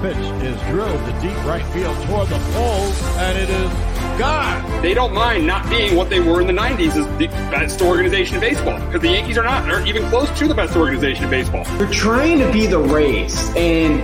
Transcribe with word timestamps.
Pitch 0.00 0.16
is 0.16 0.60
drilled 0.68 1.04
to 1.06 1.20
deep 1.20 1.36
right 1.44 1.64
field 1.72 1.96
toward 2.06 2.28
the 2.28 2.38
pole, 2.52 2.92
and 3.18 3.36
it 3.36 3.50
is 3.50 3.68
gone. 4.16 4.80
They 4.80 4.94
don't 4.94 5.12
mind 5.12 5.44
not 5.44 5.68
being 5.68 5.96
what 5.96 6.08
they 6.08 6.20
were 6.20 6.40
in 6.40 6.46
the 6.46 6.52
90s 6.52 6.94
as 6.94 7.18
the 7.18 7.26
best 7.50 7.82
organization 7.82 8.36
in 8.36 8.40
baseball 8.40 8.78
because 8.86 9.00
the 9.00 9.08
Yankees 9.08 9.36
are 9.36 9.42
not, 9.42 9.68
aren't 9.68 9.88
even 9.88 10.04
close 10.08 10.30
to 10.38 10.46
the 10.46 10.54
best 10.54 10.76
organization 10.76 11.24
in 11.24 11.30
baseball. 11.30 11.66
You're 11.78 11.90
trying 11.90 12.38
to 12.38 12.52
be 12.52 12.66
the 12.66 12.78
Rays, 12.78 13.52
and 13.56 13.98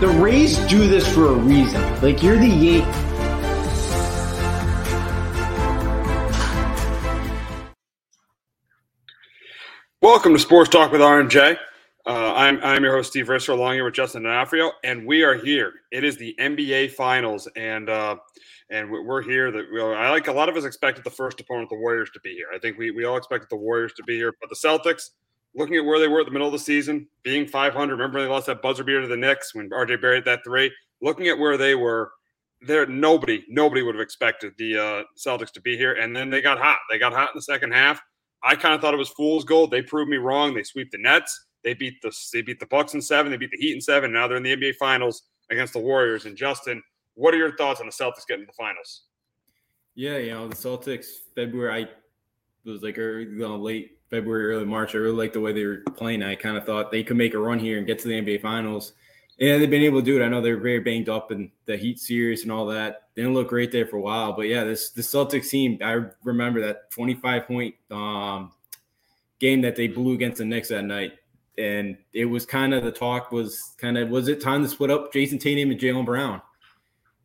the 0.00 0.06
Rays 0.06 0.56
do 0.68 0.86
this 0.86 1.12
for 1.12 1.26
a 1.26 1.34
reason. 1.34 1.82
Like, 2.00 2.22
you're 2.22 2.38
the 2.38 2.46
Yankees. 2.46 3.06
Welcome 10.00 10.32
to 10.32 10.38
Sports 10.38 10.70
Talk 10.70 10.92
with 10.92 11.02
R&J. 11.02 11.58
Uh, 12.06 12.32
I'm, 12.34 12.58
I'm 12.62 12.82
your 12.82 12.96
host, 12.96 13.10
Steve 13.10 13.26
Risser, 13.26 13.50
along 13.50 13.74
here 13.74 13.84
with 13.84 13.92
Justin 13.92 14.22
D'Onofrio, 14.22 14.72
and 14.84 15.06
we 15.06 15.22
are 15.22 15.34
here. 15.34 15.72
It 15.92 16.02
is 16.02 16.16
the 16.16 16.34
NBA 16.40 16.92
Finals, 16.92 17.46
and 17.56 17.90
uh, 17.90 18.16
and 18.70 18.90
we're 18.90 19.20
here. 19.20 19.50
That 19.50 19.66
we, 19.70 19.82
I 19.82 20.08
like 20.08 20.26
a 20.26 20.32
lot 20.32 20.48
of 20.48 20.56
us 20.56 20.64
expected 20.64 21.04
the 21.04 21.10
first 21.10 21.38
opponent, 21.40 21.68
the 21.68 21.76
Warriors, 21.76 22.08
to 22.14 22.20
be 22.20 22.32
here. 22.32 22.46
I 22.54 22.58
think 22.58 22.78
we, 22.78 22.90
we 22.90 23.04
all 23.04 23.18
expected 23.18 23.50
the 23.50 23.56
Warriors 23.56 23.92
to 23.94 24.02
be 24.04 24.16
here, 24.16 24.32
but 24.40 24.48
the 24.48 24.56
Celtics, 24.56 25.10
looking 25.54 25.76
at 25.76 25.84
where 25.84 25.98
they 25.98 26.08
were 26.08 26.20
at 26.20 26.26
the 26.26 26.32
middle 26.32 26.46
of 26.46 26.54
the 26.54 26.58
season, 26.58 27.06
being 27.22 27.46
500. 27.46 27.92
Remember 27.92 28.22
they 28.22 28.28
lost 28.28 28.46
that 28.46 28.62
buzzer 28.62 28.82
beater 28.82 29.02
to 29.02 29.08
the 29.08 29.16
Knicks 29.16 29.54
when 29.54 29.68
RJ 29.68 30.00
Barrett 30.00 30.24
that 30.24 30.40
three. 30.42 30.72
Looking 31.02 31.28
at 31.28 31.38
where 31.38 31.58
they 31.58 31.74
were, 31.74 32.12
there 32.66 32.86
nobody 32.86 33.44
nobody 33.50 33.82
would 33.82 33.94
have 33.94 34.02
expected 34.02 34.54
the 34.56 34.78
uh, 34.78 35.02
Celtics 35.18 35.52
to 35.52 35.60
be 35.60 35.76
here, 35.76 35.92
and 35.92 36.16
then 36.16 36.30
they 36.30 36.40
got 36.40 36.58
hot. 36.58 36.78
They 36.90 36.98
got 36.98 37.12
hot 37.12 37.28
in 37.28 37.36
the 37.36 37.42
second 37.42 37.72
half. 37.72 38.00
I 38.42 38.54
kind 38.54 38.74
of 38.74 38.80
thought 38.80 38.94
it 38.94 38.96
was 38.98 39.10
fool's 39.10 39.44
gold. 39.44 39.70
They 39.70 39.82
proved 39.82 40.10
me 40.10 40.16
wrong. 40.16 40.54
They 40.54 40.62
sweep 40.62 40.90
the 40.90 40.96
Nets. 40.98 41.48
They 41.62 41.74
beat 41.74 42.00
the 42.02 42.16
they 42.32 42.42
beat 42.42 42.60
the 42.60 42.66
Bucks 42.66 42.94
in 42.94 43.02
seven. 43.02 43.30
They 43.30 43.38
beat 43.38 43.50
the 43.50 43.58
Heat 43.58 43.74
in 43.74 43.80
seven. 43.80 44.12
Now 44.12 44.26
they're 44.26 44.36
in 44.36 44.42
the 44.42 44.56
NBA 44.56 44.76
Finals 44.76 45.24
against 45.50 45.72
the 45.72 45.78
Warriors. 45.78 46.24
And 46.24 46.36
Justin, 46.36 46.82
what 47.14 47.34
are 47.34 47.38
your 47.38 47.56
thoughts 47.56 47.80
on 47.80 47.86
the 47.86 47.92
Celtics 47.92 48.26
getting 48.26 48.44
to 48.44 48.46
the 48.46 48.52
finals? 48.52 49.02
Yeah, 49.94 50.18
you 50.18 50.30
know 50.30 50.48
the 50.48 50.56
Celtics. 50.56 51.06
February, 51.34 51.84
I 51.84 52.68
was 52.70 52.82
like 52.82 52.98
early, 52.98 53.24
you 53.24 53.38
know, 53.38 53.56
late 53.56 53.98
February, 54.08 54.54
early 54.54 54.64
March. 54.64 54.94
I 54.94 54.98
really 54.98 55.16
liked 55.16 55.34
the 55.34 55.40
way 55.40 55.52
they 55.52 55.64
were 55.64 55.82
playing. 55.96 56.22
I 56.22 56.34
kind 56.34 56.56
of 56.56 56.64
thought 56.64 56.90
they 56.90 57.02
could 57.02 57.16
make 57.16 57.34
a 57.34 57.38
run 57.38 57.58
here 57.58 57.78
and 57.78 57.86
get 57.86 57.98
to 58.00 58.08
the 58.08 58.20
NBA 58.20 58.40
Finals. 58.40 58.92
And 59.38 59.60
they've 59.60 59.70
been 59.70 59.82
able 59.82 60.00
to 60.00 60.04
do 60.04 60.20
it. 60.20 60.24
I 60.24 60.28
know 60.28 60.42
they're 60.42 60.60
very 60.60 60.80
banged 60.80 61.08
up 61.08 61.32
in 61.32 61.50
the 61.64 61.76
Heat 61.76 61.98
series 61.98 62.42
and 62.42 62.52
all 62.52 62.66
that. 62.66 63.08
Didn't 63.14 63.34
look 63.34 63.48
great 63.48 63.72
there 63.72 63.86
for 63.86 63.96
a 63.96 64.00
while, 64.00 64.32
but 64.32 64.42
yeah, 64.42 64.64
this 64.64 64.90
the 64.90 65.02
Celtics 65.02 65.48
team. 65.48 65.78
I 65.82 66.04
remember 66.24 66.60
that 66.60 66.90
25 66.90 67.46
point 67.46 67.74
um, 67.90 68.52
game 69.38 69.62
that 69.62 69.76
they 69.76 69.88
blew 69.88 70.14
against 70.14 70.38
the 70.38 70.44
Knicks 70.44 70.68
that 70.68 70.84
night 70.84 71.12
and 71.60 71.98
it 72.12 72.24
was 72.24 72.46
kind 72.46 72.72
of 72.72 72.82
the 72.82 72.90
talk 72.90 73.30
was 73.30 73.74
kind 73.78 73.98
of 73.98 74.08
was 74.08 74.28
it 74.28 74.40
time 74.40 74.62
to 74.62 74.68
split 74.68 74.90
up 74.90 75.12
Jayson 75.12 75.38
Tatum 75.38 75.70
and 75.70 75.78
Jaylen 75.78 76.06
Brown, 76.06 76.40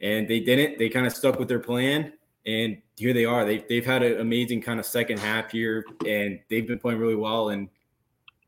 and 0.02 0.28
they 0.28 0.40
didn't. 0.40 0.78
They 0.78 0.90
kind 0.90 1.08
of 1.08 1.14
stuck 1.14 1.40
with 1.40 1.48
their 1.48 1.60
plan, 1.60 2.14
and 2.46 2.78
here 2.98 3.14
they 3.14 3.26
are. 3.26 3.46
They 3.46 3.66
they've 3.70 3.86
had 3.86 4.04
an 4.04 4.20
amazing 4.20 4.62
kind 4.62 4.80
of 4.80 4.86
second 4.86 5.20
half 5.20 5.52
here, 5.52 5.86
and 6.06 6.40
they've 6.50 6.68
been 6.68 6.80
playing 6.80 7.00
really 7.00 7.16
well. 7.16 7.50
And 7.50 7.70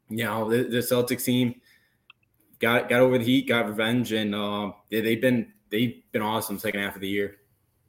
you 0.09 0.25
know 0.25 0.49
the, 0.49 0.63
the 0.63 0.79
Celtics 0.79 1.23
team 1.23 1.61
got 2.59 2.89
got 2.89 2.99
over 2.99 3.17
the 3.17 3.25
Heat, 3.25 3.47
got 3.47 3.67
revenge, 3.67 4.11
and 4.11 4.35
um, 4.35 4.73
they, 4.91 5.01
they've 5.01 5.21
been 5.21 5.53
they've 5.69 6.03
been 6.11 6.21
awesome 6.21 6.59
second 6.59 6.81
half 6.81 6.95
of 6.95 7.01
the 7.01 7.09
year. 7.09 7.37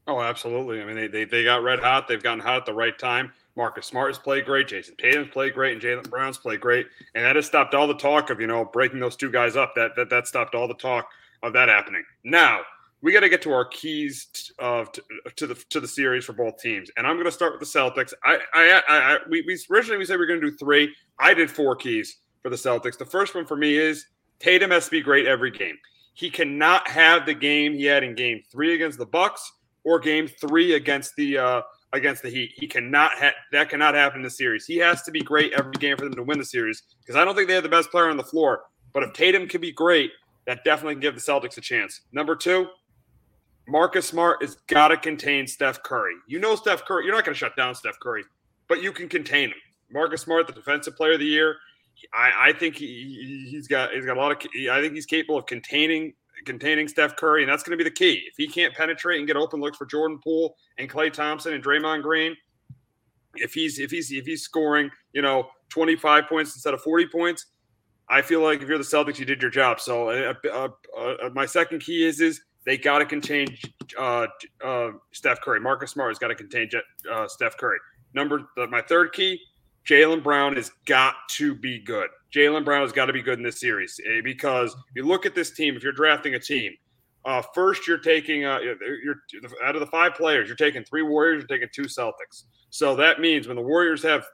Oh, 0.07 0.23
absolutely. 0.23 0.81
I 0.81 0.87
mean, 0.87 0.97
they, 0.97 1.07
they, 1.07 1.25
they 1.27 1.45
got 1.45 1.63
red 1.63 1.81
hot. 1.81 2.09
They've 2.09 2.23
gotten 2.23 2.41
hot 2.41 2.61
at 2.61 2.67
the 2.67 2.73
right 2.73 2.99
time. 2.99 3.31
Marcus 3.59 3.87
Smart 3.87 4.09
has 4.09 4.19
played 4.19 4.47
great. 4.47 4.69
Jayson 4.69 4.97
Tatum's 4.97 5.31
played 5.33 5.53
great, 5.53 5.73
and 5.73 5.83
Jaylen 5.83 6.09
Brown's 6.09 6.39
played 6.39 6.61
great. 6.61 6.87
And 7.15 7.25
that 7.25 7.37
has 7.37 7.45
stopped 7.45 7.75
all 7.75 7.89
the 7.89 7.95
talk 7.95 8.31
of 8.31 8.41
you 8.41 8.47
know 8.47 8.65
breaking 8.65 9.01
those 9.01 9.17
two 9.17 9.31
guys 9.31 9.57
up. 9.57 9.75
That 9.75 9.97
that 9.97 10.09
that 10.09 10.29
stopped 10.29 10.55
all 10.55 10.69
the 10.69 10.75
talk 10.75 11.09
of 11.43 11.53
that 11.53 11.69
happening. 11.69 12.05
Now 12.23 12.61
we 13.03 13.13
got 13.13 13.21
to 13.21 13.29
get 13.29 13.43
to 13.43 13.53
our 13.53 13.65
keys 13.65 14.53
of 14.59 14.91
to, 14.93 15.03
to, 15.37 15.47
the 15.49 15.55
to 15.71 15.81
the 15.81 15.89
series 15.89 16.25
for 16.25 16.33
both 16.33 16.59
teams. 16.59 16.89
And 16.97 17.07
I'm 17.07 17.17
going 17.17 17.27
to 17.27 17.33
start 17.33 17.53
with 17.53 17.61
the 17.61 17.79
Celtics. 17.79 18.15
I 18.25 18.39
I, 18.55 18.83
I, 18.89 18.99
I 19.15 19.19
we, 19.29 19.43
we 19.43 19.59
originally 19.71 19.99
we 19.99 20.05
said 20.05 20.19
we 20.19 20.25
are 20.25 20.29
going 20.29 20.41
to 20.41 20.51
do 20.51 20.57
three. 20.57 20.95
I 21.19 21.35
did 21.35 21.51
four 21.51 21.75
keys 21.75 22.19
for 22.43 22.51
the 22.51 22.57
Celtics. 22.57 22.97
The 22.97 23.05
first 23.05 23.35
one 23.35 23.45
for 23.45 23.57
me 23.57 23.77
is 23.77 24.07
Tatum 24.39 24.71
has 24.71 24.85
to 24.85 24.91
be 24.93 25.01
great 25.01 25.27
every 25.27 25.51
game. 25.51 25.77
He 26.15 26.31
cannot 26.31 26.89
have 26.89 27.27
the 27.27 27.35
game 27.35 27.75
he 27.75 27.85
had 27.85 28.05
in 28.05 28.15
Game 28.15 28.41
Three 28.51 28.75
against 28.75 28.99
the 28.99 29.07
Bucks 29.07 29.53
or 29.83 29.99
Game 29.99 30.29
Three 30.29 30.75
against 30.75 31.17
the. 31.17 31.39
Uh, 31.39 31.63
against 31.93 32.23
the 32.23 32.31
Heat. 32.31 32.53
He 32.55 32.67
cannot 32.67 33.13
ha- 33.15 33.35
that 33.53 33.69
cannot 33.71 33.95
happen 33.95 34.19
in 34.19 34.25
the 34.25 34.31
series. 34.31 34.67
He 34.67 34.77
has 34.79 35.03
to 35.03 35.11
be 35.11 35.21
great 35.21 35.53
every 35.53 35.73
game 35.73 35.97
for 35.97 36.05
them 36.05 36.15
to 36.15 36.23
win 36.23 36.39
the 36.39 36.45
series 36.45 36.83
because 37.01 37.17
I 37.17 37.25
don't 37.25 37.35
think 37.35 37.49
they 37.49 37.55
have 37.55 37.63
the 37.63 37.69
best 37.69 37.91
player 37.91 38.09
on 38.09 38.17
the 38.17 38.25
floor. 38.25 38.63
But 38.93 39.03
if 39.03 39.13
Tatum 39.13 39.49
can 39.49 39.61
be 39.61 39.73
great, 39.73 40.11
that 40.47 40.65
definitely 40.65 40.95
can 40.95 41.01
give 41.01 41.15
the 41.15 41.21
Celtics 41.21 41.59
a 41.59 41.61
chance. 41.61 42.03
Number 42.13 42.35
two, 42.35 42.69
Marcus 43.67 44.07
Smart 44.07 44.43
has 44.43 44.57
got 44.67 44.89
to 44.89 44.97
contain 44.97 45.47
Steph 45.47 45.83
Curry. 45.83 46.15
You 46.27 46.39
know 46.39 46.57
Steph 46.57 46.85
Curry. 46.85 47.05
You're 47.05 47.15
not 47.15 47.25
going 47.25 47.35
to 47.35 47.39
shut 47.39 47.57
down 47.57 47.75
Steph 47.75 48.01
Curry, 48.01 48.25
but 48.67 48.83
you 48.83 48.93
can 48.93 49.09
contain 49.09 49.51
him. 49.51 49.57
Marcus 49.91 50.23
Smart, 50.23 50.47
the 50.47 50.53
defensive 50.53 50.97
player 50.97 51.13
of 51.13 51.21
the 51.21 51.27
year. 51.27 51.57
I, 52.15 52.51
I 52.51 52.53
think 52.53 52.77
he, 52.77 53.49
he's 53.51 53.67
got 53.67 53.93
he's 53.93 54.05
got 54.05 54.17
a 54.17 54.21
lot 54.21 54.33
of. 54.33 54.39
I 54.71 54.81
think 54.81 54.95
he's 54.95 55.07
capable 55.07 55.39
of 55.39 55.47
containing 55.47 56.15
containing 56.45 56.89
Steph 56.89 57.17
Curry, 57.17 57.43
and 57.43 57.51
that's 57.51 57.63
going 57.63 57.77
to 57.77 57.83
be 57.83 57.89
the 57.89 57.95
key. 57.95 58.23
If 58.27 58.35
he 58.37 58.49
can't 58.49 58.75
penetrate 58.75 59.19
and 59.19 59.27
get 59.27 59.37
open 59.37 59.61
looks 59.61 59.77
for 59.77 59.87
Jordan 59.87 60.19
Poole 60.23 60.55
and 60.79 60.89
Klay 60.89 61.13
Thompson 61.13 61.55
and 61.55 61.63
Draymond 61.63 62.03
Green, 62.03 62.37
if 63.35 63.55
he's 63.55 63.79
if 63.79 63.91
he's 63.91 64.11
if 64.11 64.27
he's 64.27 64.43
scoring, 64.43 64.91
you 65.13 65.23
know, 65.23 65.49
25 65.71 66.27
points 66.27 66.55
instead 66.55 66.75
of 66.75 66.81
40 66.83 67.09
points, 67.09 67.47
I 68.09 68.23
feel 68.23 68.41
like 68.43 68.63
if 68.63 68.69
you're 68.69 68.79
the 68.79 68.85
Celtics, 68.85 69.19
you 69.19 69.25
did 69.25 69.43
your 69.43 69.51
job. 69.51 69.81
So 69.81 70.09
uh, 70.09 70.35
uh, 70.53 70.69
uh, 70.99 71.31
my 71.33 71.47
second 71.47 71.81
key 71.81 72.07
is 72.07 72.21
is 72.21 72.41
they 72.65 72.77
got 72.77 72.99
to 72.99 73.07
contain 73.07 73.49
uh, 73.99 74.27
uh, 74.65 74.91
Steph 75.13 75.41
Curry. 75.41 75.61
Marcus 75.61 75.91
Smart 75.91 76.11
has 76.11 76.19
got 76.19 76.29
to 76.29 76.35
contain 76.35 76.69
uh, 77.11 77.29
Steph 77.29 77.57
Curry. 77.57 77.79
Number 78.15 78.49
my 78.71 78.81
third 78.81 79.13
key, 79.13 79.39
Jaylen 79.89 80.23
Brown 80.23 80.55
has 80.57 80.71
got 80.85 81.15
to 81.31 81.55
be 81.55 81.79
good. 81.79 82.09
Jaylen 82.35 82.65
Brown 82.65 82.83
has 82.83 82.93
got 82.93 83.07
to 83.07 83.13
be 83.13 83.23
good 83.23 83.39
in 83.39 83.43
this 83.43 83.59
series 83.59 83.99
eh, 84.07 84.21
because 84.23 84.77
you 84.95 85.03
look 85.03 85.25
at 85.25 85.35
this 85.35 85.53
team. 85.53 85.77
If 85.77 85.83
you're 85.83 85.93
drafting 85.93 86.35
a 86.35 86.39
team, 86.39 86.73
uh, 87.25 87.43
first 87.55 87.87
you're 87.87 87.99
taking 87.99 88.45
uh, 88.45 88.59
you're 88.61 89.17
out 89.65 89.75
of 89.75 89.81
the 89.81 89.87
five 89.87 90.15
players, 90.15 90.47
you're 90.47 90.57
taking 90.57 90.85
three 90.85 91.03
Warriors, 91.03 91.41
you're 91.41 91.59
taking 91.59 91.69
two 91.73 91.89
Celtics. 91.89 92.45
So 92.71 92.95
that 92.97 93.21
means 93.21 93.49
when 93.49 93.57
the 93.57 93.63
Warriors 93.63 94.03
have 94.03 94.27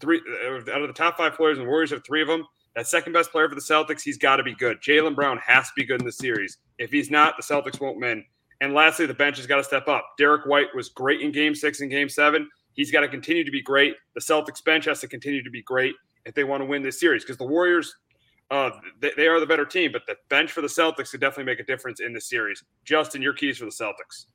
three 0.00 0.20
uh, 0.44 0.72
out 0.72 0.82
of 0.82 0.88
the 0.88 0.94
top 0.94 1.16
five 1.16 1.34
players, 1.34 1.58
and 1.58 1.66
the 1.66 1.70
Warriors 1.70 1.90
have 1.90 2.04
three 2.04 2.20
of 2.22 2.28
them, 2.28 2.44
that 2.74 2.88
second 2.88 3.12
best 3.12 3.30
player 3.30 3.48
for 3.48 3.54
the 3.54 3.60
Celtics, 3.60 4.02
he's 4.02 4.18
got 4.18 4.36
to 4.36 4.42
be 4.42 4.54
good. 4.56 4.78
Jaylen 4.82 5.14
Brown 5.14 5.38
has 5.38 5.66
to 5.68 5.72
be 5.76 5.84
good 5.84 6.00
in 6.00 6.06
the 6.06 6.12
series. 6.12 6.58
If 6.78 6.90
he's 6.90 7.12
not, 7.12 7.34
the 7.36 7.42
Celtics 7.42 7.80
won't 7.80 8.00
win. 8.00 8.24
And 8.60 8.74
lastly, 8.74 9.06
the 9.06 9.14
bench 9.14 9.36
has 9.36 9.46
got 9.46 9.56
to 9.56 9.64
step 9.64 9.86
up. 9.86 10.04
Derrick 10.18 10.46
White 10.46 10.74
was 10.74 10.88
great 10.88 11.20
in 11.20 11.30
game 11.30 11.54
six 11.54 11.80
and 11.80 11.90
game 11.90 12.08
seven. 12.08 12.48
He's 12.76 12.90
got 12.90 13.00
to 13.00 13.08
continue 13.08 13.42
to 13.42 13.50
be 13.50 13.62
great. 13.62 13.96
The 14.14 14.20
Celtics 14.20 14.62
bench 14.62 14.84
has 14.84 15.00
to 15.00 15.08
continue 15.08 15.42
to 15.42 15.50
be 15.50 15.62
great 15.62 15.94
if 16.24 16.34
they 16.34 16.44
want 16.44 16.60
to 16.60 16.66
win 16.66 16.82
this 16.82 17.00
series 17.00 17.24
because 17.24 17.38
the 17.38 17.46
Warriors, 17.46 17.94
uh, 18.50 18.70
they, 19.00 19.12
they, 19.16 19.26
are 19.26 19.40
the 19.40 19.46
better 19.46 19.64
team, 19.64 19.90
but 19.92 20.02
the 20.06 20.16
bench 20.28 20.52
for 20.52 20.60
the 20.60 20.68
Celtics 20.68 21.10
could 21.10 21.20
definitely 21.20 21.44
make 21.44 21.58
a 21.58 21.64
difference 21.64 22.00
in 22.00 22.12
this 22.12 22.28
series. 22.28 22.62
Justin, 22.84 23.22
your 23.22 23.32
keys 23.32 23.58
for 23.58 23.64
the 23.64 23.70
Celtics. 23.70 24.26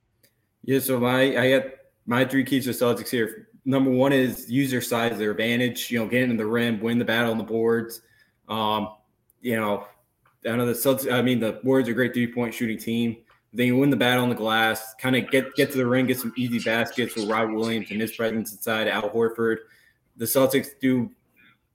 Yeah, 0.64 0.80
so 0.80 0.98
my 0.98 1.36
I 1.38 1.50
got 1.50 1.64
my 2.06 2.24
three 2.24 2.44
keys 2.44 2.66
for 2.66 2.72
Celtics 2.72 3.08
here. 3.08 3.48
Number 3.64 3.90
one 3.90 4.12
is 4.12 4.50
use 4.50 4.70
their 4.70 4.80
size, 4.80 5.18
their 5.18 5.30
advantage. 5.30 5.90
You 5.90 6.00
know, 6.00 6.08
get 6.08 6.28
in 6.28 6.36
the 6.36 6.46
rim, 6.46 6.80
win 6.80 6.98
the 6.98 7.04
battle 7.04 7.30
on 7.30 7.38
the 7.38 7.44
boards. 7.44 8.02
Um, 8.48 8.96
you 9.40 9.56
know, 9.56 9.86
I 10.48 10.56
know 10.56 10.66
the 10.66 10.72
Celtics. 10.72 11.12
I 11.12 11.22
mean, 11.22 11.40
the 11.40 11.60
Warriors 11.62 11.88
are 11.88 11.92
a 11.92 11.94
great 11.94 12.12
three 12.12 12.32
point 12.32 12.54
shooting 12.54 12.78
team. 12.78 13.18
They 13.54 13.70
win 13.70 13.90
the 13.90 13.96
battle 13.96 14.22
on 14.22 14.30
the 14.30 14.34
glass, 14.34 14.94
kind 14.94 15.14
of 15.14 15.30
get 15.30 15.54
get 15.54 15.70
to 15.72 15.78
the 15.78 15.86
ring, 15.86 16.06
get 16.06 16.18
some 16.18 16.32
easy 16.36 16.58
baskets 16.58 17.14
with 17.14 17.28
Rob 17.28 17.50
Williams 17.50 17.90
and 17.90 18.00
his 18.00 18.12
presence 18.12 18.52
inside 18.52 18.88
Al 18.88 19.10
Horford. 19.10 19.58
The 20.16 20.24
Celtics 20.24 20.68
do 20.80 21.10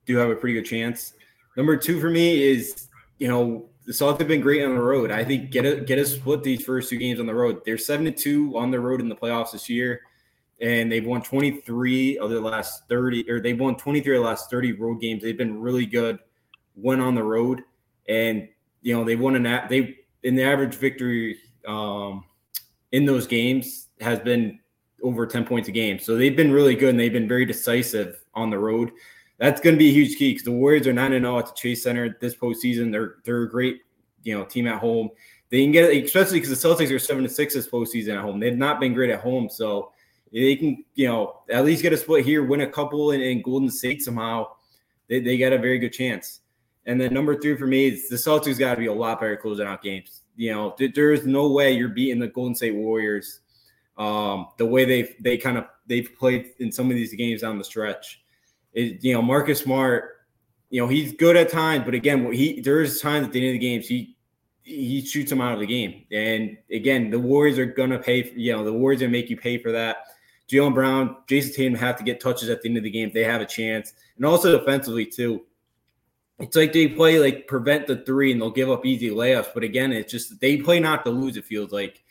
do 0.06 0.18
have 0.18 0.30
a 0.30 0.36
pretty 0.36 0.56
good 0.56 0.66
chance. 0.66 1.14
Number 1.56 1.78
two 1.78 2.00
for 2.00 2.10
me 2.10 2.42
is 2.42 2.88
you 3.20 3.28
know 3.28 3.70
the 3.86 3.94
Celtics 3.94 4.20
have 4.20 4.28
been 4.28 4.42
great 4.42 4.64
on 4.64 4.76
the 4.76 4.82
road. 4.82 5.12
I 5.12 5.24
think 5.24 5.52
get 5.52 5.66
a 5.66 5.82
get 5.82 6.00
a 6.00 6.06
split 6.06 6.42
these 6.42 6.64
first 6.64 6.90
two 6.90 6.98
games 6.98 7.20
on 7.20 7.26
the 7.28 7.36
road. 7.36 7.62
They're 7.64 7.78
seven 7.78 8.06
to 8.06 8.12
two 8.12 8.58
on 8.58 8.72
the 8.72 8.80
road 8.80 9.00
in 9.00 9.08
the 9.08 9.16
playoffs 9.16 9.52
this 9.52 9.70
year, 9.70 10.02
and 10.60 10.92
they've 10.92 11.06
won 11.06 11.22
twenty 11.22 11.62
three 11.62 12.18
of 12.18 12.32
their 12.32 12.42
last 12.42 12.88
thirty, 12.90 13.30
or 13.30 13.40
they've 13.40 13.60
won 13.60 13.76
twenty 13.76 14.02
three 14.02 14.18
of 14.18 14.24
the 14.24 14.28
last 14.28 14.50
thirty 14.50 14.72
road 14.74 15.00
games. 15.00 15.22
They've 15.22 15.38
been 15.38 15.62
really 15.62 15.86
good 15.86 16.18
when 16.74 17.00
on 17.00 17.14
the 17.14 17.24
road, 17.24 17.62
and 18.10 18.48
you 18.82 18.96
know 18.96 19.04
they 19.04 19.16
won 19.16 19.36
an 19.36 19.68
they 19.70 20.00
in 20.24 20.36
the 20.36 20.44
average 20.44 20.76
victory 20.76 21.38
um, 21.68 22.24
in 22.92 23.06
those 23.06 23.28
games 23.28 23.90
has 24.00 24.20
been 24.20 24.60
over 25.04 25.28
10 25.28 25.46
points 25.46 25.70
a 25.70 25.72
game. 25.72 26.00
So 26.00 26.16
they've 26.16 26.36
been 26.36 26.52
really 26.52 26.76
good 26.76 26.90
and 26.90 27.00
they've 27.00 27.14
been 27.14 27.28
very 27.28 27.46
decisive 27.46 28.24
on 28.34 28.50
the 28.50 28.58
road. 28.58 28.92
That's 29.38 29.62
going 29.62 29.76
to 29.76 29.80
be 29.80 29.90
a 29.90 29.94
huge 29.94 30.18
key 30.18 30.32
because 30.32 30.46
the 30.46 30.52
Warriors 30.52 30.88
are 30.88 30.94
9 30.94 31.12
0 31.12 31.38
at 31.38 31.46
the 31.46 31.54
Chase 31.54 31.84
Center 31.84 32.18
this 32.20 32.36
postseason. 32.36 32.92
They're 32.92 33.18
they're 33.24 33.44
a 33.44 33.50
great 33.50 33.82
you 34.24 34.36
know 34.36 34.46
team 34.46 34.68
at 34.68 34.80
home. 34.80 35.10
They 35.50 35.62
can 35.62 35.72
get 35.72 35.94
especially 36.04 36.40
because 36.40 36.60
the 36.60 36.68
Celtics 36.68 36.92
are 36.92 37.00
7 37.00 37.24
to 37.24 37.30
6 37.30 37.54
this 37.54 37.70
postseason 37.70 38.16
at 38.18 38.24
home. 38.24 38.40
They've 38.40 38.58
not 38.58 38.80
been 38.80 38.94
great 38.94 39.12
at 39.12 39.20
home. 39.20 39.50
So 39.50 39.92
they 40.34 40.56
can, 40.56 40.84
you 40.96 41.08
know, 41.08 41.42
at 41.50 41.64
least 41.64 41.84
get 41.84 41.94
a 41.94 41.98
split 41.98 42.26
here, 42.26 42.44
win 42.44 42.62
a 42.62 42.68
couple 42.68 43.12
in, 43.12 43.22
in 43.22 43.42
Golden 43.42 43.70
State 43.70 44.02
somehow. 44.02 44.48
They, 45.08 45.20
they 45.20 45.38
got 45.38 45.54
a 45.54 45.58
very 45.58 45.80
good 45.80 45.94
chance. 45.94 46.42
And 46.86 47.00
then 47.00 47.14
number 47.14 47.40
three 47.40 47.56
for 47.56 47.68
me 47.68 47.88
is 47.88 48.10
the 48.10 48.16
Celtics 48.16 48.60
got 48.60 48.72
to 48.72 48.80
be 48.80 48.88
a 48.88 48.94
lot 48.94 49.20
better 49.20 49.38
closing 49.38 49.68
out 49.68 49.84
games 49.84 50.22
you 50.38 50.54
know, 50.54 50.72
th- 50.78 50.94
there 50.94 51.12
is 51.12 51.26
no 51.26 51.50
way 51.50 51.74
you're 51.74 51.90
beating 51.90 52.20
the 52.20 52.28
Golden 52.28 52.56
State 52.56 52.76
Warriors 52.76 53.42
um, 53.98 54.48
the 54.58 54.66
way 54.66 54.86
they 54.86 55.16
they 55.20 55.38
kind 55.38 55.58
of 55.58 55.66
they've 55.88 56.10
played 56.18 56.52
in 56.60 56.72
some 56.72 56.90
of 56.90 56.96
these 56.96 57.14
games 57.14 57.42
down 57.42 57.58
the 57.58 57.64
stretch. 57.64 58.22
It, 58.74 59.04
you 59.04 59.14
know, 59.14 59.22
Marcus 59.22 59.60
Smart, 59.62 60.18
you 60.70 60.82
know, 60.82 60.88
he's 60.88 61.14
good 61.14 61.36
at 61.36 61.50
times, 61.50 61.84
but 61.84 61.96
again, 61.96 62.32
he 62.32 62.62
there's 62.62 63.02
times 63.02 63.26
at 63.26 63.34
the 63.34 63.40
end 63.40 63.56
of 63.56 63.60
the 63.60 63.68
games 63.68 63.88
he 63.88 64.16
he 64.62 65.02
shoots 65.02 65.32
him 65.32 65.42
out 65.42 65.54
of 65.54 65.60
the 65.60 65.66
game. 65.66 66.06
And 66.12 66.58
again, 66.72 67.10
the 67.10 67.20
Warriors 67.20 67.58
are 67.58 67.66
gonna 67.66 67.98
pay. 67.98 68.24
For, 68.24 68.36
you 68.36 68.54
know, 68.54 68.64
the 68.64 68.74
Warriors 68.74 69.02
are 69.02 69.06
gonna 69.06 69.14
make 69.14 69.30
you 69.30 69.38
pay 69.38 69.58
for 69.58 69.72
that. 69.72 69.98
Jaylen 70.50 70.74
Brown, 70.74 71.18
Jayson 71.28 71.56
Tatum 71.56 71.76
have 71.76 71.98
to 71.98 72.04
get 72.04 72.22
touches 72.22 72.50
at 72.50 72.62
the 72.62 72.70
end 72.70 72.78
of 72.78 72.84
the 72.84 72.90
game. 72.90 73.12
They 73.14 73.24
have 73.24 73.42
a 73.42 73.46
chance, 73.46 73.94
and 74.16 74.26
also 74.26 74.58
defensively 74.58 75.06
too 75.06 75.44
it's 76.40 76.56
like 76.56 76.74
they 76.74 76.88
play 76.88 77.20
like 77.20 77.48
prevent 77.48 77.88
the 77.88 77.98
three 77.98 78.32
and 78.32 78.42
they'll 78.42 78.52
give 78.52 78.70
up 78.70 78.86
easy 78.86 79.10
layups. 79.10 79.54
But 79.54 79.64
again, 79.64 79.92
it's 79.92 80.12
just 80.12 80.40
they 80.40 80.58
play 80.58 80.80
not 80.80 81.04
to 81.06 81.12
lose. 81.12 81.38
It 81.38 81.46
feels 81.46 81.72
like 81.72 82.04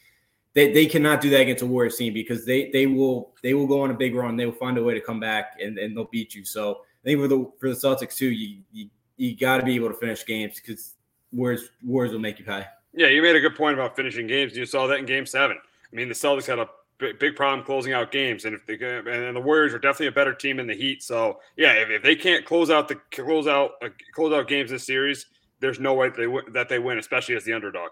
they, 0.54 0.72
they 0.72 0.86
cannot 0.86 1.20
do 1.20 1.30
that 1.30 1.42
against 1.42 1.62
a 1.62 1.66
Warriors 1.66 1.96
team 1.96 2.12
because 2.12 2.44
they 2.44 2.70
they 2.70 2.86
will 2.86 3.34
they 3.42 3.54
will 3.54 3.66
go 3.66 3.82
on 3.82 3.90
a 3.90 3.94
big 3.94 4.14
run. 4.14 4.36
They 4.36 4.46
will 4.46 4.52
find 4.52 4.78
a 4.78 4.82
way 4.82 4.94
to 4.94 5.00
come 5.00 5.20
back 5.20 5.58
and, 5.62 5.78
and 5.78 5.96
they'll 5.96 6.06
beat 6.06 6.34
you. 6.34 6.44
So 6.44 6.80
I 7.04 7.04
think 7.04 7.20
for 7.20 7.28
the 7.28 7.50
for 7.60 7.68
the 7.68 7.76
Celtics 7.76 8.16
too, 8.16 8.30
you 8.30 8.62
you, 8.72 8.88
you 9.16 9.36
got 9.36 9.58
to 9.58 9.62
be 9.64 9.74
able 9.76 9.88
to 9.88 9.94
finish 9.94 10.26
games 10.26 10.60
because 10.60 10.94
Warriors 11.32 11.68
Warriors 11.84 12.12
will 12.12 12.20
make 12.20 12.38
you 12.38 12.44
pay. 12.44 12.64
Yeah, 12.94 13.08
you 13.08 13.22
made 13.22 13.36
a 13.36 13.40
good 13.40 13.54
point 13.54 13.74
about 13.74 13.94
finishing 13.94 14.26
games. 14.26 14.56
You 14.56 14.66
saw 14.66 14.86
that 14.86 14.98
in 14.98 15.06
Game 15.06 15.26
Seven. 15.26 15.58
I 15.58 15.94
mean, 15.94 16.08
the 16.08 16.14
Celtics 16.14 16.46
had 16.46 16.58
a 16.58 16.68
big, 16.98 17.18
big 17.18 17.36
problem 17.36 17.64
closing 17.64 17.92
out 17.92 18.12
games. 18.12 18.44
And 18.44 18.54
if 18.54 18.66
they 18.66 18.74
and 18.74 19.36
the 19.36 19.40
Warriors 19.40 19.74
are 19.74 19.78
definitely 19.78 20.08
a 20.08 20.12
better 20.12 20.34
team 20.34 20.58
in 20.58 20.66
the 20.66 20.74
Heat. 20.74 21.02
So 21.02 21.40
yeah, 21.56 21.72
if, 21.74 21.90
if 21.90 22.02
they 22.02 22.16
can't 22.16 22.44
close 22.44 22.70
out 22.70 22.88
the 22.88 22.96
close 23.12 23.46
out 23.46 23.72
uh, 23.82 23.88
close 24.14 24.32
out 24.32 24.48
games 24.48 24.70
this 24.70 24.86
series, 24.86 25.26
there's 25.60 25.80
no 25.80 25.94
way 25.94 26.10
they 26.10 26.26
that 26.52 26.68
they 26.68 26.78
win, 26.78 26.98
especially 26.98 27.36
as 27.36 27.44
the 27.44 27.52
underdog. 27.52 27.90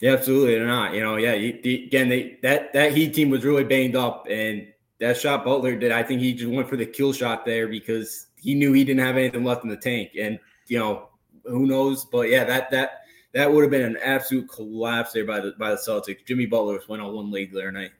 Yeah, 0.00 0.14
absolutely, 0.14 0.56
they're 0.56 0.66
not. 0.66 0.94
You 0.94 1.00
know, 1.00 1.16
yeah. 1.16 1.34
You, 1.34 1.60
the, 1.62 1.84
again, 1.86 2.08
they 2.08 2.38
that 2.42 2.72
that 2.72 2.92
Heat 2.92 3.14
team 3.14 3.30
was 3.30 3.44
really 3.44 3.64
banged 3.64 3.96
up, 3.96 4.26
and 4.28 4.66
that 4.98 5.16
shot 5.16 5.44
Butler 5.44 5.76
did. 5.76 5.92
I 5.92 6.02
think 6.02 6.20
he 6.20 6.34
just 6.34 6.50
went 6.50 6.68
for 6.68 6.76
the 6.76 6.86
kill 6.86 7.12
shot 7.12 7.44
there 7.44 7.68
because 7.68 8.26
he 8.36 8.54
knew 8.54 8.72
he 8.72 8.84
didn't 8.84 9.04
have 9.04 9.16
anything 9.16 9.44
left 9.44 9.64
in 9.64 9.70
the 9.70 9.76
tank, 9.76 10.10
and 10.18 10.38
you 10.66 10.78
know 10.78 11.08
who 11.44 11.66
knows. 11.66 12.04
But 12.04 12.28
yeah, 12.30 12.44
that 12.44 12.70
that 12.72 13.02
that 13.32 13.52
would 13.52 13.62
have 13.62 13.70
been 13.70 13.82
an 13.82 13.96
absolute 14.02 14.48
collapse 14.48 15.12
there 15.12 15.24
by 15.24 15.40
the 15.40 15.54
by 15.58 15.70
the 15.70 15.76
Celtics. 15.76 16.26
Jimmy 16.26 16.46
Butler 16.46 16.80
went 16.88 17.02
on 17.02 17.14
one 17.14 17.30
leg 17.30 17.52
there 17.52 17.70
night. 17.72 17.92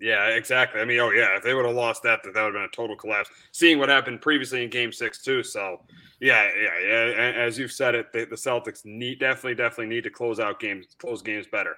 Yeah, 0.00 0.28
exactly. 0.28 0.80
I 0.80 0.84
mean, 0.84 1.00
oh 1.00 1.10
yeah, 1.10 1.36
if 1.36 1.42
they 1.42 1.54
would 1.54 1.64
have 1.64 1.74
lost 1.74 2.02
that, 2.04 2.20
that 2.22 2.32
would 2.32 2.36
have 2.36 2.52
been 2.52 2.62
a 2.62 2.68
total 2.68 2.96
collapse. 2.96 3.30
Seeing 3.50 3.78
what 3.78 3.88
happened 3.88 4.20
previously 4.20 4.62
in 4.62 4.70
Game 4.70 4.92
Six 4.92 5.22
too. 5.22 5.42
So, 5.42 5.82
yeah, 6.20 6.48
yeah, 6.56 6.78
yeah. 6.80 7.32
As 7.36 7.58
you've 7.58 7.72
said 7.72 7.96
it, 7.96 8.12
the, 8.12 8.24
the 8.24 8.36
Celtics 8.36 8.84
need 8.84 9.18
definitely, 9.18 9.56
definitely 9.56 9.86
need 9.94 10.04
to 10.04 10.10
close 10.10 10.38
out 10.38 10.60
games, 10.60 10.86
close 10.98 11.20
games 11.20 11.46
better. 11.50 11.76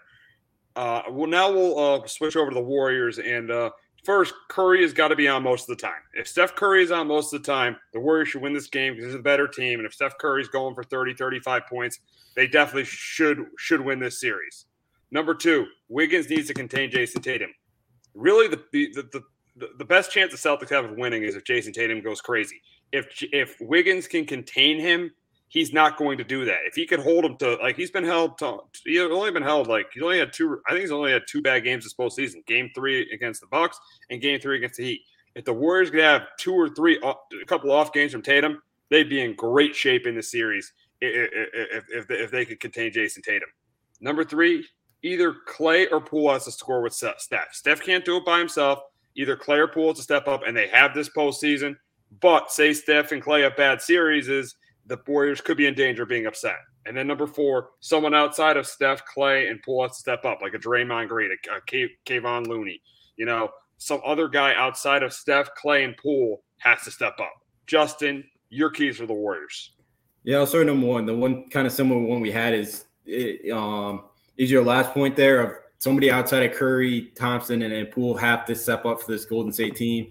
Uh, 0.76 1.02
well, 1.10 1.28
now 1.28 1.50
we'll 1.50 1.78
uh, 1.78 2.06
switch 2.06 2.36
over 2.36 2.50
to 2.50 2.54
the 2.54 2.62
Warriors. 2.62 3.18
And 3.18 3.50
uh, 3.50 3.70
first, 4.04 4.34
Curry 4.50 4.82
has 4.82 4.92
got 4.92 5.08
to 5.08 5.16
be 5.16 5.26
on 5.26 5.42
most 5.42 5.68
of 5.68 5.76
the 5.76 5.82
time. 5.82 6.02
If 6.12 6.28
Steph 6.28 6.54
Curry 6.54 6.82
is 6.82 6.90
on 6.90 7.08
most 7.08 7.32
of 7.32 7.42
the 7.42 7.46
time, 7.50 7.76
the 7.94 8.00
Warriors 8.00 8.28
should 8.28 8.42
win 8.42 8.52
this 8.52 8.68
game 8.68 8.96
because 8.96 9.12
they're 9.12 9.20
a 9.20 9.22
better 9.22 9.48
team. 9.48 9.78
And 9.78 9.86
if 9.86 9.94
Steph 9.94 10.18
Curry's 10.18 10.48
going 10.48 10.74
for 10.74 10.84
30, 10.84 11.14
35 11.14 11.62
points, 11.66 12.00
they 12.36 12.46
definitely 12.46 12.84
should 12.84 13.46
should 13.56 13.80
win 13.80 13.98
this 13.98 14.20
series. 14.20 14.66
Number 15.10 15.34
two, 15.34 15.66
Wiggins 15.88 16.28
needs 16.28 16.46
to 16.48 16.54
contain 16.54 16.90
Jayson 16.90 17.22
Tatum 17.22 17.50
really 18.14 18.48
the 18.48 18.62
the, 18.72 19.08
the 19.12 19.22
the 19.78 19.84
best 19.84 20.10
chance 20.10 20.32
the 20.32 20.38
Celtics 20.38 20.70
have 20.70 20.84
of 20.84 20.96
winning 20.96 21.22
is 21.22 21.36
if 21.36 21.44
Jayson 21.44 21.72
Tatum 21.72 22.00
goes 22.00 22.20
crazy. 22.20 22.60
If 22.92 23.06
if 23.32 23.56
Wiggins 23.60 24.06
can 24.06 24.24
contain 24.24 24.78
him, 24.78 25.10
he's 25.48 25.72
not 25.72 25.96
going 25.96 26.18
to 26.18 26.24
do 26.24 26.44
that. 26.44 26.60
If 26.64 26.74
he 26.74 26.86
could 26.86 27.00
hold 27.00 27.24
him 27.24 27.36
to 27.38 27.54
like 27.56 27.76
he's 27.76 27.90
been 27.90 28.04
held 28.04 28.38
to 28.38 28.58
he's 28.84 29.00
only 29.00 29.30
been 29.30 29.42
held 29.42 29.66
like 29.66 29.86
he's 29.92 30.02
only 30.02 30.18
had 30.18 30.32
two 30.32 30.60
I 30.66 30.72
think 30.72 30.82
he's 30.82 30.92
only 30.92 31.12
had 31.12 31.22
two 31.28 31.42
bad 31.42 31.64
games 31.64 31.84
this 31.84 31.94
postseason. 31.94 32.44
Game 32.46 32.70
three 32.74 33.10
against 33.12 33.40
the 33.40 33.46
Bucks 33.48 33.78
and 34.08 34.20
game 34.20 34.40
three 34.40 34.56
against 34.56 34.78
the 34.78 34.84
Heat. 34.84 35.02
If 35.34 35.44
the 35.44 35.52
Warriors 35.52 35.90
could 35.90 36.00
have 36.00 36.22
two 36.38 36.54
or 36.54 36.68
three 36.70 36.98
a 37.02 37.46
couple 37.46 37.70
off 37.70 37.92
games 37.92 38.12
from 38.12 38.22
Tatum, 38.22 38.62
they'd 38.88 39.08
be 39.08 39.20
in 39.20 39.34
great 39.36 39.76
shape 39.76 40.06
in 40.06 40.16
the 40.16 40.22
series 40.22 40.72
if, 41.00 41.84
if, 41.88 42.10
if 42.10 42.30
they 42.30 42.44
could 42.44 42.60
contain 42.60 42.92
Jayson 42.92 43.22
Tatum. 43.22 43.48
Number 44.00 44.24
three, 44.24 44.66
either 45.02 45.34
Klay 45.48 45.86
or 45.90 46.00
Poole 46.00 46.32
has 46.32 46.44
to 46.44 46.52
score 46.52 46.82
with 46.82 46.92
Steph. 46.92 47.52
Steph 47.52 47.80
can't 47.80 48.04
do 48.04 48.16
it 48.16 48.24
by 48.24 48.38
himself. 48.38 48.80
Either 49.14 49.36
Klay 49.36 49.58
or 49.58 49.68
Poole 49.68 49.88
has 49.88 49.96
to 49.98 50.02
step 50.02 50.28
up, 50.28 50.42
and 50.46 50.56
they 50.56 50.68
have 50.68 50.94
this 50.94 51.08
postseason. 51.08 51.76
But 52.20 52.50
say 52.50 52.72
Steph 52.72 53.12
and 53.12 53.22
Klay 53.22 53.42
have 53.42 53.56
bad 53.56 53.80
series, 53.80 54.28
is 54.28 54.56
the 54.86 54.98
Warriors 55.06 55.40
could 55.40 55.56
be 55.56 55.66
in 55.66 55.74
danger 55.74 56.02
of 56.02 56.08
being 56.08 56.26
upset. 56.26 56.56
And 56.86 56.96
then 56.96 57.06
number 57.06 57.26
four, 57.26 57.70
someone 57.80 58.14
outside 58.14 58.56
of 58.56 58.66
Steph, 58.66 59.02
Klay, 59.06 59.50
and 59.50 59.62
Poole 59.62 59.82
has 59.82 59.92
to 59.92 60.00
step 60.00 60.24
up, 60.24 60.40
like 60.42 60.54
a 60.54 60.58
Draymond 60.58 61.08
Green, 61.08 61.30
a, 61.30 61.60
Kevon 62.06 62.46
Looney. 62.46 62.80
You 63.16 63.26
know, 63.26 63.50
some 63.76 64.00
other 64.04 64.28
guy 64.28 64.54
outside 64.54 65.02
of 65.02 65.12
Steph, 65.12 65.50
Klay, 65.62 65.84
and 65.84 65.96
Poole 65.96 66.42
has 66.58 66.82
to 66.82 66.90
step 66.90 67.20
up. 67.20 67.32
Justin, 67.66 68.24
your 68.48 68.70
keys 68.70 68.96
for 68.96 69.06
the 69.06 69.14
Warriors. 69.14 69.72
Yeah, 70.24 70.38
I'll 70.38 70.46
start 70.46 70.66
number 70.66 70.86
one. 70.86 71.06
The 71.06 71.14
one 71.14 71.48
kind 71.50 71.66
of 71.66 71.72
similar 71.72 72.00
one 72.00 72.20
we 72.20 72.30
had 72.30 72.54
is 72.54 72.84
it, 73.06 73.50
um, 73.52 74.04
is 74.40 74.50
your 74.50 74.64
last 74.64 74.92
point 74.94 75.14
there 75.16 75.42
of 75.42 75.52
somebody 75.76 76.10
outside 76.10 76.42
of 76.42 76.56
Curry, 76.56 77.12
Thompson, 77.14 77.60
and, 77.60 77.74
and 77.74 77.90
Poole 77.90 78.16
have 78.16 78.46
to 78.46 78.54
step 78.54 78.86
up 78.86 79.02
for 79.02 79.12
this 79.12 79.26
Golden 79.26 79.52
State 79.52 79.76
team. 79.76 80.10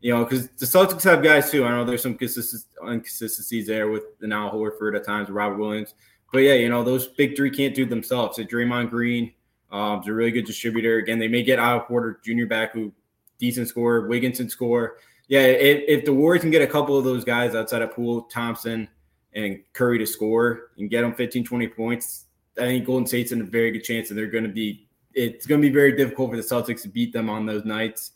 You 0.00 0.14
know, 0.14 0.24
because 0.24 0.48
the 0.48 0.66
Celtics 0.66 1.04
have 1.04 1.22
guys 1.22 1.52
too. 1.52 1.64
I 1.64 1.70
know 1.70 1.84
there's 1.84 2.02
some 2.02 2.18
inconsistencies 2.20 3.68
there 3.68 3.88
with 3.88 4.18
the 4.18 4.26
now 4.26 4.50
Horford 4.50 4.96
at 4.96 5.06
times, 5.06 5.30
Robert 5.30 5.58
Williams. 5.58 5.94
But 6.32 6.40
yeah, 6.40 6.54
you 6.54 6.68
know, 6.68 6.82
those 6.82 7.06
big 7.06 7.36
three 7.36 7.50
can't 7.50 7.74
do 7.74 7.86
themselves. 7.86 8.36
So 8.36 8.42
Draymond 8.42 8.90
Green 8.90 9.32
um, 9.70 10.00
is 10.00 10.08
a 10.08 10.12
really 10.12 10.32
good 10.32 10.44
distributor. 10.44 10.98
Again, 10.98 11.20
they 11.20 11.28
may 11.28 11.44
get 11.44 11.60
Otto 11.60 11.84
Porter 11.86 12.20
Jr. 12.24 12.46
back, 12.46 12.72
who 12.72 12.92
decent 13.38 13.68
score, 13.68 14.08
Wigginton 14.08 14.50
score. 14.50 14.96
Yeah, 15.28 15.42
if, 15.42 15.84
if 16.00 16.04
the 16.04 16.12
Warriors 16.12 16.42
can 16.42 16.50
get 16.50 16.62
a 16.62 16.66
couple 16.66 16.98
of 16.98 17.04
those 17.04 17.24
guys 17.24 17.54
outside 17.54 17.82
of 17.82 17.92
Poole, 17.92 18.22
Thompson, 18.22 18.88
and 19.34 19.60
Curry 19.72 19.98
to 19.98 20.06
score 20.06 20.70
and 20.78 20.90
get 20.90 21.02
them 21.02 21.14
15, 21.14 21.44
20 21.44 21.68
points, 21.68 22.24
I 22.58 22.64
think 22.64 22.86
Golden 22.86 23.06
State's 23.06 23.32
in 23.32 23.40
a 23.40 23.44
very 23.44 23.70
good 23.70 23.84
chance, 23.84 24.10
and 24.10 24.18
they're 24.18 24.26
going 24.26 24.44
to 24.44 24.50
be. 24.50 24.88
It's 25.14 25.46
going 25.46 25.60
to 25.60 25.66
be 25.66 25.72
very 25.72 25.96
difficult 25.96 26.30
for 26.30 26.36
the 26.36 26.42
Celtics 26.42 26.82
to 26.82 26.88
beat 26.88 27.12
them 27.12 27.28
on 27.28 27.46
those 27.46 27.64
nights. 27.64 28.12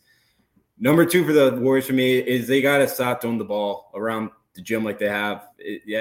Number 0.79 1.05
two 1.05 1.25
for 1.25 1.33
the 1.33 1.51
Warriors 1.59 1.87
for 1.87 1.93
me 1.93 2.17
is 2.17 2.47
they 2.47 2.61
got 2.61 2.77
to 2.77 2.87
stop 2.87 3.21
throwing 3.21 3.37
the 3.37 3.43
ball 3.43 3.91
around 3.93 4.29
the 4.53 4.61
gym 4.61 4.83
like 4.83 4.99
they 4.99 5.09
have 5.09 5.47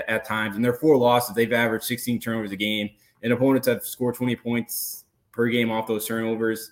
at 0.09 0.25
times. 0.25 0.57
And 0.57 0.65
their 0.65 0.75
four 0.75 0.97
losses, 0.97 1.35
they've 1.35 1.53
averaged 1.53 1.85
16 1.85 2.21
turnovers 2.21 2.53
a 2.53 2.57
game, 2.57 2.91
and 3.23 3.33
opponents 3.33 3.67
have 3.67 3.85
scored 3.85 4.15
20 4.15 4.37
points 4.37 5.05
per 5.33 5.49
game 5.49 5.71
off 5.71 5.87
those 5.87 6.07
turnovers. 6.07 6.71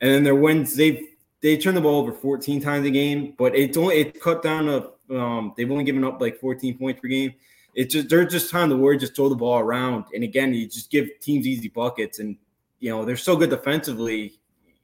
And 0.00 0.10
then 0.10 0.24
their 0.24 0.34
wins, 0.34 0.74
they've 0.74 1.06
they 1.40 1.56
turn 1.56 1.74
the 1.74 1.80
ball 1.80 2.00
over 2.00 2.12
14 2.12 2.60
times 2.60 2.86
a 2.86 2.90
game, 2.90 3.34
but 3.38 3.54
it's 3.54 3.76
only 3.76 3.96
it 3.96 4.20
cut 4.20 4.42
down 4.42 4.66
to 4.66 5.16
um, 5.16 5.54
they've 5.56 5.70
only 5.70 5.84
given 5.84 6.04
up 6.04 6.20
like 6.20 6.38
14 6.40 6.76
points 6.78 7.00
per 7.00 7.08
game. 7.08 7.34
It's 7.74 7.94
just 7.94 8.08
there's 8.08 8.32
just 8.32 8.50
time 8.50 8.68
the 8.68 8.76
Warriors 8.76 9.02
just 9.02 9.14
throw 9.14 9.28
the 9.28 9.36
ball 9.36 9.58
around, 9.58 10.06
and 10.14 10.24
again, 10.24 10.52
you 10.52 10.66
just 10.66 10.90
give 10.90 11.08
teams 11.20 11.46
easy 11.46 11.68
buckets, 11.68 12.18
and 12.18 12.36
you 12.80 12.90
know 12.90 13.04
they're 13.04 13.16
so 13.16 13.36
good 13.36 13.50
defensively. 13.50 14.40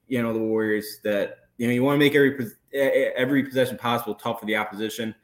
You 0.06 0.22
know 0.22 0.32
the 0.32 0.38
Warriors 0.38 1.00
that 1.02 1.38
you 1.56 1.66
know 1.66 1.72
you 1.72 1.82
want 1.82 1.96
to 1.96 1.98
make 1.98 2.14
every 2.14 2.50
every 3.16 3.44
possession 3.44 3.76
possible 3.78 4.14
tough 4.14 4.40
for 4.40 4.46
the 4.46 4.56
opposition. 4.56 5.14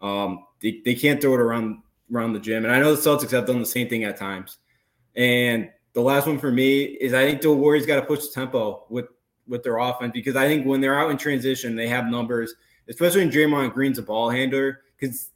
Um, 0.00 0.46
they, 0.62 0.80
they 0.84 0.94
can't 0.94 1.20
throw 1.20 1.34
it 1.34 1.40
around 1.40 1.82
around 2.12 2.32
the 2.32 2.40
gym, 2.40 2.64
and 2.64 2.72
I 2.72 2.78
know 2.78 2.94
the 2.94 3.00
Celtics 3.00 3.30
have 3.32 3.46
done 3.46 3.58
the 3.58 3.66
same 3.66 3.88
thing 3.88 4.04
at 4.04 4.16
times. 4.16 4.58
And 5.16 5.70
the 5.92 6.00
last 6.00 6.26
one 6.26 6.38
for 6.38 6.50
me 6.50 6.82
is 6.82 7.12
I 7.12 7.26
think 7.26 7.42
the 7.42 7.52
Warriors 7.52 7.86
got 7.86 7.96
to 7.96 8.06
push 8.06 8.26
the 8.26 8.32
tempo 8.32 8.86
with 8.88 9.06
with 9.46 9.62
their 9.62 9.78
offense 9.78 10.12
because 10.14 10.36
I 10.36 10.46
think 10.46 10.64
when 10.64 10.80
they're 10.80 10.98
out 10.98 11.10
in 11.10 11.18
transition, 11.18 11.74
they 11.74 11.88
have 11.88 12.06
numbers, 12.06 12.54
especially 12.88 13.22
when 13.22 13.30
Draymond 13.30 13.74
Green's 13.74 13.98
a 13.98 14.02
ball 14.02 14.30
handler 14.30 14.82
because 14.98 15.30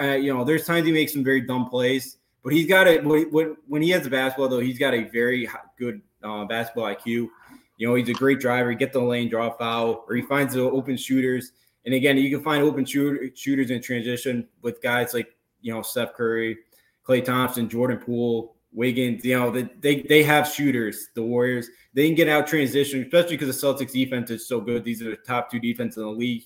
uh, 0.00 0.14
you 0.14 0.32
know, 0.32 0.44
there's 0.44 0.66
times 0.66 0.86
he 0.86 0.92
makes 0.92 1.12
some 1.12 1.24
very 1.24 1.40
dumb 1.40 1.68
plays, 1.68 2.18
but 2.42 2.52
he's 2.52 2.66
got 2.66 2.86
it 2.86 3.04
when, 3.04 3.56
when 3.68 3.82
he 3.82 3.90
has 3.90 4.02
the 4.02 4.10
basketball 4.10 4.48
though, 4.48 4.60
he's 4.60 4.78
got 4.78 4.94
a 4.94 5.04
very 5.04 5.48
good 5.78 6.00
uh, 6.22 6.44
basketball 6.44 6.84
IQ. 6.84 7.28
You 7.76 7.88
know, 7.88 7.94
he's 7.94 8.08
a 8.08 8.14
great 8.14 8.40
driver. 8.40 8.70
He 8.70 8.76
get 8.76 8.92
the 8.92 9.00
lane, 9.00 9.28
draw 9.28 9.50
foul, 9.56 10.04
or 10.08 10.14
he 10.14 10.22
finds 10.22 10.54
the 10.54 10.62
open 10.62 10.96
shooters. 10.96 11.52
And 11.84 11.94
again, 11.94 12.16
you 12.16 12.34
can 12.34 12.44
find 12.44 12.62
open 12.62 12.84
shooter, 12.84 13.30
shooters 13.34 13.70
in 13.70 13.82
transition 13.82 14.48
with 14.62 14.80
guys 14.82 15.12
like 15.12 15.36
you 15.60 15.72
know 15.72 15.82
Steph 15.82 16.14
Curry, 16.14 16.58
Klay 17.06 17.24
Thompson, 17.24 17.68
Jordan 17.68 17.98
Poole, 17.98 18.56
Wiggins. 18.72 19.24
You 19.24 19.38
know, 19.38 19.50
they, 19.50 20.02
they 20.02 20.22
have 20.22 20.48
shooters. 20.48 21.08
The 21.14 21.22
Warriors 21.22 21.68
they 21.94 22.06
can 22.06 22.14
get 22.14 22.28
out 22.28 22.46
transition, 22.46 23.02
especially 23.02 23.36
because 23.36 23.60
the 23.60 23.66
Celtics 23.66 23.92
defense 23.92 24.30
is 24.30 24.46
so 24.46 24.60
good. 24.60 24.84
These 24.84 25.02
are 25.02 25.10
the 25.10 25.16
top 25.16 25.50
two 25.50 25.60
defense 25.60 25.96
in 25.96 26.02
the 26.02 26.08
league 26.08 26.44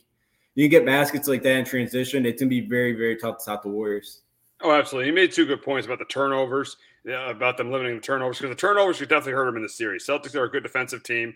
you 0.59 0.69
get 0.69 0.85
baskets 0.85 1.29
like 1.29 1.43
that 1.45 1.57
in 1.57 1.65
transition, 1.65 2.27
it's 2.27 2.43
gonna 2.43 2.49
be 2.49 2.61
very, 2.61 2.93
very 2.93 3.17
tough 3.17 3.37
to 3.37 3.43
stop 3.43 3.63
the 3.63 3.69
Warriors. 3.69 4.23
Oh, 4.61 4.73
absolutely. 4.73 5.07
He 5.07 5.15
made 5.15 5.31
two 5.31 5.47
good 5.47 5.63
points 5.63 5.87
about 5.87 6.01
the 6.01 6.05
turnovers, 6.07 6.77
about 7.07 7.57
them 7.57 7.71
limiting 7.71 7.95
the 7.95 8.03
turnovers 8.03 8.39
because 8.39 8.51
the 8.51 8.61
turnovers 8.61 8.99
could 8.99 9.09
definitely 9.09 9.35
hurt 9.35 9.47
them 9.47 9.57
in 9.57 9.63
the 9.63 9.69
series. 9.69 10.05
Celtics 10.05 10.35
are 10.35 10.45
a 10.45 10.51
good 10.51 10.65
defensive 10.65 11.05
team, 11.05 11.33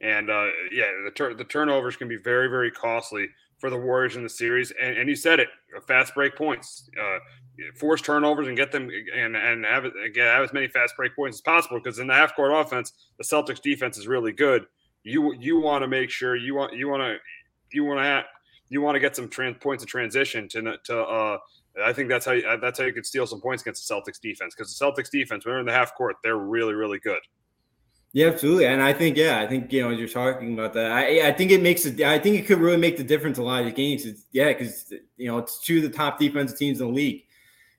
and 0.00 0.28
uh, 0.28 0.46
yeah, 0.72 0.86
the 1.04 1.12
tur- 1.14 1.34
the 1.34 1.44
turnovers 1.44 1.96
can 1.96 2.08
be 2.08 2.16
very, 2.16 2.48
very 2.48 2.70
costly 2.70 3.28
for 3.58 3.70
the 3.70 3.76
Warriors 3.76 4.16
in 4.16 4.24
the 4.24 4.28
series. 4.28 4.72
And, 4.72 4.96
and 4.96 5.08
you 5.08 5.14
said 5.14 5.38
it, 5.38 5.48
fast 5.86 6.12
break 6.12 6.34
points, 6.34 6.90
uh, 7.00 7.18
force 7.76 8.02
turnovers, 8.02 8.48
and 8.48 8.56
get 8.56 8.72
them 8.72 8.90
and 9.14 9.36
and 9.36 9.64
have 9.64 9.84
have 9.84 10.42
as 10.42 10.52
many 10.52 10.66
fast 10.66 10.96
break 10.96 11.14
points 11.14 11.36
as 11.36 11.42
possible 11.42 11.78
because 11.78 12.00
in 12.00 12.08
the 12.08 12.14
half 12.14 12.34
court 12.34 12.50
offense, 12.52 12.92
the 13.18 13.24
Celtics 13.24 13.62
defense 13.62 13.98
is 13.98 14.08
really 14.08 14.32
good. 14.32 14.66
You 15.04 15.32
you 15.34 15.60
want 15.60 15.82
to 15.82 15.86
make 15.88 16.10
sure 16.10 16.34
you 16.34 16.56
want 16.56 16.74
you 16.74 16.88
want 16.88 17.02
to 17.02 17.18
you 17.70 17.84
want 17.84 18.00
to 18.00 18.24
you 18.68 18.80
want 18.80 18.96
to 18.96 19.00
get 19.00 19.14
some 19.14 19.28
trans, 19.28 19.56
points 19.60 19.82
of 19.82 19.88
transition 19.88 20.48
to 20.48 20.76
to. 20.84 21.00
Uh, 21.00 21.38
I 21.84 21.92
think 21.92 22.08
that's 22.08 22.24
how 22.24 22.32
you, 22.32 22.46
uh, 22.46 22.56
that's 22.56 22.78
how 22.78 22.84
you 22.84 22.92
could 22.92 23.06
steal 23.06 23.26
some 23.26 23.40
points 23.40 23.62
against 23.62 23.88
the 23.88 23.94
Celtics 23.94 24.20
defense 24.20 24.54
because 24.54 24.76
the 24.76 24.84
Celtics 24.84 25.10
defense, 25.10 25.44
when 25.44 25.54
they're 25.54 25.60
in 25.60 25.66
the 25.66 25.72
half 25.72 25.94
court, 25.94 26.16
they're 26.22 26.36
really 26.36 26.74
really 26.74 26.98
good. 26.98 27.20
Yeah, 28.12 28.28
absolutely, 28.28 28.66
and 28.66 28.80
I 28.80 28.92
think 28.92 29.16
yeah, 29.16 29.40
I 29.40 29.46
think 29.46 29.72
you 29.72 29.82
know 29.82 29.90
as 29.90 29.98
you're 29.98 30.08
talking 30.08 30.54
about 30.54 30.72
that. 30.74 30.92
I 30.92 31.28
I 31.28 31.32
think 31.32 31.50
it 31.50 31.62
makes 31.62 31.84
it. 31.84 32.00
I 32.00 32.18
think 32.18 32.38
it 32.38 32.46
could 32.46 32.58
really 32.58 32.76
make 32.76 32.96
the 32.96 33.04
difference 33.04 33.38
a 33.38 33.42
lot 33.42 33.66
of 33.66 33.74
games. 33.74 34.06
It's, 34.06 34.26
yeah, 34.30 34.52
because 34.52 34.92
you 35.16 35.26
know 35.26 35.38
it's 35.38 35.60
two 35.60 35.78
of 35.78 35.82
the 35.82 35.90
top 35.90 36.18
defensive 36.18 36.56
teams 36.56 36.80
in 36.80 36.86
the 36.86 36.92
league. 36.92 37.24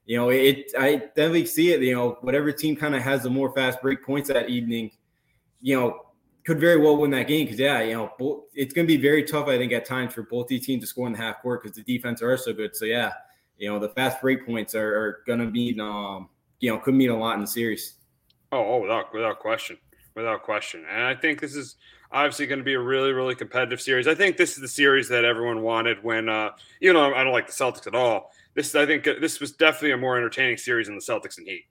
You 0.06 0.18
know, 0.18 0.30
it. 0.30 0.72
I 0.77 0.98
definitely 0.98 1.46
see 1.46 1.72
it. 1.72 1.82
You 1.82 1.96
know, 1.96 2.18
whatever 2.20 2.51
team 2.51 2.75
kind 2.75 2.96
of 2.96 3.01
has 3.01 3.24
the 3.24 3.30
more 3.30 3.54
fast 3.54 3.82
break 3.82 4.04
points 4.04 4.27
that 4.27 4.50
evening, 4.50 4.92
you 5.62 5.80
know, 5.80 6.01
could 6.46 6.60
very 6.60 6.80
well 6.80 6.98
win 6.98 7.12
that 7.12 7.28
game 7.28 7.46
because 7.46 7.60
yeah, 7.60 7.82
you 7.82 7.94
know, 7.94 8.46
it's 8.54 8.74
going 8.74 8.88
to 8.88 8.94
be 8.94 9.02
very 9.02 9.24
tough. 9.24 9.48
I 9.48 9.58
think 9.58 9.72
at 9.72 9.86
times 9.86 10.14
for 10.14 10.24
both 10.24 10.48
these 10.48 10.66
teams 10.66 10.84
to 10.84 10.88
score 10.88 11.08
in 11.08 11.14
the 11.14 11.20
half 11.20 11.42
court 11.42 11.64
because 11.64 11.75
the 11.75 11.84
defense 11.84 12.22
are 12.22 12.38
so 12.38 12.54
good. 12.54 12.75
So 12.75 12.86
yeah, 12.86 13.12
you 13.58 13.70
know, 13.70 13.80
the 13.80 13.90
fast 13.90 14.22
break 14.22 14.46
points 14.46 14.75
are, 14.75 14.96
are 14.96 15.20
going 15.25 15.40
to 15.40 15.46
mean, 15.46 15.80
um, 15.80 16.30
you 16.60 16.72
know, 16.72 16.78
could 16.80 16.94
mean 16.94 17.10
a 17.10 17.18
lot 17.18 17.36
in 17.36 17.42
the 17.42 17.48
series. 17.48 17.96
Oh, 18.52 18.64
oh, 18.64 18.82
without 18.82 19.14
without 19.14 19.40
question, 19.40 19.78
without 20.16 20.44
question. 20.44 20.86
And 20.90 21.04
I 21.04 21.16
think 21.16 21.42
this 21.42 21.56
is 21.56 21.78
obviously 22.12 22.46
going 22.46 22.60
to 22.60 22.66
be 22.66 22.75
a 22.75 22.80
really, 22.80 23.12
really 23.12 23.36
competitive 23.36 23.82
series. 23.82 24.08
I 24.08 24.16
think 24.16 24.38
this 24.38 24.56
is 24.56 24.62
the 24.62 24.68
series 24.68 25.10
that 25.10 25.25
everyone 25.25 25.62
wanted 25.62 26.04
when, 26.04 26.30
uh, 26.30 26.52
you 26.80 26.94
know, 26.94 27.14
I 27.14 27.24
don't 27.24 27.34
like 27.34 27.48
the 27.48 27.54
Celtics 27.54 27.88
at 27.88 27.96
all. 27.96 28.32
This, 28.54 28.74
I 28.75 28.86
think, 28.86 29.04
this 29.04 29.42
was 29.42 29.52
definitely 29.52 29.92
a 29.92 29.98
more 29.98 30.16
entertaining 30.16 30.58
series 30.58 30.88
than 30.88 30.96
the 30.96 31.02
Celtics 31.02 31.38
and 31.38 31.48
Heat. 31.48 31.66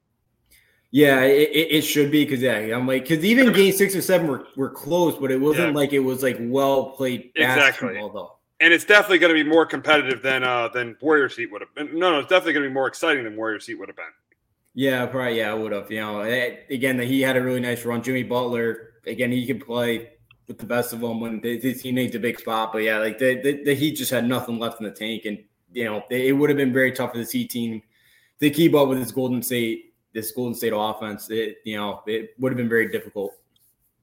Yeah, 0.95 1.23
it, 1.23 1.51
it 1.53 1.83
should 1.83 2.13
be 2.13 2.25
because 2.25 2.41
yeah, 2.41 2.55
I'm 2.73 2.87
like 2.87 3.09
because 3.09 3.25
even 3.25 3.53
game 3.53 3.73
six 3.73 3.97
or 3.97 4.01
seven 4.01 4.29
were, 4.29 4.47
were 4.55 4.71
close, 4.71 5.17
but 5.17 5.33
it 5.33 5.41
wasn't 5.41 5.71
yeah. 5.71 5.75
like 5.75 5.93
it 5.93 5.99
was 5.99 6.23
like 6.23 6.37
well 6.39 6.91
played 6.91 7.35
basketball 7.35 7.91
exactly. 7.91 8.11
though. 8.15 8.37
And 8.61 8.73
it's 8.73 8.85
definitely 8.85 9.19
going 9.19 9.37
to 9.37 9.43
be 9.43 9.51
more 9.51 9.67
competitive 9.67 10.23
than 10.23 10.45
uh 10.45 10.69
than 10.69 10.97
Warriors 11.01 11.35
Heat 11.35 11.51
would 11.51 11.63
have 11.63 11.75
been. 11.75 11.99
No, 11.99 12.13
no, 12.13 12.21
it's 12.21 12.29
definitely 12.29 12.53
going 12.53 12.63
to 12.63 12.71
be 12.71 12.75
more 12.75 12.87
exciting 12.87 13.25
than 13.25 13.35
Warriors 13.35 13.67
Heat 13.67 13.75
would 13.75 13.89
have 13.89 13.97
been. 13.97 14.05
Yeah, 14.75 15.05
probably. 15.07 15.39
Yeah, 15.39 15.51
I 15.51 15.55
would 15.55 15.73
have. 15.73 15.91
You 15.91 16.01
know, 16.01 16.21
eh, 16.21 16.59
again, 16.71 17.01
he 17.01 17.21
had 17.21 17.37
a 17.37 17.43
really 17.43 17.59
nice 17.59 17.85
run. 17.85 18.01
Jimmy 18.01 18.23
Butler, 18.23 18.91
again, 19.05 19.33
he 19.33 19.49
could 19.49 19.67
play 19.67 20.11
with 20.47 20.59
the 20.59 20.67
best 20.67 20.93
of 20.93 21.01
them 21.01 21.19
when 21.19 21.41
they, 21.41 21.59
he 21.59 21.91
needs 21.91 22.15
a 22.15 22.21
big 22.21 22.39
spot. 22.39 22.73
But 22.73 22.85
yeah, 22.85 22.99
like 22.99 23.19
the, 23.19 23.41
the, 23.43 23.65
the 23.65 23.75
Heat 23.75 23.97
just 23.97 24.13
had 24.13 24.29
nothing 24.29 24.61
left 24.61 24.81
in 24.81 24.87
the 24.87 24.93
tank, 24.93 25.25
and 25.25 25.43
you 25.73 25.87
know, 25.87 26.05
it 26.09 26.37
would 26.37 26.51
have 26.51 26.57
been 26.57 26.73
very 26.73 26.93
tough 26.93 27.11
for 27.11 27.19
the 27.19 27.25
Heat 27.25 27.51
team 27.51 27.83
to 28.39 28.49
keep 28.49 28.77
up 28.77 28.87
with 28.87 29.01
this 29.01 29.11
Golden 29.11 29.43
State 29.43 29.94
this 30.15 30.31
Golden 30.31 30.55
State 30.55 30.73
offense, 30.75 31.29
it 31.31 31.59
you 31.65 31.77
know 31.77 32.03
it 32.07 32.35
would 32.39 32.53
have 32.53 32.57
been 32.57 32.69
very 32.69 32.91
difficult. 32.91 33.35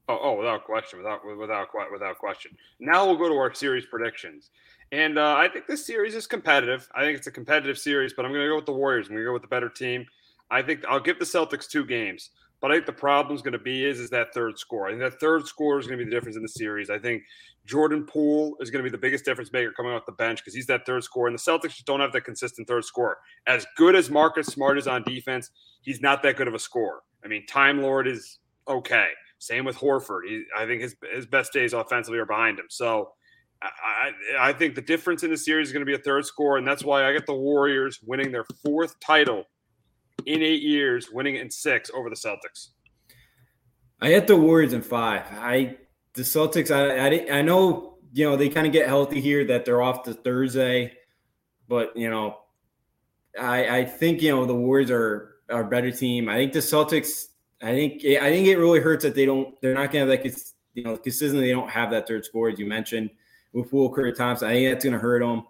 Oh, 0.08 0.18
oh, 0.20 0.34
without 0.34 0.64
question, 0.64 0.98
without 0.98 1.20
without 1.24 1.68
without 1.90 2.18
question. 2.18 2.56
Now 2.78 3.06
we'll 3.06 3.16
go 3.16 3.28
to 3.28 3.34
our 3.34 3.52
series 3.54 3.86
predictions, 3.86 4.50
and 4.92 5.18
uh, 5.18 5.34
I 5.36 5.48
think 5.48 5.66
this 5.66 5.86
series 5.86 6.14
is 6.14 6.26
competitive. 6.26 6.88
I 6.94 7.02
think 7.02 7.16
it's 7.18 7.26
a 7.26 7.32
competitive 7.32 7.78
series, 7.78 8.12
but 8.12 8.24
I'm 8.24 8.32
going 8.32 8.42
to 8.42 8.48
go 8.48 8.56
with 8.56 8.66
the 8.66 8.72
Warriors. 8.72 9.06
I'm 9.06 9.14
going 9.14 9.24
to 9.24 9.28
go 9.28 9.32
with 9.32 9.42
the 9.42 9.48
better 9.48 9.68
team. 9.68 10.06
I 10.50 10.60
think 10.60 10.84
I'll 10.86 11.00
give 11.00 11.18
the 11.18 11.24
Celtics 11.24 11.68
two 11.68 11.84
games, 11.86 12.30
but 12.62 12.70
I 12.70 12.74
think 12.74 12.86
the 12.86 12.92
problem 12.92 13.34
is 13.34 13.42
going 13.42 13.52
to 13.52 13.58
be 13.58 13.84
is 13.84 13.98
is 13.98 14.08
that 14.10 14.32
third 14.32 14.56
score. 14.56 14.86
I 14.86 14.92
think 14.92 15.02
that 15.02 15.18
third 15.20 15.46
score 15.46 15.80
is 15.80 15.86
going 15.86 15.98
to 15.98 16.04
be 16.04 16.08
the 16.08 16.14
difference 16.14 16.36
in 16.36 16.42
the 16.42 16.48
series. 16.48 16.88
I 16.88 16.98
think 16.98 17.24
Jordan 17.66 18.06
Poole 18.06 18.56
is 18.60 18.70
going 18.70 18.82
to 18.82 18.88
be 18.88 18.92
the 18.92 19.00
biggest 19.00 19.24
difference 19.24 19.52
maker 19.52 19.72
coming 19.72 19.92
off 19.92 20.06
the 20.06 20.12
bench 20.12 20.38
because 20.38 20.54
he's 20.54 20.66
that 20.66 20.86
third 20.86 21.02
score, 21.02 21.26
and 21.26 21.36
the 21.36 21.42
Celtics 21.42 21.74
just 21.74 21.86
don't 21.86 22.00
have 22.00 22.12
that 22.12 22.22
consistent 22.22 22.68
third 22.68 22.84
score. 22.84 23.18
As 23.48 23.66
good 23.76 23.96
as 23.96 24.10
Marcus 24.10 24.46
Smart 24.46 24.78
is 24.78 24.86
on 24.86 25.02
defense, 25.02 25.50
he's 25.82 26.00
not 26.00 26.22
that 26.22 26.36
good 26.36 26.48
of 26.48 26.54
a 26.54 26.58
scorer. 26.58 27.00
I 27.24 27.28
mean, 27.28 27.44
Time 27.46 27.82
Lord 27.82 28.06
is 28.06 28.38
okay. 28.68 29.08
Same 29.38 29.64
with 29.64 29.76
Horford. 29.76 30.20
He, 30.28 30.44
I 30.56 30.64
think 30.64 30.82
his 30.82 30.94
his 31.12 31.26
best 31.26 31.52
days 31.52 31.72
offensively 31.72 32.20
are 32.20 32.26
behind 32.26 32.60
him. 32.60 32.66
So 32.70 33.10
I, 33.60 34.12
I 34.38 34.52
think 34.52 34.76
the 34.76 34.82
difference 34.82 35.24
in 35.24 35.30
the 35.30 35.36
series 35.36 35.68
is 35.68 35.72
going 35.72 35.84
to 35.84 35.86
be 35.86 35.94
a 35.94 36.02
third 36.02 36.24
score, 36.26 36.58
and 36.58 36.66
that's 36.66 36.84
why 36.84 37.08
I 37.08 37.12
get 37.12 37.26
the 37.26 37.34
Warriors 37.34 37.98
winning 38.04 38.30
their 38.30 38.44
fourth 38.64 38.98
title 39.00 39.46
in 40.26 40.42
eight 40.42 40.62
years, 40.62 41.10
winning 41.10 41.36
in 41.36 41.50
six 41.50 41.90
over 41.94 42.08
the 42.08 42.16
Celtics. 42.16 42.68
I 44.00 44.10
get 44.10 44.26
the 44.26 44.36
Warriors 44.36 44.72
in 44.72 44.82
five. 44.82 45.24
I 45.30 45.76
the 46.14 46.22
Celtics. 46.22 46.70
I 46.70 47.34
I, 47.34 47.38
I 47.38 47.42
know 47.42 47.98
you 48.12 48.28
know 48.28 48.36
they 48.36 48.48
kind 48.48 48.66
of 48.66 48.72
get 48.72 48.86
healthy 48.86 49.20
here 49.20 49.44
that 49.46 49.64
they're 49.64 49.82
off 49.82 50.02
to 50.04 50.14
Thursday, 50.14 50.92
but 51.68 51.96
you 51.96 52.10
know 52.10 52.38
I 53.38 53.78
I 53.78 53.84
think 53.84 54.22
you 54.22 54.30
know 54.30 54.44
the 54.44 54.54
Warriors 54.54 54.90
are 54.90 55.36
our 55.50 55.64
better 55.64 55.90
team. 55.90 56.28
I 56.28 56.36
think 56.36 56.52
the 56.52 56.60
Celtics. 56.60 57.26
I 57.62 57.72
think 57.72 58.04
I 58.04 58.30
think 58.30 58.48
it 58.48 58.56
really 58.56 58.80
hurts 58.80 59.04
that 59.04 59.14
they 59.14 59.24
don't. 59.24 59.60
They're 59.60 59.74
not 59.74 59.92
to 59.92 60.04
like 60.04 60.24
it's 60.24 60.54
you 60.74 60.82
know 60.82 60.96
consistently. 60.96 61.46
They 61.46 61.52
don't 61.52 61.70
have 61.70 61.90
that 61.92 62.08
third 62.08 62.24
score 62.24 62.48
as 62.48 62.58
you 62.58 62.66
mentioned 62.66 63.10
with 63.52 63.72
Will 63.72 63.92
Curry 63.92 64.12
Thompson. 64.12 64.48
I 64.48 64.54
think 64.54 64.72
that's 64.72 64.84
to 64.84 64.98
hurt 64.98 65.20
them. 65.20 65.44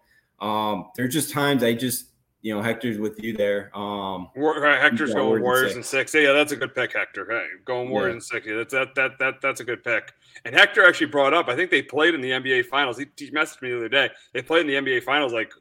Um, 0.47 0.91
there's 0.97 1.15
just 1.15 1.31
times 1.31 1.63
I 1.63 1.73
just 1.73 2.07
you 2.43 2.53
know, 2.55 2.61
Hector's 2.61 2.99
with 2.99 3.23
you 3.23 3.33
there. 3.33 3.77
Um, 3.77 4.29
right, 4.35 4.81
Hector's 4.81 5.11
yeah, 5.11 5.17
going 5.17 5.43
Warriors 5.43 5.77
and 5.77 5.85
six. 5.85 6.13
Yeah, 6.13 6.33
that's 6.33 6.51
a 6.51 6.57
good 6.57 6.75
pick, 6.75 6.93
Hector. 6.93 7.25
Hey, 7.31 7.47
going 7.65 7.89
Warriors 7.89 8.11
yeah. 8.11 8.15
and 8.15 8.23
six. 8.23 8.47
Yeah, 8.47 8.57
that's 8.57 8.75
that 8.75 8.95
that 8.97 9.19
that 9.21 9.41
that's 9.41 9.61
a 9.61 9.65
good 9.65 9.85
pick. 9.85 10.13
And 10.45 10.55
Hector 10.55 10.85
actually 10.85 11.07
brought 11.07 11.33
up. 11.33 11.49
I 11.49 11.55
think 11.55 11.71
they 11.71 11.83
played 11.83 12.15
in 12.15 12.21
the 12.21 12.31
NBA 12.31 12.67
Finals. 12.67 12.99
He, 12.99 13.07
he 13.17 13.31
messaged 13.31 13.63
me 13.63 13.71
the 13.71 13.77
other 13.77 13.89
day. 13.89 14.11
They 14.33 14.43
played 14.43 14.69
in 14.69 14.85
the 14.85 14.93
NBA 14.93 15.05
Finals 15.05 15.33
like 15.33 15.53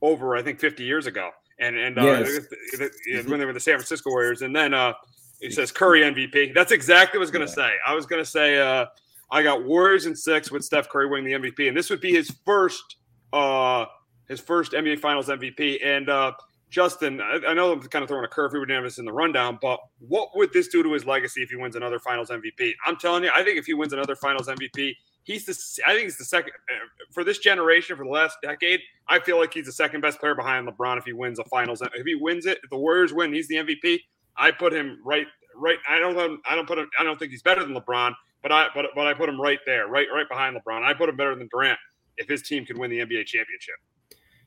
over 0.00 0.34
I 0.34 0.42
think 0.42 0.58
50 0.58 0.82
years 0.82 1.06
ago. 1.06 1.30
And 1.58 1.76
and 1.76 1.98
uh, 1.98 2.02
yes. 2.04 3.26
when 3.26 3.38
they 3.38 3.44
were 3.44 3.52
the 3.52 3.60
San 3.60 3.74
Francisco 3.74 4.08
Warriors. 4.08 4.40
And 4.40 4.56
then 4.56 4.72
uh, 4.72 4.94
he 5.40 5.50
says 5.50 5.70
Curry 5.70 6.00
MVP. 6.00 6.54
That's 6.54 6.72
exactly 6.72 7.18
what 7.18 7.22
I 7.22 7.24
was 7.24 7.30
going 7.30 7.46
to 7.46 7.50
yeah. 7.50 7.68
say. 7.68 7.74
I 7.86 7.94
was 7.94 8.06
going 8.06 8.22
to 8.22 8.28
say 8.30 8.58
uh, 8.58 8.86
I 9.30 9.42
got 9.42 9.64
Warriors 9.64 10.06
and 10.06 10.18
six 10.18 10.50
with 10.50 10.64
Steph 10.64 10.88
Curry 10.88 11.06
winning 11.06 11.42
the 11.42 11.50
MVP, 11.50 11.68
and 11.68 11.76
this 11.76 11.90
would 11.90 12.00
be 12.00 12.12
his 12.12 12.34
first. 12.46 12.96
Uh, 13.30 13.84
his 14.30 14.40
first 14.40 14.72
NBA 14.72 15.00
Finals 15.00 15.28
MVP. 15.28 15.84
And 15.84 16.08
uh, 16.08 16.32
Justin, 16.70 17.20
I, 17.20 17.40
I, 17.48 17.52
know 17.52 17.72
I'm 17.72 17.80
kind 17.80 18.04
of 18.04 18.08
throwing 18.08 18.24
a 18.24 18.28
curve 18.28 18.52
here 18.52 18.60
with 18.60 18.68
this 18.68 18.98
in 18.98 19.04
the 19.04 19.12
rundown, 19.12 19.58
but 19.60 19.80
what 19.98 20.30
would 20.36 20.52
this 20.52 20.68
do 20.68 20.84
to 20.84 20.92
his 20.92 21.04
legacy 21.04 21.42
if 21.42 21.50
he 21.50 21.56
wins 21.56 21.74
another 21.74 21.98
Finals 21.98 22.30
MVP? 22.30 22.72
I'm 22.86 22.96
telling 22.96 23.24
you, 23.24 23.30
I 23.34 23.42
think 23.42 23.58
if 23.58 23.66
he 23.66 23.74
wins 23.74 23.92
another 23.92 24.14
Finals 24.14 24.46
MVP, 24.46 24.94
he's 25.24 25.44
the. 25.44 25.82
I 25.84 25.92
think 25.92 26.04
he's 26.04 26.16
the 26.16 26.24
second 26.24 26.52
uh, 26.70 26.86
for 27.10 27.24
this 27.24 27.38
generation 27.38 27.96
for 27.96 28.04
the 28.04 28.10
last 28.10 28.38
decade. 28.40 28.80
I 29.08 29.18
feel 29.18 29.36
like 29.36 29.52
he's 29.52 29.66
the 29.66 29.72
second 29.72 30.00
best 30.00 30.20
player 30.20 30.36
behind 30.36 30.68
LeBron 30.68 30.96
if 30.96 31.04
he 31.04 31.12
wins 31.12 31.40
a 31.40 31.44
Finals. 31.44 31.82
If 31.82 32.06
he 32.06 32.14
wins 32.14 32.46
it, 32.46 32.60
if 32.62 32.70
the 32.70 32.78
Warriors 32.78 33.12
win, 33.12 33.34
he's 33.34 33.48
the 33.48 33.56
MVP. 33.56 33.98
I 34.36 34.52
put 34.52 34.72
him 34.72 35.00
right. 35.04 35.26
Right. 35.56 35.78
I 35.88 35.98
don't. 35.98 36.40
I 36.48 36.54
don't 36.54 36.68
put 36.68 36.78
him. 36.78 36.88
I 36.98 37.02
don't 37.02 37.18
think 37.18 37.32
he's 37.32 37.42
better 37.42 37.64
than 37.64 37.74
LeBron, 37.74 38.14
but 38.42 38.52
I. 38.52 38.68
But 38.72 38.86
but 38.94 39.08
I 39.08 39.14
put 39.14 39.28
him 39.28 39.40
right 39.40 39.58
there, 39.66 39.88
right 39.88 40.06
right 40.14 40.28
behind 40.28 40.56
LeBron. 40.56 40.84
I 40.84 40.94
put 40.94 41.08
him 41.08 41.16
better 41.16 41.34
than 41.34 41.48
Durant 41.50 41.80
if 42.16 42.28
his 42.28 42.42
team 42.42 42.64
could 42.64 42.78
win 42.78 42.90
the 42.90 42.98
NBA 42.98 43.26
championship. 43.26 43.74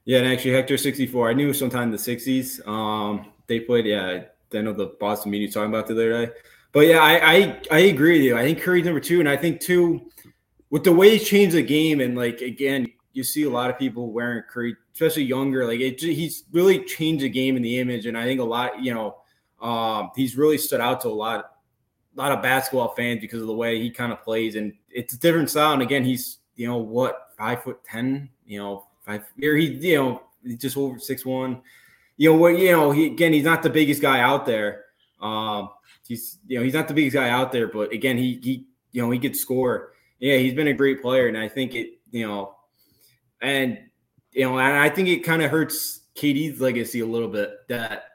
Yeah, 0.05 0.19
and 0.19 0.27
actually 0.27 0.51
Hector 0.51 0.77
64. 0.77 1.29
I 1.29 1.33
knew 1.33 1.53
sometime 1.53 1.83
in 1.83 1.91
the 1.91 1.98
60s. 1.98 2.65
Um, 2.67 3.31
they 3.48 3.62
played, 3.62 3.86
yeah, 3.86 4.24
I 4.53 4.62
know 4.62 4.74
the 4.74 4.95
Boston 5.00 5.31
media 5.31 5.50
talking 5.50 5.69
about 5.69 5.88
the 5.88 5.93
other 5.93 6.25
day. 6.25 6.33
But 6.74 6.88
yeah, 6.88 7.00
I, 7.00 7.33
I 7.33 7.62
I 7.72 7.79
agree 7.79 8.13
with 8.13 8.24
you. 8.24 8.36
I 8.36 8.41
think 8.41 8.60
Curry's 8.62 8.86
number 8.86 9.00
two, 9.00 9.19
and 9.19 9.29
I 9.29 9.38
think 9.38 9.62
two, 9.62 10.10
with 10.72 10.83
the 10.83 10.91
way 10.91 11.12
he's 11.15 11.27
changed 11.27 11.55
the 11.55 11.62
game, 11.62 12.01
and 12.01 12.17
like 12.17 12.41
again, 12.41 12.91
you 13.13 13.24
see 13.24 13.43
a 13.43 13.50
lot 13.50 13.69
of 13.69 13.77
people 13.77 14.12
wearing 14.12 14.41
Curry, 14.50 14.75
especially 14.91 15.24
younger. 15.24 15.67
Like 15.67 15.79
it, 15.79 16.01
he's 16.01 16.45
really 16.51 16.83
changed 16.83 17.24
the 17.24 17.29
game 17.29 17.55
and 17.55 17.63
the 17.63 17.79
image, 17.79 18.07
and 18.07 18.17
I 18.17 18.24
think 18.24 18.39
a 18.39 18.43
lot, 18.43 18.83
you 18.83 18.91
know, 18.91 19.17
um, 19.62 20.10
he's 20.15 20.36
really 20.36 20.57
stood 20.57 20.81
out 20.81 21.01
to 21.01 21.10
a 21.10 21.10
lot, 21.10 21.45
a 22.17 22.19
lot 22.19 22.31
of 22.31 22.41
basketball 22.41 22.95
fans 22.95 23.22
because 23.22 23.41
of 23.41 23.48
the 23.48 23.53
way 23.53 23.79
he 23.79 23.91
kind 23.91 24.12
of 24.12 24.24
plays, 24.24 24.55
and 24.55 24.74
it's 24.89 25.13
a 25.13 25.19
different 25.19 25.51
style. 25.51 25.74
And 25.74 25.83
again, 25.83 26.03
he's 26.03 26.39
you 26.55 26.67
know 26.67 26.77
what 26.77 27.29
five 27.38 27.62
foot 27.62 27.83
ten, 27.83 28.29
you 28.48 28.57
know 28.57 28.88
five 29.05 29.24
or 29.43 29.55
he 29.55 29.67
you 29.67 29.98
know 29.98 30.24
just 30.57 30.77
over 30.77 31.00
six 31.00 31.25
one. 31.25 31.62
You 32.17 32.31
know 32.31 32.38
what? 32.38 32.57
You 32.57 32.72
know 32.72 32.91
he 32.91 33.07
again 33.07 33.33
he's 33.33 33.45
not 33.45 33.63
the 33.63 33.69
biggest 33.69 34.01
guy 34.01 34.19
out 34.19 34.45
there. 34.45 34.86
Um, 35.22 35.69
he's 36.07 36.39
you 36.48 36.57
know 36.57 36.63
he's 36.63 36.74
not 36.74 36.88
the 36.88 36.93
biggest 36.93 37.15
guy 37.15 37.29
out 37.29 37.51
there, 37.51 37.67
but 37.67 37.91
again 37.91 38.17
he 38.17 38.39
he 38.41 38.65
you 38.91 39.01
know 39.01 39.12
he 39.12 39.19
could 39.19 39.36
score. 39.36 39.93
Yeah, 40.19 40.38
he's 40.38 40.53
been 40.53 40.67
a 40.67 40.74
great 40.74 41.01
player, 41.01 41.27
and 41.27 41.38
I 41.38 41.50
think 41.50 41.75
it 41.75 42.00
you 42.12 42.27
know, 42.27 42.55
and 43.41 43.79
you 44.31 44.45
know, 44.45 44.57
and 44.57 44.77
I 44.77 44.89
think 44.89 45.07
it 45.10 45.24
kind 45.24 45.41
of 45.41 45.51
hurts 45.51 46.01
KD's 46.15 46.62
legacy 46.62 47.00
a 47.00 47.05
little 47.05 47.27
bit 47.27 47.51
that 47.69 48.05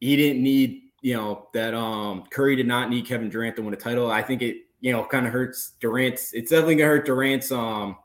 he 0.00 0.16
didn't 0.16 0.42
need 0.42 0.82
you 1.02 1.14
know 1.14 1.48
that 1.52 1.74
um 1.74 2.24
Curry 2.30 2.56
did 2.56 2.66
not 2.66 2.88
need 2.88 3.06
Kevin 3.06 3.28
Durant 3.28 3.56
to 3.56 3.62
win 3.62 3.74
a 3.74 3.76
title. 3.76 4.10
I 4.10 4.22
think 4.22 4.42
it 4.42 4.56
you 4.80 4.92
know 4.92 5.04
kind 5.04 5.26
of 5.26 5.32
hurts 5.32 5.72
Durant's. 5.80 6.32
It's 6.32 6.50
definitely 6.50 6.76
gonna 6.76 6.88
hurt 6.88 7.06
Durant's 7.06 7.52
um 7.52 7.96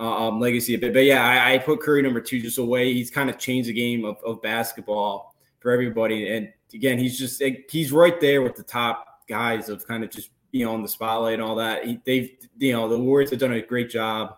um, 0.00 0.40
legacy 0.40 0.74
a 0.74 0.78
bit. 0.78 0.92
But 0.94 1.04
yeah, 1.04 1.24
I, 1.24 1.54
I, 1.54 1.58
put 1.58 1.80
Curry 1.80 2.02
number 2.02 2.20
two 2.20 2.40
just 2.40 2.58
away. 2.58 2.92
He's 2.92 3.10
kind 3.10 3.28
of 3.28 3.38
changed 3.38 3.68
the 3.68 3.74
game 3.74 4.04
of, 4.04 4.16
of 4.24 4.40
basketball 4.40 5.34
for 5.60 5.70
everybody. 5.70 6.30
And 6.34 6.50
again, 6.72 6.98
he's 6.98 7.18
just 7.18 7.42
he's 7.68 7.92
right 7.92 8.18
there 8.20 8.40
with 8.42 8.56
the 8.56 8.62
top 8.62 9.26
guys 9.28 9.68
of 9.68 9.86
kind 9.86 10.02
of 10.02 10.10
just 10.10 10.30
you 10.52 10.64
know 10.64 10.72
on 10.72 10.82
the 10.82 10.88
spotlight 10.88 11.34
and 11.34 11.42
all 11.42 11.54
that. 11.56 11.84
He, 11.84 12.00
they've 12.04 12.30
you 12.58 12.72
know 12.72 12.88
the 12.88 12.98
Warriors 12.98 13.30
have 13.30 13.40
done 13.40 13.52
a 13.52 13.60
great 13.60 13.90
job 13.90 14.36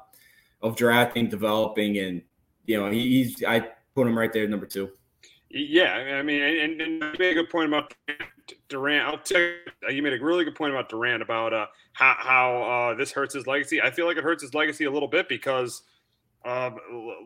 of 0.62 0.76
drafting, 0.76 1.28
developing, 1.28 1.98
and 1.98 2.22
you 2.66 2.80
know 2.80 2.90
he, 2.90 3.22
he's 3.22 3.44
I 3.44 3.68
put 3.94 4.06
him 4.06 4.18
right 4.18 4.32
there 4.32 4.48
number 4.48 4.66
two. 4.66 4.90
Yeah, 5.48 5.92
I 5.92 6.22
mean, 6.22 6.40
and, 6.40 6.80
and 6.80 7.02
you 7.02 7.12
made 7.18 7.32
a 7.32 7.34
good 7.34 7.50
point 7.50 7.68
about 7.68 7.94
Durant. 8.72 9.06
I'll 9.06 9.18
tell 9.18 9.40
you, 9.40 9.56
you 9.90 10.02
made 10.02 10.14
a 10.14 10.24
really 10.24 10.44
good 10.44 10.54
point 10.54 10.72
about 10.72 10.88
Durant 10.88 11.22
about 11.22 11.52
uh, 11.52 11.66
how, 11.92 12.16
how 12.18 12.62
uh, 12.62 12.94
this 12.94 13.12
hurts 13.12 13.34
his 13.34 13.46
legacy. 13.46 13.80
I 13.80 13.90
feel 13.90 14.06
like 14.06 14.16
it 14.16 14.24
hurts 14.24 14.42
his 14.42 14.54
legacy 14.54 14.84
a 14.84 14.90
little 14.90 15.08
bit 15.08 15.28
because 15.28 15.82
um, 16.44 16.78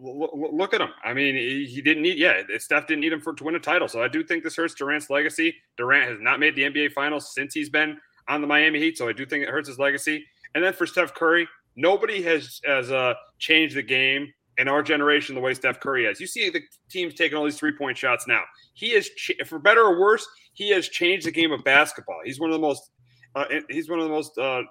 look 0.02 0.74
at 0.74 0.80
him. 0.80 0.90
I 1.04 1.14
mean, 1.14 1.34
he 1.34 1.80
didn't 1.80 2.02
need, 2.02 2.18
yeah, 2.18 2.42
Steph 2.58 2.86
didn't 2.86 3.00
need 3.00 3.12
him 3.12 3.20
for 3.20 3.32
to 3.32 3.44
win 3.44 3.54
a 3.54 3.60
title. 3.60 3.88
So 3.88 4.02
I 4.02 4.08
do 4.08 4.22
think 4.22 4.44
this 4.44 4.56
hurts 4.56 4.74
Durant's 4.74 5.08
legacy. 5.08 5.54
Durant 5.76 6.10
has 6.10 6.20
not 6.20 6.40
made 6.40 6.54
the 6.56 6.62
NBA 6.62 6.92
Finals 6.92 7.32
since 7.32 7.54
he's 7.54 7.70
been 7.70 7.98
on 8.28 8.40
the 8.40 8.46
Miami 8.46 8.80
Heat. 8.80 8.98
So 8.98 9.08
I 9.08 9.12
do 9.12 9.24
think 9.24 9.44
it 9.44 9.48
hurts 9.48 9.68
his 9.68 9.78
legacy. 9.78 10.24
And 10.54 10.62
then 10.62 10.72
for 10.72 10.86
Steph 10.86 11.14
Curry, 11.14 11.48
nobody 11.76 12.22
has 12.22 12.60
has 12.64 12.90
uh, 12.90 13.14
changed 13.38 13.76
the 13.76 13.82
game 13.82 14.32
in 14.58 14.68
our 14.68 14.82
generation 14.82 15.34
the 15.34 15.40
way 15.40 15.54
Steph 15.54 15.80
Curry 15.80 16.06
has. 16.06 16.20
You 16.20 16.26
see 16.26 16.48
the 16.50 16.62
teams 16.90 17.14
taking 17.14 17.36
all 17.36 17.44
these 17.44 17.58
three 17.58 17.76
point 17.76 17.96
shots 17.96 18.26
now. 18.26 18.42
He 18.74 18.88
is, 18.88 19.10
for 19.46 19.58
better 19.58 19.82
or 19.82 20.00
worse, 20.00 20.26
he 20.54 20.70
has 20.70 20.88
changed 20.88 21.26
the 21.26 21.30
game 21.30 21.52
of 21.52 21.62
basketball. 21.64 22.20
He's 22.24 22.40
one 22.40 22.50
of 22.50 22.54
the 22.54 22.60
most 22.60 22.90
uh, 23.34 23.44
he's 23.68 23.88
one 23.88 23.98
of 23.98 24.06
the 24.06 24.10
most 24.10 24.36
uh, 24.38 24.62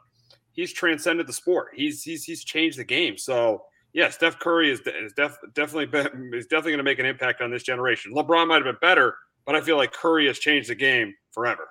he's 0.54 0.74
transcended 0.74 1.28
the 1.28 1.34
sport. 1.34 1.68
He's 1.76 2.02
he's 2.02 2.24
he's 2.24 2.44
changed 2.44 2.80
the 2.80 2.84
game. 2.84 3.18
So 3.18 3.62
yeah, 3.94 4.10
Steph 4.10 4.40
Curry 4.40 4.72
is, 4.72 4.82
is 4.82 5.14
def, 5.14 5.38
definitely 5.54 5.86
been, 5.86 6.32
is 6.34 6.48
definitely 6.48 6.74
going 6.74 6.80
to 6.80 6.84
make 6.84 7.00
an 7.00 7.06
impact 7.06 7.42
on 7.42 7.50
this 7.50 7.64
generation. 7.64 8.14
LeBron 8.14 8.48
might 8.48 8.56
have 8.56 8.66
been 8.66 8.76
better, 8.82 9.16
but 9.46 9.56
I 9.56 9.62
feel 9.62 9.78
like 9.78 9.94
Curry 9.94 10.28
has 10.28 10.38
changed 10.38 10.70
the 10.70 10.76
game 10.76 11.14
forever. 11.32 11.70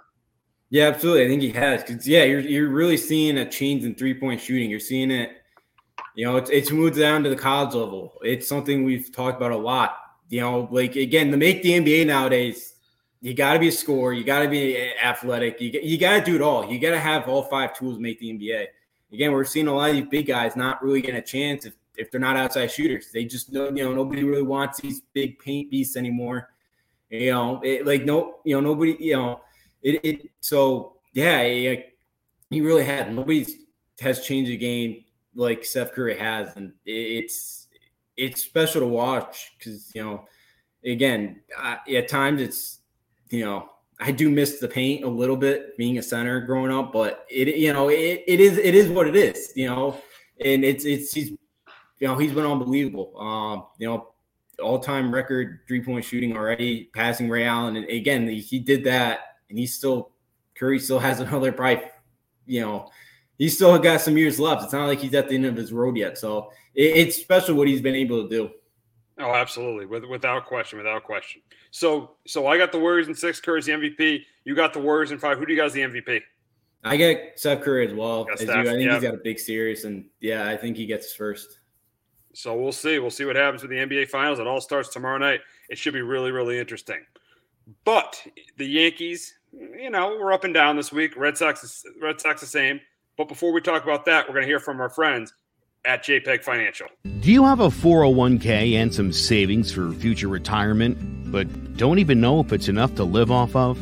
Yeah, 0.70 0.86
absolutely. 0.86 1.26
I 1.26 1.28
think 1.28 1.42
he 1.42 1.50
has. 1.50 1.82
Cause 1.82 2.06
yeah, 2.06 2.24
you're 2.24 2.40
you're 2.40 2.70
really 2.70 2.96
seeing 2.96 3.38
a 3.38 3.48
change 3.48 3.84
in 3.84 3.94
three 3.94 4.14
point 4.14 4.40
shooting. 4.40 4.70
You're 4.70 4.80
seeing 4.80 5.10
it. 5.10 5.30
You 6.14 6.24
know, 6.24 6.36
it's 6.36 6.50
it's 6.50 6.70
moved 6.70 6.98
down 6.98 7.24
to 7.24 7.30
the 7.30 7.36
college 7.36 7.74
level. 7.74 8.18
It's 8.22 8.46
something 8.46 8.84
we've 8.84 9.12
talked 9.12 9.36
about 9.36 9.52
a 9.52 9.56
lot. 9.56 9.96
You 10.28 10.40
know, 10.40 10.68
like 10.70 10.96
again, 10.96 11.30
to 11.30 11.36
make 11.36 11.62
the 11.62 11.72
NBA 11.72 12.06
nowadays, 12.06 12.74
you 13.20 13.34
got 13.34 13.54
to 13.54 13.58
be 13.58 13.68
a 13.68 13.72
scorer. 13.72 14.12
You 14.12 14.22
got 14.22 14.40
to 14.40 14.48
be 14.48 14.92
athletic. 15.02 15.60
You, 15.60 15.70
you 15.82 15.98
got 15.98 16.18
to 16.18 16.24
do 16.24 16.36
it 16.36 16.42
all. 16.42 16.70
You 16.70 16.78
got 16.78 16.90
to 16.90 17.00
have 17.00 17.28
all 17.28 17.42
five 17.44 17.76
tools 17.76 17.96
to 17.96 18.02
make 18.02 18.20
the 18.20 18.30
NBA. 18.30 18.66
Again, 19.12 19.32
we're 19.32 19.44
seeing 19.44 19.66
a 19.66 19.74
lot 19.74 19.90
of 19.90 19.96
these 19.96 20.06
big 20.06 20.26
guys 20.26 20.56
not 20.56 20.82
really 20.82 21.00
getting 21.00 21.16
a 21.16 21.22
chance 21.22 21.66
if, 21.66 21.74
if 21.96 22.10
they're 22.10 22.20
not 22.20 22.36
outside 22.36 22.70
shooters. 22.70 23.10
They 23.12 23.24
just 23.24 23.52
know, 23.52 23.66
you 23.66 23.84
know, 23.84 23.94
nobody 23.94 24.24
really 24.24 24.42
wants 24.42 24.80
these 24.80 25.02
big 25.12 25.38
paint 25.38 25.70
beasts 25.70 25.96
anymore. 25.96 26.50
You 27.10 27.30
know, 27.30 27.60
it, 27.62 27.86
like 27.86 28.04
no, 28.04 28.40
you 28.44 28.56
know, 28.56 28.60
nobody, 28.60 28.96
you 28.98 29.14
know, 29.14 29.40
it. 29.82 30.04
it 30.04 30.30
so 30.40 30.96
yeah, 31.12 31.44
he 31.44 32.60
really 32.60 32.84
had 32.84 33.14
nobody 33.14 33.46
has 34.00 34.20
changed 34.20 34.50
the 34.50 34.56
game 34.56 35.04
like 35.34 35.64
Steph 35.64 35.92
Curry 35.92 36.18
has, 36.18 36.56
and 36.56 36.72
it's 36.84 37.68
it's 38.16 38.42
special 38.42 38.80
to 38.80 38.86
watch 38.86 39.52
because 39.58 39.92
you 39.94 40.02
know, 40.02 40.24
again, 40.84 41.40
I, 41.56 41.78
at 41.94 42.08
times 42.08 42.40
it's 42.40 42.80
you 43.30 43.44
know, 43.44 43.68
I 44.00 44.12
do 44.12 44.30
miss 44.30 44.58
the 44.58 44.68
paint 44.68 45.04
a 45.04 45.08
little 45.08 45.36
bit 45.36 45.76
being 45.76 45.98
a 45.98 46.02
center 46.02 46.40
growing 46.40 46.72
up, 46.72 46.92
but 46.92 47.26
it, 47.28 47.56
you 47.56 47.72
know, 47.72 47.88
it, 47.88 48.24
it 48.26 48.40
is, 48.40 48.58
it 48.58 48.74
is 48.74 48.88
what 48.88 49.06
it 49.06 49.16
is, 49.16 49.52
you 49.54 49.66
know, 49.68 50.00
and 50.44 50.64
it's, 50.64 50.84
it's, 50.84 51.12
he's, 51.12 51.30
you 51.30 52.08
know, 52.08 52.16
he's 52.16 52.32
been 52.32 52.46
unbelievable. 52.46 53.18
Um, 53.18 53.66
you 53.78 53.86
know, 53.86 54.08
all 54.62 54.78
time 54.78 55.12
record 55.12 55.60
three 55.66 55.82
point 55.82 56.04
shooting 56.04 56.36
already, 56.36 56.90
passing 56.94 57.28
Ray 57.28 57.44
Allen. 57.44 57.76
And 57.76 57.88
again, 57.88 58.28
he, 58.28 58.40
he 58.40 58.58
did 58.58 58.84
that 58.84 59.20
and 59.48 59.58
he's 59.58 59.74
still, 59.74 60.12
Curry 60.56 60.78
still 60.78 60.98
has 60.98 61.20
another 61.20 61.52
probably, 61.52 61.84
you 62.46 62.60
know, 62.60 62.90
he's 63.38 63.54
still 63.54 63.76
got 63.78 64.00
some 64.00 64.16
years 64.16 64.38
left. 64.38 64.64
It's 64.64 64.72
not 64.72 64.86
like 64.86 65.00
he's 65.00 65.14
at 65.14 65.28
the 65.28 65.34
end 65.34 65.46
of 65.46 65.56
his 65.56 65.72
road 65.72 65.96
yet. 65.96 66.18
So 66.18 66.52
it, 66.74 66.96
it's 66.96 67.16
special 67.16 67.54
what 67.56 67.68
he's 67.68 67.82
been 67.82 67.94
able 67.94 68.22
to 68.22 68.28
do. 68.28 68.50
Oh, 69.18 69.32
absolutely, 69.32 69.86
With, 69.86 70.04
without 70.06 70.44
question, 70.44 70.78
without 70.78 71.04
question. 71.04 71.40
So, 71.70 72.16
so 72.26 72.48
I 72.48 72.58
got 72.58 72.72
the 72.72 72.80
Warriors 72.80 73.06
in 73.06 73.14
six. 73.14 73.40
Curry's 73.40 73.66
the 73.66 73.72
MVP. 73.72 74.22
You 74.44 74.56
got 74.56 74.72
the 74.72 74.80
Warriors 74.80 75.12
in 75.12 75.18
five. 75.18 75.38
Who 75.38 75.46
do 75.46 75.52
you 75.52 75.60
guys 75.60 75.72
the 75.72 75.82
MVP? 75.82 76.20
I 76.82 76.96
get 76.96 77.38
Steph 77.38 77.62
Curry 77.62 77.86
as 77.86 77.94
well. 77.94 78.26
As 78.32 78.42
you. 78.42 78.50
I 78.50 78.64
think 78.64 78.90
he's 78.90 79.02
got 79.02 79.14
a 79.14 79.20
big 79.22 79.38
series, 79.38 79.84
and 79.84 80.04
yeah, 80.20 80.48
I 80.48 80.56
think 80.56 80.76
he 80.76 80.84
gets 80.84 81.14
first. 81.14 81.60
So 82.34 82.54
we'll 82.56 82.72
see. 82.72 82.98
We'll 82.98 83.10
see 83.10 83.24
what 83.24 83.36
happens 83.36 83.62
with 83.62 83.70
the 83.70 83.76
NBA 83.76 84.08
Finals. 84.08 84.38
It 84.40 84.46
all 84.46 84.60
starts 84.60 84.88
tomorrow 84.88 85.18
night. 85.18 85.40
It 85.70 85.78
should 85.78 85.94
be 85.94 86.02
really, 86.02 86.32
really 86.32 86.58
interesting. 86.58 87.06
But 87.84 88.20
the 88.58 88.66
Yankees, 88.66 89.32
you 89.52 89.90
know, 89.90 90.18
we're 90.20 90.32
up 90.32 90.44
and 90.44 90.52
down 90.52 90.76
this 90.76 90.92
week. 90.92 91.16
Red 91.16 91.38
Sox, 91.38 91.62
is 91.62 91.86
Red 92.02 92.20
Sox 92.20 92.40
the 92.40 92.46
same. 92.46 92.80
But 93.16 93.28
before 93.28 93.52
we 93.52 93.60
talk 93.60 93.84
about 93.84 94.06
that, 94.06 94.26
we're 94.26 94.34
going 94.34 94.42
to 94.42 94.48
hear 94.48 94.58
from 94.58 94.80
our 94.80 94.88
friends 94.88 95.32
at 95.86 96.02
JPEX 96.02 96.42
Financial. 96.42 96.88
Do 97.20 97.30
you 97.30 97.44
have 97.44 97.60
a 97.60 97.68
401k 97.68 98.74
and 98.74 98.92
some 98.92 99.12
savings 99.12 99.70
for 99.70 99.92
future 99.92 100.26
retirement, 100.26 101.30
but 101.30 101.76
don't 101.76 102.00
even 102.00 102.20
know 102.20 102.40
if 102.40 102.52
it's 102.52 102.68
enough 102.68 102.94
to 102.96 103.04
live 103.04 103.30
off 103.30 103.54
of? 103.54 103.78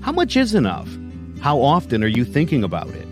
How 0.00 0.10
much 0.10 0.36
is 0.36 0.54
enough? 0.54 0.88
How 1.40 1.60
often 1.60 2.02
are 2.02 2.08
you 2.08 2.24
thinking 2.24 2.64
about 2.64 2.88
it? 2.88 3.06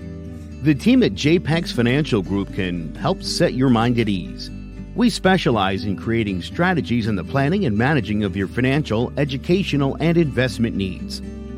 The 0.65 0.75
team 0.75 1.03
at 1.03 1.13
JPEX 1.13 1.73
Financial 1.73 2.23
Group 2.23 2.55
can 2.55 2.95
help 2.97 3.23
set 3.23 3.55
your 3.55 3.69
mind 3.69 4.01
at 4.01 4.09
ease. 4.09 4.51
We 4.97 5.11
specialize 5.11 5.85
in 5.85 5.97
creating 5.97 6.43
strategies 6.43 7.07
in 7.07 7.17
the 7.17 7.25
planning 7.25 7.65
and 7.65 7.79
managing 7.79 8.25
of 8.25 8.37
your 8.37 8.49
financial, 8.49 9.13
educational, 9.17 9.97
and 10.01 10.19
investment 10.19 10.75
needs. 10.75 11.23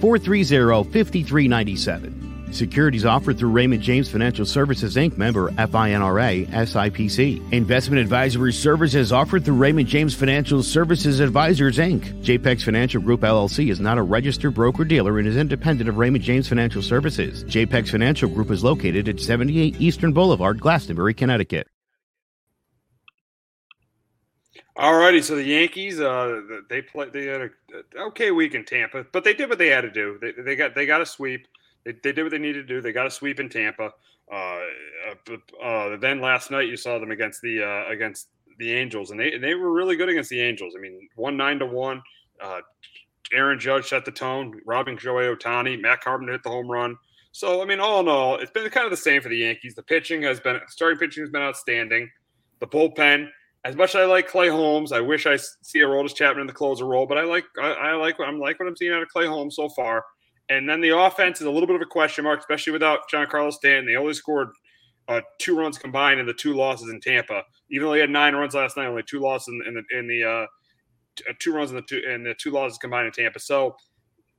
430 0.00 0.90
5397. 0.90 2.30
Securities 2.52 3.04
offered 3.04 3.38
through 3.38 3.50
Raymond 3.50 3.82
James 3.82 4.10
Financial 4.10 4.44
Services 4.44 4.96
Inc. 4.96 5.16
member 5.16 5.50
FINRA 5.52 6.48
SIPC. 6.48 7.52
Investment 7.52 8.00
advisory 8.00 8.52
services 8.52 9.12
offered 9.12 9.44
through 9.44 9.54
Raymond 9.54 9.86
James 9.88 10.14
Financial 10.14 10.62
Services 10.62 11.20
Advisors 11.20 11.78
Inc. 11.78 12.22
JPEX 12.24 12.64
Financial 12.64 13.00
Group 13.00 13.20
LLC 13.20 13.70
is 13.70 13.80
not 13.80 13.98
a 13.98 14.02
registered 14.02 14.54
broker 14.54 14.84
dealer 14.84 15.18
and 15.18 15.28
is 15.28 15.36
independent 15.36 15.88
of 15.88 15.98
Raymond 15.98 16.24
James 16.24 16.48
Financial 16.48 16.82
Services. 16.82 17.44
JPEX 17.44 17.90
Financial 17.90 18.28
Group 18.28 18.50
is 18.50 18.64
located 18.64 19.08
at 19.08 19.20
78 19.20 19.80
Eastern 19.80 20.12
Boulevard, 20.12 20.60
Glastonbury, 20.60 21.14
Connecticut. 21.14 21.68
All 24.80 24.96
righty, 24.96 25.20
so 25.20 25.36
the 25.36 25.44
Yankees, 25.44 26.00
uh, 26.00 26.40
they 26.70 26.80
play. 26.80 27.10
They 27.10 27.26
had 27.26 27.42
a 27.42 27.50
okay 28.00 28.30
week 28.30 28.54
in 28.54 28.64
Tampa, 28.64 29.04
but 29.12 29.24
they 29.24 29.34
did 29.34 29.50
what 29.50 29.58
they 29.58 29.68
had 29.68 29.82
to 29.82 29.90
do. 29.90 30.18
They, 30.22 30.32
they 30.32 30.56
got 30.56 30.74
they 30.74 30.86
got 30.86 31.02
a 31.02 31.06
sweep. 31.06 31.46
They, 31.84 31.92
they 32.02 32.12
did 32.12 32.22
what 32.22 32.30
they 32.30 32.38
needed 32.38 32.66
to 32.66 32.74
do. 32.74 32.80
They 32.80 32.90
got 32.90 33.06
a 33.06 33.10
sweep 33.10 33.40
in 33.40 33.50
Tampa. 33.50 33.92
Uh, 34.32 34.60
uh, 35.06 35.62
uh, 35.62 35.96
then 35.98 36.22
last 36.22 36.50
night 36.50 36.66
you 36.66 36.78
saw 36.78 36.98
them 36.98 37.10
against 37.10 37.42
the 37.42 37.62
uh, 37.62 37.92
against 37.92 38.28
the 38.58 38.72
Angels, 38.72 39.10
and 39.10 39.20
they 39.20 39.36
they 39.36 39.54
were 39.54 39.70
really 39.70 39.96
good 39.96 40.08
against 40.08 40.30
the 40.30 40.40
Angels. 40.40 40.72
I 40.74 40.80
mean, 40.80 41.10
one 41.14 41.36
nine 41.36 41.58
to 41.58 41.66
one. 41.66 42.00
Uh, 42.42 42.60
Aaron 43.34 43.60
Judge 43.60 43.88
set 43.90 44.06
the 44.06 44.10
tone. 44.10 44.62
Robbing 44.64 44.96
Shohei 44.96 45.36
Ohtani, 45.36 45.78
Matt 45.78 46.00
Carpenter 46.00 46.32
hit 46.32 46.42
the 46.42 46.48
home 46.48 46.70
run. 46.70 46.96
So 47.32 47.60
I 47.60 47.66
mean, 47.66 47.80
all 47.80 48.00
in 48.00 48.08
all, 48.08 48.36
it's 48.36 48.50
been 48.50 48.66
kind 48.70 48.86
of 48.86 48.92
the 48.92 48.96
same 48.96 49.20
for 49.20 49.28
the 49.28 49.36
Yankees. 49.36 49.74
The 49.74 49.82
pitching 49.82 50.22
has 50.22 50.40
been 50.40 50.58
starting 50.68 50.98
pitching 50.98 51.22
has 51.22 51.30
been 51.30 51.42
outstanding. 51.42 52.10
The 52.60 52.66
bullpen, 52.66 53.28
as 53.64 53.76
much 53.76 53.90
as 53.90 53.96
I 53.96 54.04
like 54.06 54.26
Clay 54.28 54.48
Holmes, 54.48 54.92
I 54.92 55.00
wish 55.00 55.26
I 55.26 55.36
see 55.36 55.80
a 55.80 55.86
role 55.86 56.02
Aroldis 56.04 56.14
Chapman 56.14 56.40
in 56.40 56.46
the 56.46 56.52
closer 56.52 56.86
role, 56.86 57.06
but 57.06 57.18
I 57.18 57.24
like 57.24 57.44
I, 57.60 57.72
I 57.72 57.92
like 57.94 58.18
I'm 58.18 58.40
like 58.40 58.58
what 58.58 58.68
I'm 58.68 58.76
seeing 58.76 58.92
out 58.92 59.02
of 59.02 59.08
Clay 59.08 59.26
Holmes 59.26 59.56
so 59.56 59.68
far. 59.68 60.04
And 60.48 60.68
then 60.68 60.80
the 60.80 60.96
offense 60.96 61.40
is 61.40 61.46
a 61.46 61.50
little 61.50 61.66
bit 61.66 61.76
of 61.76 61.82
a 61.82 61.86
question 61.86 62.24
mark, 62.24 62.40
especially 62.40 62.72
without 62.72 63.00
Giancarlo 63.12 63.52
Stanton. 63.52 63.86
They 63.86 63.96
only 63.96 64.14
scored 64.14 64.48
uh, 65.08 65.20
two 65.38 65.56
runs 65.56 65.78
combined 65.78 66.18
in 66.20 66.26
the 66.26 66.34
two 66.34 66.54
losses 66.54 66.88
in 66.88 67.00
Tampa. 67.00 67.42
Even 67.70 67.86
though 67.86 67.92
they 67.92 68.00
had 68.00 68.10
nine 68.10 68.34
runs 68.34 68.54
last 68.54 68.76
night, 68.76 68.86
only 68.86 69.02
two 69.02 69.20
losses 69.20 69.48
in, 69.48 69.62
in 69.68 69.74
the 69.74 69.98
in 69.98 70.06
the 70.08 70.24
uh, 70.24 70.46
uh, 71.28 71.32
two 71.38 71.52
runs 71.52 71.70
in 71.70 71.76
the 71.76 71.82
two 71.82 72.02
and 72.08 72.24
the 72.24 72.34
two 72.34 72.50
losses 72.50 72.78
combined 72.78 73.06
in 73.06 73.12
Tampa. 73.12 73.40
So, 73.40 73.76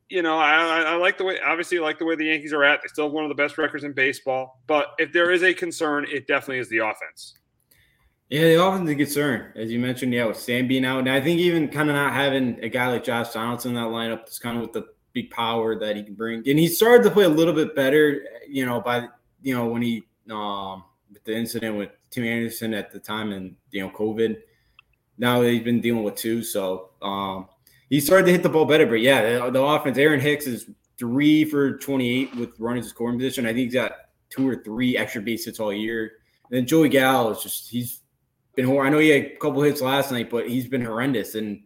you 0.10 0.24
know, 0.24 0.38
I, 0.38 0.82
I 0.82 0.96
like 0.96 1.18
the 1.18 1.26
way 1.26 1.40
obviously 1.46 1.78
I 1.78 1.82
like 1.82 2.00
the 2.00 2.06
way 2.06 2.16
the 2.16 2.26
Yankees 2.26 2.54
are 2.54 2.64
at. 2.64 2.82
They 2.82 2.88
still 2.88 3.06
have 3.06 3.14
one 3.14 3.24
of 3.24 3.30
the 3.30 3.36
best 3.36 3.60
records 3.60 3.84
in 3.84 3.94
baseball. 3.94 4.62
But 4.66 4.88
if 4.98 5.14
there 5.14 5.32
is 5.32 5.44
a 5.44 5.54
concern, 5.54 6.08
it 6.12 6.26
definitely 6.28 6.60
is 6.60 6.70
the 6.70 6.80
offense. 6.80 7.36
Yeah, 8.32 8.44
the 8.44 8.66
offense 8.66 8.90
is 8.90 8.94
a 8.94 8.96
concern, 8.96 9.52
as 9.58 9.70
you 9.74 9.78
mentioned. 9.78 10.14
Yeah, 10.14 10.26
with 10.26 10.38
Sam 10.38 10.66
being 10.66 10.86
out, 10.86 11.00
and 11.00 11.10
I 11.10 11.20
think 11.20 11.42
even 11.42 11.68
kind 11.68 11.90
of 11.90 11.96
not 11.96 12.14
having 12.14 12.64
a 12.64 12.70
guy 12.70 12.88
like 12.88 13.04
Josh 13.04 13.32
Donaldson 13.32 13.72
in 13.72 13.76
that 13.76 13.90
lineup, 13.90 14.26
just 14.26 14.42
kind 14.42 14.56
of 14.56 14.62
with 14.62 14.72
the 14.72 14.86
big 15.12 15.30
power 15.32 15.78
that 15.78 15.98
he 15.98 16.04
can 16.04 16.14
bring. 16.14 16.38
And 16.48 16.58
he 16.58 16.70
started 16.70 17.04
to 17.04 17.12
play 17.12 17.26
a 17.26 17.30
little 17.30 17.54
bit 17.54 17.76
better, 17.76 18.24
you 18.48 18.66
know, 18.66 18.80
by 18.80 19.10
you 19.42 19.54
know 19.54 19.66
when 19.66 19.82
he 19.82 20.04
um 20.30 20.86
with 21.12 21.26
the 21.26 21.36
incident 21.36 21.78
with 21.78 21.90
Tim 22.10 22.24
Anderson 22.24 22.74
at 22.74 22.90
the 22.94 23.00
time 23.00 23.34
and 23.34 23.54
you 23.70 23.82
know 23.82 23.90
COVID. 23.90 24.38
Now 25.18 25.42
he's 25.42 25.62
been 25.62 25.82
dealing 25.82 26.04
with 26.04 26.16
two, 26.16 26.42
so 26.42 26.92
um 27.02 27.50
he 27.90 28.00
started 28.00 28.28
to 28.28 28.32
hit 28.32 28.44
the 28.44 28.50
ball 28.50 28.64
better. 28.64 28.86
But 28.86 29.02
yeah, 29.02 29.40
the, 29.40 29.52
the 29.52 29.62
offense. 29.62 29.98
Aaron 29.98 30.22
Hicks 30.22 30.48
is 30.48 30.70
three 30.98 31.44
for 31.44 31.78
twenty 31.80 32.22
eight 32.22 32.34
with 32.38 32.58
running 32.60 32.84
his 32.84 32.92
scoring 32.92 33.18
position. 33.18 33.46
I 33.46 33.50
think 33.50 33.66
he's 33.66 33.74
got 33.74 33.92
two 34.30 34.48
or 34.48 34.64
three 34.64 34.96
extra 34.96 35.22
base 35.22 35.44
hits 35.44 35.60
all 35.60 35.74
year. 35.74 36.14
And 36.50 36.60
then 36.60 36.66
Joey 36.66 36.88
Gallo 36.88 37.32
is 37.32 37.44
just 37.44 37.70
he's 37.70 38.01
been 38.56 38.66
horrible. 38.66 38.88
I 38.88 38.90
know 38.90 39.00
he 39.00 39.10
had 39.10 39.24
a 39.24 39.36
couple 39.38 39.62
hits 39.62 39.82
last 39.82 40.12
night, 40.12 40.30
but 40.30 40.50
he's 40.50 40.68
been 40.68 40.86
horrendous. 40.86 41.36
And 41.36 41.64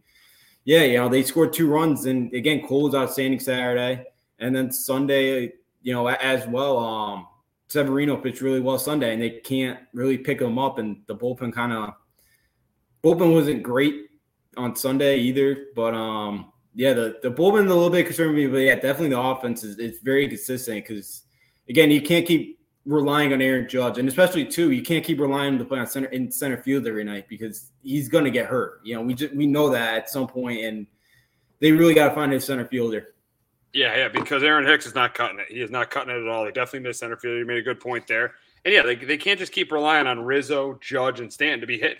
yeah, 0.64 0.82
you 0.82 0.98
know, 0.98 1.08
they 1.08 1.22
scored 1.22 1.52
two 1.52 1.68
runs. 1.68 2.06
And 2.06 2.32
again, 2.34 2.66
Cole 2.66 2.84
was 2.84 2.94
outstanding 2.94 3.40
Saturday. 3.40 4.04
And 4.38 4.54
then 4.54 4.70
Sunday, 4.70 5.52
you 5.82 5.92
know, 5.92 6.06
as 6.08 6.46
well, 6.46 6.78
um, 6.78 7.26
Severino 7.68 8.16
pitched 8.16 8.40
really 8.40 8.60
well 8.60 8.78
Sunday, 8.78 9.12
and 9.12 9.22
they 9.22 9.30
can't 9.30 9.80
really 9.92 10.18
pick 10.18 10.40
him 10.40 10.58
up. 10.58 10.78
And 10.78 11.02
the 11.06 11.16
bullpen 11.16 11.52
kind 11.52 11.72
of 11.72 11.94
bullpen 13.02 13.32
wasn't 13.32 13.62
great 13.62 14.06
on 14.56 14.76
Sunday 14.76 15.18
either. 15.18 15.66
But 15.74 15.94
um, 15.94 16.52
yeah, 16.74 16.92
the 16.92 17.18
the 17.22 17.30
bullpen 17.30 17.64
a 17.64 17.68
little 17.68 17.90
bit 17.90 18.06
concerned 18.06 18.36
me, 18.36 18.46
but 18.46 18.58
yeah, 18.58 18.74
definitely 18.74 19.10
the 19.10 19.20
offense 19.20 19.64
is 19.64 19.78
it's 19.78 20.00
very 20.00 20.28
consistent 20.28 20.84
because 20.86 21.22
again, 21.68 21.90
you 21.90 22.02
can't 22.02 22.26
keep 22.26 22.60
relying 22.86 23.32
on 23.32 23.42
Aaron 23.42 23.68
Judge, 23.68 23.98
and 23.98 24.08
especially 24.08 24.44
too, 24.44 24.70
you 24.70 24.82
can't 24.82 25.04
keep 25.04 25.20
relying 25.20 25.54
on 25.54 25.58
to 25.58 25.64
play 25.64 25.78
on 25.78 25.86
center 25.86 26.08
in 26.08 26.30
center 26.30 26.56
field 26.56 26.86
every 26.86 27.04
night 27.04 27.28
because 27.28 27.72
he's 27.82 28.08
going 28.08 28.24
to 28.24 28.30
get 28.30 28.46
hurt. 28.46 28.80
You 28.84 28.94
know, 28.94 29.02
we 29.02 29.14
just 29.14 29.34
we 29.34 29.46
know 29.46 29.68
that 29.70 29.94
at 29.94 30.10
some 30.10 30.26
point, 30.26 30.64
and 30.64 30.86
they 31.60 31.72
really 31.72 31.94
got 31.94 32.10
to 32.10 32.14
find 32.14 32.32
a 32.32 32.40
center 32.40 32.66
fielder. 32.66 33.08
Yeah, 33.72 33.94
yeah, 33.94 34.08
because 34.08 34.42
Aaron 34.42 34.66
Hicks 34.66 34.86
is 34.86 34.94
not 34.94 35.12
cutting 35.12 35.38
it. 35.38 35.48
He 35.50 35.60
is 35.60 35.70
not 35.70 35.90
cutting 35.90 36.14
it 36.14 36.22
at 36.22 36.28
all. 36.28 36.44
They 36.44 36.50
definitely 36.50 36.88
missed 36.88 37.00
center 37.00 37.16
field. 37.16 37.36
You 37.36 37.44
made 37.44 37.58
a 37.58 37.62
good 37.62 37.80
point 37.80 38.06
there. 38.06 38.34
And 38.64 38.72
yeah, 38.72 38.82
they, 38.82 38.96
they 38.96 39.18
can't 39.18 39.38
just 39.38 39.52
keep 39.52 39.70
relying 39.70 40.06
on 40.06 40.20
Rizzo, 40.20 40.78
Judge, 40.80 41.20
and 41.20 41.30
Stanton 41.30 41.60
to 41.60 41.66
be 41.66 41.78
hit. 41.78 41.98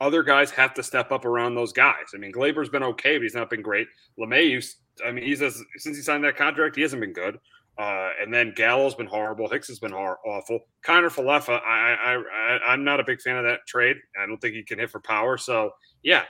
Other 0.00 0.22
guys 0.22 0.50
have 0.52 0.72
to 0.74 0.82
step 0.82 1.10
up 1.10 1.24
around 1.24 1.54
those 1.54 1.72
guys. 1.72 2.12
I 2.14 2.18
mean, 2.18 2.32
Gleyber's 2.32 2.68
been 2.68 2.82
okay, 2.82 3.16
but 3.16 3.22
he's 3.22 3.34
not 3.34 3.50
been 3.50 3.62
great. 3.62 3.88
LeMahieu, 4.18 4.64
I 5.04 5.10
mean, 5.10 5.24
he's 5.24 5.42
as, 5.42 5.60
since 5.78 5.96
he 5.96 6.02
signed 6.02 6.22
that 6.24 6.36
contract, 6.36 6.76
he 6.76 6.82
hasn't 6.82 7.00
been 7.00 7.12
good. 7.12 7.38
Uh, 7.78 8.10
and 8.20 8.32
then 8.32 8.54
Gallo's 8.56 8.94
been 8.94 9.06
horrible. 9.06 9.48
Hicks 9.48 9.68
has 9.68 9.78
been 9.78 9.92
hor- 9.92 10.18
awful. 10.24 10.60
Kiner 10.82 11.10
Falefa, 11.10 11.60
I, 11.62 11.94
I, 12.16 12.58
I, 12.68 12.72
am 12.72 12.84
not 12.84 13.00
a 13.00 13.04
big 13.04 13.20
fan 13.20 13.36
of 13.36 13.44
that 13.44 13.60
trade. 13.68 13.96
I 14.20 14.26
don't 14.26 14.38
think 14.38 14.54
he 14.54 14.62
can 14.62 14.78
hit 14.78 14.90
for 14.90 15.00
power. 15.00 15.36
So 15.36 15.72
yeah, 16.02 16.22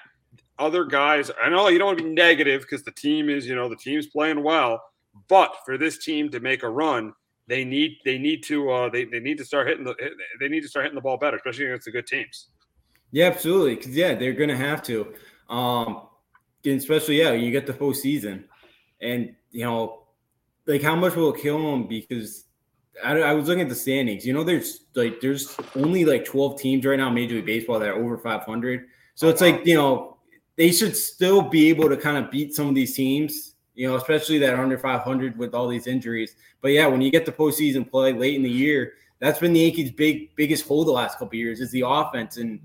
other 0.59 0.85
guys. 0.85 1.31
I 1.41 1.49
know 1.49 1.69
you 1.69 1.79
don't 1.79 1.87
want 1.87 1.99
to 1.99 2.05
be 2.05 2.11
negative 2.11 2.63
because 2.63 2.83
the 2.83 2.91
team 2.93 3.31
is, 3.31 3.47
you 3.47 3.55
know, 3.55 3.69
the 3.69 3.77
team's 3.77 4.09
playing 4.09 4.43
well. 4.43 4.83
But 5.29 5.55
for 5.65 5.79
this 5.79 6.05
team 6.05 6.31
to 6.31 6.41
make 6.41 6.63
a 6.63 6.69
run, 6.69 7.13
they 7.47 7.65
need 7.65 7.99
they 8.05 8.19
need 8.19 8.43
to 8.45 8.71
uh, 8.71 8.89
they, 8.89 9.05
they 9.05 9.21
need 9.21 9.39
to 9.39 9.45
start 9.45 9.69
hitting 9.69 9.85
the 9.85 9.95
they 10.41 10.49
need 10.49 10.63
to 10.63 10.69
start 10.69 10.85
hitting 10.85 10.97
the 10.97 11.01
ball 11.01 11.17
better, 11.17 11.37
especially 11.37 11.67
against 11.67 11.85
the 11.85 11.93
good 11.93 12.07
teams. 12.07 12.49
Yeah, 13.13 13.27
absolutely. 13.27 13.77
Because 13.77 13.97
yeah, 13.97 14.15
they're 14.15 14.33
gonna 14.33 14.57
have 14.57 14.83
to. 14.85 15.15
Um, 15.49 16.03
especially 16.65 17.19
yeah, 17.19 17.33
you 17.33 17.53
get 17.53 17.67
the 17.67 17.73
postseason, 17.73 18.45
and 19.01 19.35
you 19.53 19.65
know 19.65 20.06
like 20.67 20.83
how 20.83 20.97
much 20.97 21.15
will 21.15 21.35
it 21.35 21.41
kill 21.41 21.59
them? 21.59 21.87
Because 21.87 22.45
I, 23.05 23.13
I, 23.21 23.33
was 23.35 23.49
looking 23.49 23.63
at 23.63 23.69
the 23.69 23.75
standings. 23.75 24.27
You 24.27 24.33
know, 24.33 24.45
there's 24.45 24.81
like 24.95 25.21
there's 25.21 25.57
only 25.75 26.05
like 26.05 26.25
12 26.25 26.61
teams 26.61 26.85
right 26.85 26.99
now, 26.99 27.09
in 27.09 27.15
Major 27.15 27.37
League 27.37 27.47
Baseball, 27.47 27.79
that 27.79 27.89
are 27.89 28.03
over 28.03 28.19
500. 28.19 28.87
So 29.15 29.29
it's 29.29 29.41
like 29.41 29.65
you 29.67 29.75
know 29.75 30.19
they 30.57 30.73
should 30.73 30.97
still 30.97 31.43
be 31.43 31.69
able 31.69 31.89
to 31.89 31.97
kind 31.97 32.17
of 32.23 32.31
beat 32.31 32.55
some 32.55 32.69
of 32.69 32.75
these 32.75 32.95
teams. 32.95 33.55
You 33.75 33.89
know, 33.89 33.97
especially 33.97 34.39
that 34.39 34.59
under 34.59 34.79
500 34.79 35.37
with 35.37 35.55
all 35.55 35.69
these 35.69 35.87
injuries. 35.87 36.37
But 36.63 36.69
yeah, 36.69 36.87
when 36.87 37.03
you 37.03 37.11
get 37.11 37.27
the 37.27 37.33
postseason 37.33 37.89
play 37.89 38.15
late 38.15 38.35
in 38.35 38.43
the 38.43 38.51
year, 38.51 38.95
that's 39.19 39.39
been 39.39 39.53
the 39.53 39.61
Yankees' 39.61 39.91
big 39.91 40.35
biggest 40.35 40.67
hole 40.67 40.85
the 40.85 40.93
last 40.93 41.19
couple 41.19 41.37
years 41.37 41.61
is 41.61 41.71
the 41.71 41.85
offense, 41.87 42.39
and 42.39 42.59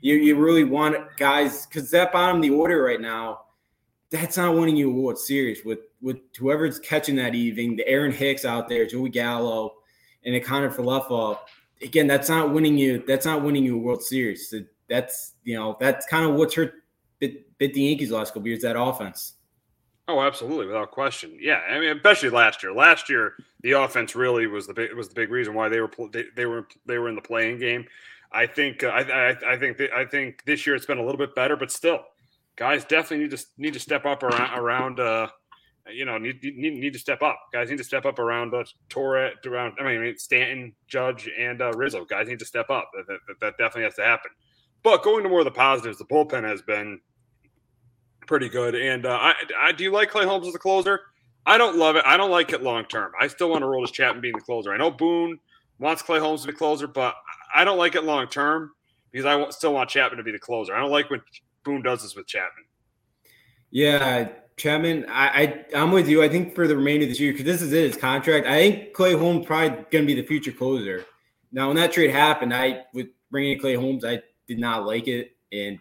you 0.00 0.16
you 0.16 0.36
really 0.36 0.64
want 0.64 0.96
guys 1.16 1.66
because 1.66 1.90
that 1.90 2.12
bottom 2.12 2.36
of 2.36 2.42
the 2.42 2.50
order 2.50 2.82
right 2.82 3.00
now 3.00 3.40
that's 4.10 4.36
not 4.36 4.54
winning 4.54 4.76
you 4.76 4.90
a 4.90 4.92
World 4.92 5.18
Series 5.18 5.64
with 5.64 5.80
with 6.00 6.18
whoever's 6.38 6.78
catching 6.78 7.16
that 7.16 7.34
evening, 7.34 7.76
the 7.76 7.86
Aaron 7.88 8.12
Hicks 8.12 8.44
out 8.44 8.68
there, 8.68 8.86
Joey 8.86 9.10
Gallo, 9.10 9.74
and 10.24 10.34
a 10.34 10.40
Kiner 10.40 10.72
Falefa. 10.72 11.38
Again, 11.82 12.06
that's 12.06 12.28
not 12.28 12.52
winning 12.52 12.76
you. 12.76 13.02
That's 13.06 13.26
not 13.26 13.42
winning 13.42 13.64
you 13.64 13.76
a 13.76 13.78
World 13.78 14.02
Series. 14.02 14.54
That's 14.88 15.34
you 15.44 15.56
know 15.56 15.76
that's 15.80 16.06
kind 16.06 16.24
of 16.24 16.34
what's 16.34 16.54
hurt 16.54 16.74
bit, 17.18 17.56
bit 17.58 17.74
the 17.74 17.82
Yankees 17.82 18.10
last 18.10 18.34
couple 18.34 18.48
years. 18.48 18.62
That 18.62 18.80
offense. 18.80 19.34
Oh, 20.08 20.22
absolutely, 20.22 20.66
without 20.66 20.90
question. 20.90 21.36
Yeah, 21.38 21.60
I 21.68 21.78
mean, 21.78 21.94
especially 21.94 22.30
last 22.30 22.62
year. 22.62 22.72
Last 22.72 23.10
year, 23.10 23.34
the 23.60 23.72
offense 23.72 24.16
really 24.16 24.46
was 24.46 24.66
the 24.66 24.72
big 24.72 24.94
was 24.94 25.08
the 25.08 25.14
big 25.14 25.30
reason 25.30 25.54
why 25.54 25.68
they 25.68 25.80
were 25.80 25.90
they, 26.12 26.24
they 26.34 26.46
were 26.46 26.66
they 26.86 26.98
were 26.98 27.08
in 27.08 27.14
the 27.14 27.20
playing 27.20 27.58
game. 27.58 27.86
I 28.32 28.46
think 28.46 28.82
uh, 28.82 28.88
I, 28.88 29.30
I, 29.30 29.52
I 29.52 29.58
think 29.58 29.80
I 29.94 30.04
think 30.04 30.44
this 30.44 30.66
year 30.66 30.74
it's 30.74 30.86
been 30.86 30.98
a 30.98 31.04
little 31.04 31.18
bit 31.18 31.34
better, 31.34 31.56
but 31.56 31.70
still, 31.70 32.00
guys 32.56 32.84
definitely 32.84 33.24
need 33.26 33.36
to 33.36 33.44
need 33.58 33.74
to 33.74 33.80
step 33.80 34.06
up 34.06 34.22
around 34.22 34.58
around 34.58 35.00
uh, 35.00 35.28
you 35.92 36.04
know 36.04 36.18
need, 36.18 36.42
need 36.42 36.74
need 36.74 36.92
to 36.92 36.98
step 36.98 37.22
up. 37.22 37.38
Guys 37.52 37.70
need 37.70 37.78
to 37.78 37.84
step 37.84 38.04
up 38.04 38.18
around 38.18 38.54
uh, 38.54 38.64
Torre 38.88 39.30
around 39.46 39.74
I 39.80 39.84
mean 39.84 40.18
Stanton, 40.18 40.74
Judge, 40.86 41.28
and 41.38 41.60
uh, 41.60 41.72
Rizzo. 41.72 42.04
Guys 42.04 42.28
need 42.28 42.38
to 42.38 42.44
step 42.44 42.70
up. 42.70 42.90
That, 42.94 43.06
that, 43.06 43.40
that 43.40 43.58
definitely 43.58 43.84
has 43.84 43.94
to 43.94 44.04
happen. 44.04 44.30
But 44.82 45.02
going 45.02 45.22
to 45.22 45.28
more 45.28 45.40
of 45.40 45.44
the 45.44 45.50
positives, 45.50 45.98
the 45.98 46.04
bullpen 46.04 46.44
has 46.44 46.62
been 46.62 47.00
pretty 48.26 48.48
good. 48.48 48.74
And 48.74 49.06
uh, 49.06 49.18
I, 49.20 49.34
I 49.58 49.72
do 49.72 49.84
you 49.84 49.90
like 49.90 50.10
Clay 50.10 50.24
Holmes 50.24 50.46
as 50.46 50.54
a 50.54 50.58
closer? 50.58 51.00
I 51.46 51.58
don't 51.58 51.76
love 51.76 51.96
it. 51.96 52.04
I 52.06 52.16
don't 52.16 52.30
like 52.30 52.52
it 52.52 52.62
long 52.62 52.84
term. 52.84 53.12
I 53.18 53.26
still 53.26 53.50
want 53.50 53.62
to 53.62 53.66
Aroldis 53.66 53.92
Chapman 53.92 54.20
being 54.20 54.34
the 54.34 54.42
closer. 54.42 54.72
I 54.72 54.76
know 54.76 54.90
Boone 54.90 55.38
wants 55.78 56.02
Clay 56.02 56.18
Holmes 56.18 56.42
to 56.42 56.48
be 56.48 56.52
closer, 56.52 56.86
but 56.86 57.14
I 57.54 57.64
don't 57.64 57.78
like 57.78 57.94
it 57.94 58.04
long 58.04 58.28
term 58.28 58.72
because 59.10 59.24
I 59.24 59.48
still 59.50 59.72
want 59.72 59.90
Chapman 59.90 60.18
to 60.18 60.24
be 60.24 60.32
the 60.32 60.38
closer. 60.38 60.74
I 60.74 60.80
don't 60.80 60.90
like 60.90 61.10
when 61.10 61.22
Boone 61.64 61.82
does 61.82 62.02
this 62.02 62.14
with 62.14 62.26
Chapman. 62.26 62.64
Yeah, 63.70 64.28
Chapman, 64.58 65.06
I, 65.08 65.64
I 65.72 65.76
am 65.78 65.92
with 65.92 66.08
you. 66.08 66.22
I 66.22 66.28
think 66.28 66.54
for 66.54 66.66
the 66.66 66.76
remainder 66.76 67.04
of 67.04 67.08
this 67.08 67.20
year, 67.20 67.32
because 67.32 67.46
this 67.46 67.62
is 67.62 67.72
it, 67.72 67.92
his 67.92 67.96
contract. 67.96 68.46
I 68.46 68.58
think 68.58 68.92
Clay 68.92 69.14
Holmes 69.14 69.46
probably 69.46 69.70
going 69.90 70.04
to 70.04 70.06
be 70.06 70.14
the 70.14 70.26
future 70.26 70.52
closer. 70.52 71.04
Now, 71.52 71.68
when 71.68 71.76
that 71.76 71.92
trade 71.92 72.10
happened, 72.10 72.52
I 72.52 72.82
with 72.92 73.08
bringing 73.30 73.52
in 73.52 73.60
Clay 73.60 73.74
Holmes, 73.74 74.04
I 74.04 74.20
did 74.46 74.58
not 74.58 74.84
like 74.84 75.08
it, 75.08 75.36
and 75.52 75.78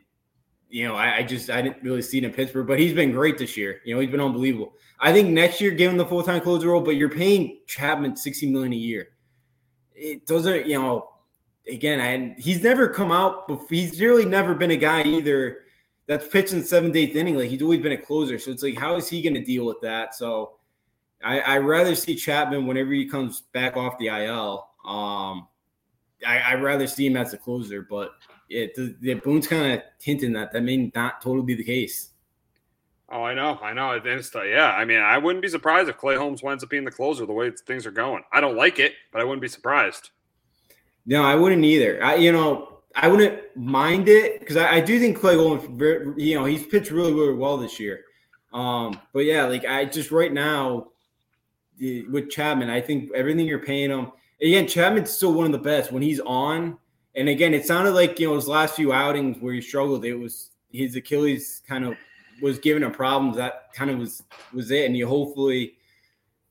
you 0.69 0.87
know, 0.87 0.95
I, 0.95 1.17
I, 1.17 1.23
just 1.23 1.49
I 1.49 1.61
didn't 1.61 1.81
really 1.81 2.01
see 2.01 2.17
it 2.17 2.23
in 2.23 2.31
Pittsburgh, 2.31 2.67
but 2.67 2.79
he's 2.79 2.93
been 2.93 3.11
great 3.11 3.37
this 3.37 3.55
year. 3.55 3.81
You 3.85 3.95
know, 3.95 4.01
he's 4.01 4.11
been 4.11 4.19
unbelievable. 4.19 4.73
I 4.99 5.13
think 5.13 5.29
next 5.29 5.61
year, 5.61 5.71
given 5.71 5.97
the 5.97 6.05
full 6.05 6.23
time 6.23 6.41
closer 6.41 6.67
role, 6.67 6.81
but 6.81 6.95
you're 6.95 7.09
paying 7.09 7.59
Chapman 7.67 8.15
sixty 8.15 8.49
million 8.49 8.73
a 8.73 8.77
year. 8.77 9.09
It 9.95 10.27
doesn't, 10.27 10.67
you 10.67 10.79
know, 10.79 11.09
again, 11.67 11.99
and 11.99 12.37
he's 12.37 12.61
never 12.61 12.87
come 12.87 13.11
out. 13.11 13.49
He's 13.69 13.99
really 13.99 14.25
never 14.25 14.53
been 14.53 14.71
a 14.71 14.77
guy 14.77 15.03
either 15.03 15.59
that's 16.07 16.27
pitching 16.27 16.63
seventh, 16.63 16.95
eighth 16.95 17.15
inning. 17.15 17.37
Like 17.37 17.49
he's 17.49 17.61
always 17.61 17.81
been 17.81 17.91
a 17.91 17.97
closer. 17.97 18.39
So 18.39 18.51
it's 18.51 18.63
like, 18.63 18.77
how 18.77 18.95
is 18.95 19.07
he 19.07 19.21
going 19.21 19.35
to 19.35 19.43
deal 19.43 19.65
with 19.65 19.81
that? 19.81 20.15
So 20.15 20.53
I, 21.23 21.39
I 21.39 21.57
rather 21.57 21.95
see 21.95 22.15
Chapman 22.15 22.65
whenever 22.65 22.91
he 22.91 23.07
comes 23.07 23.41
back 23.53 23.75
off 23.77 23.97
the 23.99 24.07
IL. 24.07 24.69
Um, 24.85 25.47
I, 26.25 26.39
I 26.39 26.53
rather 26.55 26.87
see 26.87 27.05
him 27.05 27.17
as 27.17 27.33
a 27.33 27.37
closer, 27.37 27.85
but 27.89 28.11
it 28.49 28.73
the, 28.75 28.95
the 29.01 29.13
Boone's 29.15 29.47
kind 29.47 29.73
of 29.73 29.81
hinting 30.01 30.33
that 30.33 30.53
that 30.53 30.61
may 30.61 30.91
not 30.95 31.21
totally 31.21 31.45
be 31.45 31.55
the 31.55 31.63
case. 31.63 32.11
Oh, 33.09 33.23
I 33.23 33.33
know, 33.33 33.57
I 33.61 33.73
know. 33.73 33.91
It's, 34.03 34.35
yeah, 34.35 34.71
I 34.71 34.83
mean, 34.83 34.99
I 34.99 35.17
wouldn't 35.17 35.41
be 35.41 35.47
surprised 35.47 35.87
if 35.87 35.97
Clay 35.97 36.15
Holmes 36.15 36.43
winds 36.43 36.63
up 36.63 36.69
being 36.69 36.83
the 36.83 36.91
closer 36.91 37.25
the 37.25 37.31
way 37.31 37.51
things 37.65 37.85
are 37.85 37.91
going. 37.91 38.23
I 38.33 38.41
don't 38.41 38.57
like 38.57 38.79
it, 38.79 38.93
but 39.13 39.21
I 39.21 39.23
wouldn't 39.23 39.41
be 39.41 39.47
surprised. 39.47 40.09
No, 41.05 41.23
I 41.23 41.35
wouldn't 41.35 41.63
either. 41.63 42.03
I, 42.03 42.15
you 42.15 42.33
know, 42.33 42.76
I 42.99 43.07
wouldn't 43.07 43.55
mind 43.55 44.09
it 44.09 44.39
because 44.39 44.57
I, 44.57 44.75
I, 44.77 44.79
do 44.79 44.99
think 44.99 45.19
Clay 45.19 45.35
Holmes, 45.35 45.63
you 46.17 46.33
know, 46.33 46.45
he's 46.45 46.65
pitched 46.65 46.89
really, 46.89 47.13
really 47.13 47.35
well 47.35 47.55
this 47.55 47.79
year. 47.79 48.01
Um, 48.53 48.99
but 49.13 49.19
yeah, 49.19 49.45
like 49.45 49.65
I 49.65 49.85
just 49.85 50.11
right 50.11 50.33
now 50.33 50.87
with 51.79 52.31
Chapman, 52.31 52.71
I 52.71 52.81
think 52.81 53.11
everything 53.13 53.45
you're 53.45 53.59
paying 53.59 53.91
him. 53.91 54.11
Again, 54.41 54.67
Chapman's 54.67 55.11
still 55.11 55.33
one 55.33 55.45
of 55.45 55.51
the 55.51 55.59
best 55.59 55.91
when 55.91 56.01
he's 56.01 56.19
on. 56.21 56.77
And 57.15 57.29
again, 57.29 57.53
it 57.53 57.67
sounded 57.67 57.91
like 57.91 58.19
you 58.19 58.29
know 58.29 58.35
his 58.35 58.47
last 58.47 58.75
few 58.75 58.91
outings 58.91 59.37
where 59.39 59.53
he 59.53 59.61
struggled. 59.61 60.03
It 60.03 60.15
was 60.15 60.51
his 60.71 60.95
Achilles 60.95 61.61
kind 61.67 61.85
of 61.85 61.95
was 62.41 62.57
giving 62.57 62.81
him 62.81 62.91
problems. 62.91 63.37
That 63.37 63.73
kind 63.73 63.91
of 63.91 63.99
was 63.99 64.23
was 64.53 64.71
it. 64.71 64.85
And 64.85 64.97
you 64.97 65.07
hopefully, 65.07 65.73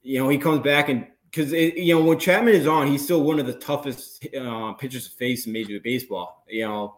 you 0.02 0.20
know, 0.20 0.28
he 0.28 0.38
comes 0.38 0.60
back 0.60 0.88
and 0.88 1.08
because 1.36 1.52
you 1.52 1.94
know 1.94 2.02
when 2.02 2.18
Chapman 2.18 2.54
is 2.54 2.66
on, 2.66 2.86
he's 2.86 3.04
still 3.04 3.22
one 3.22 3.38
of 3.38 3.46
the 3.46 3.52
toughest 3.52 4.26
uh, 4.34 4.72
pitchers 4.74 5.08
to 5.08 5.14
face 5.16 5.46
in 5.46 5.52
Major 5.52 5.74
League 5.74 5.82
Baseball. 5.82 6.44
You 6.48 6.66
know, 6.66 6.96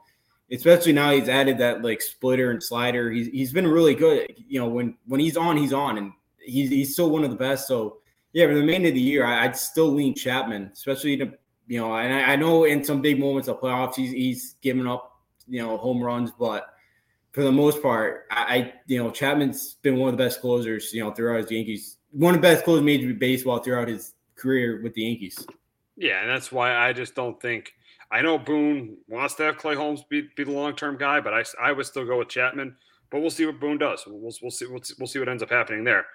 especially 0.53 0.93
now 0.93 1.11
he's 1.11 1.29
added 1.29 1.59
that 1.59 1.83
like 1.83 2.01
splitter 2.01 2.53
and 2.53 2.63
slider. 2.63 3.11
He's 3.11 3.27
he's 3.29 3.53
been 3.53 3.67
really 3.67 3.95
good. 3.95 4.33
You 4.37 4.61
know, 4.61 4.69
when 4.69 4.97
when 5.07 5.21
he's 5.21 5.37
on, 5.37 5.57
he's 5.57 5.73
on, 5.73 5.99
and 5.99 6.13
he's 6.39 6.71
he's 6.71 6.93
still 6.93 7.11
one 7.11 7.25
of 7.25 7.31
the 7.31 7.37
best. 7.37 7.67
So 7.67 7.99
yeah, 8.33 8.47
for 8.47 8.55
the 8.55 8.61
remainder 8.61 8.89
of 8.89 8.95
the 8.95 9.01
year, 9.01 9.25
I, 9.25 9.47
would 9.47 9.57
still 9.57 9.89
lean 9.89 10.15
Chapman, 10.15 10.71
especially 10.73 11.17
to 11.17 11.33
you 11.67 11.81
know, 11.81 11.95
and 11.95 12.15
I, 12.15 12.33
I, 12.33 12.37
know 12.37 12.65
in 12.65 12.83
some 12.83 13.03
big 13.03 13.19
moments 13.19 13.49
of 13.49 13.61
playoffs, 13.61 13.97
he's 13.97 14.13
he's 14.13 14.55
giving 14.63 14.87
up 14.87 15.21
you 15.49 15.61
know 15.61 15.77
home 15.77 16.01
runs, 16.01 16.31
but 16.31 16.69
for 17.33 17.43
the 17.43 17.53
most 17.53 17.83
part, 17.83 18.27
I, 18.31 18.57
I 18.57 18.75
you 18.87 19.03
know 19.03 19.11
Chapman's 19.11 19.75
been 19.83 19.97
one 19.97 20.09
of 20.09 20.17
the 20.17 20.23
best 20.23 20.41
closers 20.41 20.93
you 20.93 21.03
know 21.03 21.11
throughout 21.11 21.43
his 21.43 21.51
Yankees, 21.51 21.97
one 22.13 22.35
of 22.35 22.41
the 22.41 22.47
best 22.47 22.65
closers 22.65 22.81
in 22.81 22.87
Major 22.87 23.13
Baseball 23.13 23.59
throughout 23.59 23.89
his 23.89 24.15
career 24.39 24.81
with 24.83 24.95
the 24.95 25.03
Yankees. 25.03 25.47
Yeah, 25.97 26.21
and 26.21 26.31
that's 26.31 26.53
why 26.53 26.75
I 26.77 26.93
just 26.93 27.15
don't 27.15 27.41
think. 27.41 27.73
I 28.11 28.23
know 28.23 28.39
Boone 28.39 28.97
wants 29.09 29.35
to 29.35 29.43
have 29.43 29.59
Clay 29.59 29.75
Holmes 29.75 30.03
be, 30.09 30.29
be 30.37 30.45
the 30.45 30.53
long 30.53 30.75
term 30.75 30.97
guy, 30.97 31.21
but 31.21 31.35
I, 31.35 31.45
I 31.61 31.73
would 31.73 31.87
still 31.87 32.07
go 32.07 32.19
with 32.19 32.29
Chapman. 32.29 32.77
But 33.11 33.21
we'll 33.21 33.31
see 33.31 33.47
what 33.47 33.61
Boone 33.61 33.79
does. 33.79 34.05
We'll, 34.07 34.33
we'll 34.43 34.51
see 34.51 34.67
we'll, 34.67 34.83
we'll 34.99 35.07
see 35.07 35.19
what 35.19 35.29
ends 35.29 35.43
up 35.43 35.51
happening 35.51 35.85
there. 35.85 36.07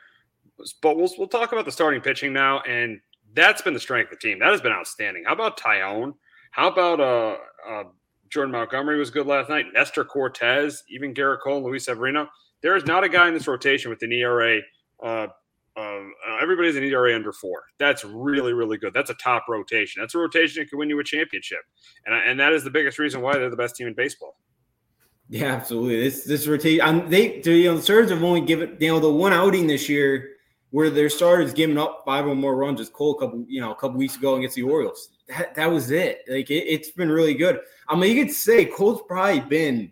But 0.82 0.96
we'll 0.96 1.10
we'll 1.18 1.28
talk 1.28 1.52
about 1.52 1.66
the 1.66 1.72
starting 1.72 2.02
pitching 2.02 2.34
now, 2.34 2.62
and 2.62 3.00
that's 3.34 3.62
been 3.62 3.74
the 3.74 3.80
strength 3.80 4.12
of 4.12 4.20
the 4.20 4.28
team. 4.28 4.40
That 4.40 4.52
has 4.52 4.62
been 4.62 4.72
outstanding. 4.72 5.24
How 5.26 5.34
about 5.34 5.60
Taillon? 5.60 6.14
How 6.52 6.68
about 6.68 7.00
uh, 7.00 7.38
uh, 7.68 7.84
Jordan 8.30 8.52
Montgomery 8.52 8.98
was 8.98 9.10
good 9.10 9.28
last 9.28 9.50
night. 9.50 9.66
Nestor 9.74 10.06
Cortes, 10.06 10.84
even 10.90 11.14
Gerrit 11.14 11.42
Cole, 11.44 11.58
and 11.58 11.66
Luis 11.66 11.86
Severino. 11.86 12.28
There 12.62 12.76
is 12.76 12.86
not 12.86 13.04
a 13.04 13.10
guy 13.10 13.28
in 13.28 13.34
this 13.34 13.48
rotation 13.48 13.90
with 13.90 14.02
an 14.04 14.12
ERA 14.12 14.60
uh, 15.04 15.28
uh, 15.76 16.38
everybody's 16.42 16.76
an 16.76 16.84
ERA 16.84 17.16
under 17.16 17.32
four. 17.32 17.64
That's 17.80 18.04
really, 18.04 18.54
really 18.54 18.78
good. 18.78 18.94
That's 18.94 19.10
a 19.10 19.16
top 19.16 19.46
rotation. 19.50 20.02
That's 20.02 20.14
a 20.16 20.20
rotation 20.20 20.62
that 20.62 20.70
can 20.70 20.78
win 20.78 20.90
you 20.90 21.00
a 21.00 21.04
championship, 21.04 21.62
and 22.06 22.14
and 22.14 22.40
that 22.40 22.54
is 22.54 22.64
the 22.64 22.70
biggest 22.70 23.00
reason 23.00 23.22
why 23.22 23.34
they're 23.34 23.50
the 23.50 23.56
best 23.56 23.76
team 23.76 23.88
in 23.88 23.94
baseball. 23.94 24.38
Yeah, 25.30 25.54
absolutely. 25.54 26.02
This 26.02 26.24
this 26.26 26.48
rotation, 26.48 26.82
um, 26.82 27.10
they 27.10 27.42
you 27.44 27.66
know 27.66 27.78
the 27.78 27.82
Stars 27.82 28.10
have 28.12 28.24
only 28.24 28.42
given 28.42 28.78
you 28.80 28.90
know 28.90 29.00
the 29.00 29.12
one 29.12 29.34
outing 29.34 29.68
this 29.68 29.90
year 29.90 30.30
where 30.70 30.90
their 30.90 31.10
starters 31.10 31.54
giving 31.54 31.78
up 31.78 32.02
five 32.04 32.26
or 32.26 32.36
more 32.36 32.56
runs 32.56 32.82
is 32.82 32.90
Cole 32.90 33.16
a 33.16 33.20
couple 33.20 33.46
you 33.48 33.62
know 33.62 33.72
a 33.72 33.76
couple 33.76 33.98
weeks 33.98 34.16
ago 34.16 34.36
against 34.36 34.56
the 34.56 34.64
Orioles. 34.64 35.10
That 35.30 35.56
that 35.56 35.72
was 35.72 35.90
it. 35.90 36.22
Like 36.28 36.52
it, 36.52 36.78
has 36.78 36.92
been 36.92 37.10
really 37.10 37.34
good. 37.34 37.62
I 37.88 37.96
mean, 37.96 38.16
you 38.16 38.26
could 38.26 38.34
say 38.34 38.66
Cole's 38.66 39.02
probably 39.08 39.40
been 39.40 39.92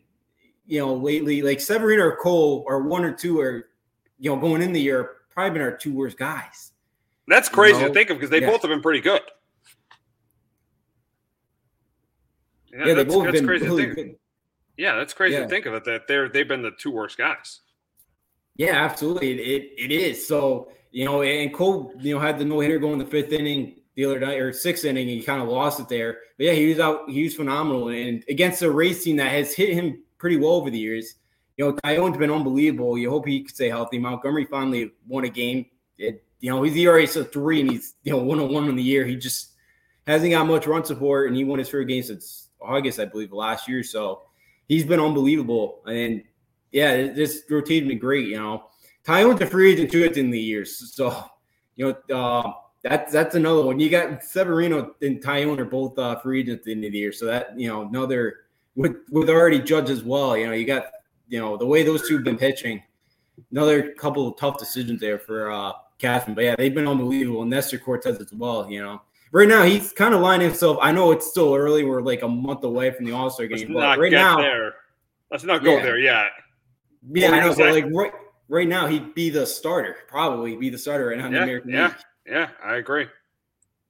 you 0.67 0.79
know 0.79 0.93
lately 0.93 1.41
like 1.41 1.59
Severino 1.59 2.03
or 2.03 2.17
Cole 2.17 2.63
or 2.67 2.83
one 2.83 3.03
or 3.03 3.13
two 3.13 3.39
are 3.39 3.69
you 4.19 4.29
know 4.29 4.39
going 4.39 4.61
in 4.61 4.73
the 4.73 4.81
year 4.81 5.11
probably 5.31 5.51
been 5.51 5.61
our 5.61 5.75
two 5.75 5.93
worst 5.93 6.17
guys. 6.17 6.71
That's 7.27 7.49
crazy 7.49 7.75
you 7.75 7.81
know? 7.83 7.87
to 7.89 7.93
think 7.93 8.09
of 8.09 8.17
because 8.17 8.29
they 8.29 8.41
yeah. 8.41 8.49
both 8.49 8.61
have 8.61 8.69
been 8.69 8.81
pretty 8.81 9.01
good. 9.01 9.21
Yeah, 12.73 12.87
yeah 12.87 12.93
they 12.93 13.03
both 13.03 13.25
that's 13.25 13.39
been 13.39 13.47
crazy 13.47 13.65
really 13.65 13.85
to 13.87 13.95
think. 13.95 14.07
Good. 14.07 14.15
Yeah, 14.77 14.95
that's 14.95 15.13
crazy 15.13 15.35
yeah. 15.35 15.43
to 15.43 15.47
think 15.47 15.65
of 15.65 15.73
it 15.73 15.85
that 15.85 16.07
they're 16.07 16.29
they've 16.29 16.47
been 16.47 16.61
the 16.61 16.71
two 16.71 16.91
worst 16.91 17.17
guys. 17.17 17.61
Yeah, 18.55 18.83
absolutely. 18.83 19.31
It, 19.31 19.39
it, 19.39 19.71
it 19.77 19.91
is. 19.91 20.27
So, 20.27 20.71
you 20.91 21.05
know, 21.05 21.21
and 21.21 21.53
Cole, 21.53 21.93
you 21.99 22.13
know, 22.13 22.19
had 22.19 22.37
the 22.37 22.45
no 22.45 22.59
hitter 22.59 22.79
going 22.79 22.99
the 22.99 23.05
fifth 23.05 23.31
inning 23.31 23.75
the 23.95 24.05
other 24.05 24.19
night 24.19 24.39
or 24.39 24.53
sixth 24.53 24.85
inning, 24.85 25.09
and 25.09 25.17
he 25.17 25.23
kind 25.23 25.41
of 25.41 25.47
lost 25.47 25.79
it 25.79 25.89
there. 25.89 26.19
But 26.37 26.47
yeah, 26.47 26.53
he 26.53 26.67
was 26.67 26.79
out, 26.79 27.09
he 27.09 27.23
was 27.23 27.35
phenomenal. 27.35 27.89
And 27.89 28.23
against 28.29 28.61
a 28.61 28.71
Rays 28.71 29.03
team 29.03 29.17
that 29.17 29.31
has 29.31 29.53
hit 29.53 29.69
him 29.69 30.03
pretty 30.17 30.37
well 30.37 30.51
over 30.51 30.69
the 30.69 30.79
years, 30.79 31.15
you 31.57 31.65
know, 31.65 31.73
Taillon's 31.83 32.17
been 32.17 32.31
unbelievable. 32.31 32.97
You 32.97 33.09
hope 33.09 33.27
he 33.27 33.41
can 33.41 33.53
stay 33.53 33.69
healthy. 33.69 33.99
Montgomery 33.99 34.45
finally 34.45 34.91
won 35.07 35.25
a 35.25 35.29
game. 35.29 35.65
It, 35.97 36.23
you 36.39 36.49
know, 36.49 36.63
he's 36.63 36.75
ERA 36.75 37.03
a 37.03 37.07
three 37.07 37.61
and 37.61 37.71
he's, 37.71 37.95
you 38.03 38.11
know, 38.11 38.17
one 38.17 38.39
on 38.39 38.51
one 38.51 38.67
in 38.67 38.75
the 38.75 38.83
year. 38.83 39.05
He 39.05 39.15
just 39.15 39.51
hasn't 40.07 40.31
got 40.31 40.47
much 40.47 40.65
run 40.65 40.83
support 40.83 41.27
and 41.27 41.37
he 41.37 41.43
won 41.43 41.59
his 41.59 41.69
first 41.69 41.87
game 41.87 42.03
since 42.03 42.49
August, 42.59 42.99
I 42.99 43.05
believe, 43.05 43.31
last 43.31 43.67
year. 43.67 43.83
So 43.83 44.23
he's 44.67 44.85
been 44.85 44.99
unbelievable. 44.99 45.81
And 45.85 46.23
yeah, 46.71 47.11
this 47.13 47.43
rotated 47.49 47.87
me 47.87 47.95
great, 47.95 48.27
you 48.27 48.37
know. 48.37 48.63
Taillon's 49.05 49.41
a 49.41 49.47
free 49.47 49.73
agent 49.73 49.91
too 49.91 50.03
at 50.03 50.13
the 50.13 50.19
end 50.19 50.29
of 50.29 50.33
the 50.33 50.39
years. 50.39 50.93
So, 50.93 51.25
you 51.75 51.95
know, 52.09 52.15
uh, 52.15 52.53
that's 52.83 53.11
that's 53.11 53.35
another 53.35 53.63
one. 53.63 53.79
You 53.79 53.89
got 53.89 54.23
Severino 54.23 54.95
and 55.01 55.21
Taillon 55.21 55.59
are 55.59 55.65
both 55.65 55.97
uh, 55.99 56.17
free 56.19 56.41
agents 56.41 56.61
at 56.61 56.65
the 56.65 56.71
end 56.71 56.85
of 56.85 56.91
the 56.91 56.97
year. 56.97 57.11
So 57.11 57.25
that, 57.25 57.59
you 57.59 57.67
know, 57.67 57.87
another 57.87 58.37
with 58.75 58.97
with 59.11 59.29
already 59.29 59.59
Judge 59.59 59.89
as 59.89 60.03
well. 60.03 60.35
You 60.35 60.47
know, 60.47 60.53
you 60.53 60.65
got 60.65 60.85
you 61.31 61.39
know, 61.39 61.55
the 61.55 61.65
way 61.65 61.81
those 61.81 62.07
two 62.07 62.15
have 62.15 62.25
been 62.25 62.37
pitching, 62.37 62.83
another 63.51 63.93
couple 63.93 64.27
of 64.27 64.37
tough 64.37 64.59
decisions 64.59 64.99
there 64.99 65.17
for 65.17 65.49
uh 65.49 65.71
Catherine. 65.97 66.35
But 66.35 66.43
yeah, 66.43 66.55
they've 66.57 66.75
been 66.75 66.87
unbelievable. 66.87 67.41
And 67.41 67.49
Nestor 67.49 67.77
Cortes 67.77 68.19
as 68.19 68.33
well, 68.33 68.69
you 68.69 68.81
know. 68.81 69.01
Right 69.31 69.47
now, 69.47 69.63
he's 69.63 69.93
kind 69.93 70.13
of 70.13 70.19
lining 70.19 70.47
himself. 70.49 70.77
I 70.81 70.91
know 70.91 71.11
it's 71.11 71.25
still 71.25 71.55
early. 71.55 71.85
We're 71.85 72.01
like 72.01 72.21
a 72.21 72.27
month 72.27 72.65
away 72.65 72.91
from 72.91 73.05
the 73.05 73.13
All 73.13 73.29
Star 73.29 73.47
game. 73.47 73.71
But 73.71 73.97
right 73.97 74.11
now, 74.11 74.37
there. 74.37 74.73
Let's 75.31 75.45
not 75.45 75.63
go 75.63 75.77
yeah. 75.77 75.83
there 75.83 75.97
yet. 75.97 76.31
Yeah, 77.09 77.31
I 77.31 77.39
know. 77.39 77.55
But 77.55 77.71
like 77.71 77.85
right, 77.93 78.11
right 78.49 78.67
now, 78.67 78.87
he'd 78.87 79.15
be 79.15 79.29
the 79.29 79.45
starter. 79.45 79.99
Probably 80.09 80.57
be 80.57 80.69
the 80.69 80.77
starter 80.77 81.07
right 81.07 81.17
now 81.17 81.27
in 81.27 81.31
yeah, 81.31 81.39
the 81.39 81.43
American 81.43 81.71
yeah, 81.71 81.87
League. 81.87 81.95
Yeah, 82.27 82.49
I 82.61 82.75
agree. 82.75 83.07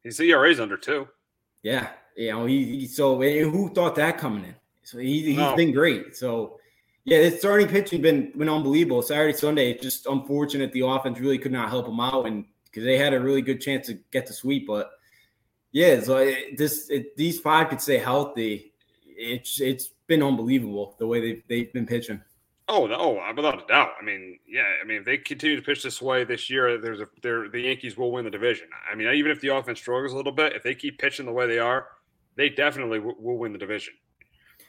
His 0.03 0.19
ERA's 0.19 0.59
under 0.59 0.77
two. 0.77 1.07
Yeah, 1.63 1.89
you 2.15 2.31
know 2.31 2.45
he, 2.45 2.81
he 2.81 2.87
so 2.87 3.19
who 3.19 3.73
thought 3.73 3.95
that 3.95 4.19
coming 4.19 4.45
in? 4.45 4.55
So 4.83 4.99
he, 4.99 5.23
he's 5.23 5.37
no. 5.37 5.55
been 5.55 5.71
great. 5.71 6.15
So 6.15 6.59
yeah, 7.03 7.17
his 7.17 7.39
starting 7.39 7.67
pitching 7.67 8.01
been 8.01 8.31
been 8.31 8.49
unbelievable. 8.49 9.01
Saturday, 9.01 9.33
Sunday, 9.33 9.71
it's 9.71 9.81
just 9.81 10.05
unfortunate 10.05 10.71
the 10.71 10.85
offense 10.85 11.19
really 11.19 11.39
could 11.39 11.51
not 11.51 11.69
help 11.69 11.87
him 11.87 11.99
out, 11.99 12.27
and 12.27 12.45
because 12.65 12.83
they 12.83 12.97
had 12.97 13.13
a 13.13 13.19
really 13.19 13.41
good 13.41 13.59
chance 13.59 13.87
to 13.87 13.95
get 14.11 14.27
the 14.27 14.33
sweep. 14.33 14.67
But 14.67 14.91
yeah, 15.71 15.99
so 16.01 16.17
it, 16.17 16.57
this 16.57 16.89
it, 16.89 17.15
these 17.17 17.39
five 17.39 17.69
could 17.69 17.81
stay 17.81 17.97
healthy. 17.97 18.73
It's 19.05 19.59
it's 19.59 19.89
been 20.07 20.21
unbelievable 20.21 20.95
the 20.99 21.07
way 21.07 21.21
they've 21.21 21.43
they've 21.47 21.73
been 21.73 21.87
pitching. 21.87 22.21
Oh 22.67 22.85
no, 22.85 22.95
oh, 22.95 23.33
without 23.35 23.63
a 23.63 23.67
doubt. 23.67 23.89
I 23.99 24.05
mean, 24.05 24.39
yeah, 24.47 24.63
I 24.81 24.85
mean, 24.85 24.99
if 24.99 25.05
they 25.05 25.17
continue 25.17 25.57
to 25.57 25.61
pitch 25.61 25.83
this 25.83 26.01
way 26.01 26.23
this 26.23 26.49
year, 26.49 26.77
there's 26.77 27.01
a 27.01 27.07
there 27.23 27.49
the 27.49 27.61
Yankees 27.61 27.97
will 27.97 28.11
win 28.11 28.25
the 28.25 28.31
division. 28.31 28.67
I 28.89 28.95
mean, 28.95 29.07
even 29.13 29.31
if 29.31 29.41
the 29.41 29.49
offense 29.49 29.79
struggles 29.79 30.13
a 30.13 30.15
little 30.15 30.31
bit, 30.31 30.55
if 30.55 30.63
they 30.63 30.75
keep 30.75 30.99
pitching 30.99 31.25
the 31.25 31.33
way 31.33 31.47
they 31.47 31.59
are, 31.59 31.87
they 32.35 32.47
definitely 32.49 32.99
w- 32.99 33.17
will 33.19 33.37
win 33.37 33.51
the 33.51 33.57
division. 33.57 33.93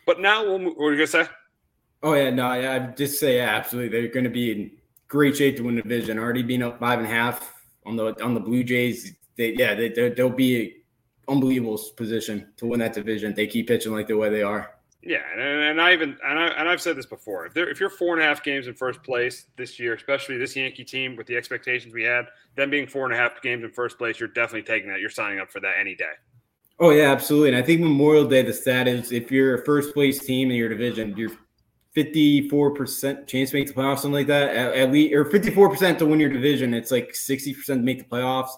But 0.07 0.18
now, 0.18 0.45
we'll, 0.45 0.59
what 0.59 0.79
were 0.79 0.90
you 0.92 0.97
gonna 0.97 1.07
say? 1.07 1.29
Oh 2.02 2.14
yeah, 2.14 2.30
no, 2.30 2.52
yeah, 2.54 2.74
I'd 2.74 2.96
just 2.96 3.20
say 3.20 3.36
yeah, 3.36 3.54
absolutely. 3.54 3.88
They're 3.88 4.12
going 4.12 4.24
to 4.24 4.30
be 4.30 4.50
in 4.50 4.70
great 5.08 5.36
shape 5.36 5.56
to 5.56 5.62
win 5.62 5.76
the 5.76 5.82
division. 5.82 6.18
Already 6.18 6.42
being 6.42 6.62
up 6.62 6.80
five 6.80 6.98
and 6.98 7.06
a 7.06 7.10
half 7.10 7.54
on 7.86 7.96
the 7.96 8.20
on 8.22 8.34
the 8.34 8.40
Blue 8.40 8.64
Jays. 8.64 9.14
They, 9.36 9.54
yeah, 9.54 9.74
they, 9.74 9.88
they'll 9.88 10.28
be 10.28 10.60
an 10.60 10.72
unbelievable 11.28 11.80
position 11.96 12.48
to 12.58 12.66
win 12.66 12.80
that 12.80 12.92
division. 12.92 13.34
They 13.34 13.46
keep 13.46 13.68
pitching 13.68 13.92
like 13.92 14.08
the 14.08 14.16
way 14.16 14.28
they 14.28 14.42
are. 14.42 14.72
Yeah, 15.04 15.22
and, 15.32 15.40
and 15.40 15.80
I 15.80 15.92
even 15.92 16.16
and, 16.24 16.38
I, 16.38 16.46
and 16.48 16.68
I've 16.68 16.80
said 16.80 16.96
this 16.96 17.06
before. 17.06 17.46
If, 17.46 17.56
if 17.56 17.80
you're 17.80 17.90
four 17.90 18.14
and 18.14 18.22
a 18.22 18.26
half 18.26 18.42
games 18.42 18.68
in 18.68 18.74
first 18.74 19.02
place 19.02 19.46
this 19.56 19.78
year, 19.78 19.94
especially 19.94 20.38
this 20.38 20.54
Yankee 20.54 20.84
team 20.84 21.16
with 21.16 21.26
the 21.26 21.36
expectations 21.36 21.92
we 21.92 22.04
had, 22.04 22.26
them 22.56 22.70
being 22.70 22.86
four 22.86 23.04
and 23.04 23.14
a 23.14 23.16
half 23.16 23.42
games 23.42 23.64
in 23.64 23.70
first 23.70 23.98
place, 23.98 24.20
you're 24.20 24.28
definitely 24.28 24.62
taking 24.62 24.88
that. 24.90 25.00
You're 25.00 25.10
signing 25.10 25.40
up 25.40 25.50
for 25.50 25.60
that 25.60 25.74
any 25.78 25.96
day. 25.96 26.12
Oh 26.78 26.90
yeah, 26.90 27.10
absolutely. 27.10 27.50
And 27.50 27.58
I 27.58 27.62
think 27.62 27.80
Memorial 27.80 28.24
Day, 28.24 28.42
the 28.42 28.52
stat 28.52 28.86
is 28.86 29.12
if 29.12 29.30
you're 29.30 29.54
a 29.54 29.64
first 29.64 29.92
place 29.92 30.20
team 30.20 30.50
in 30.50 30.56
your 30.56 30.68
division, 30.68 31.16
you're 31.16 31.32
54% 31.96 33.26
chance 33.26 33.50
to 33.50 33.57
make 33.57 33.68
the 33.68 33.74
playoffs, 33.74 33.98
something 33.98 34.12
like 34.12 34.26
that. 34.28 34.55
At, 34.55 34.74
at 34.74 34.92
least 34.92 35.14
or 35.14 35.24
54% 35.24 35.98
to 35.98 36.07
win 36.07 36.20
your 36.20 36.31
division. 36.31 36.74
It's 36.74 36.90
like 36.90 37.12
60% 37.12 37.64
to 37.66 37.76
make 37.76 37.98
the 37.98 38.05
playoffs. 38.05 38.50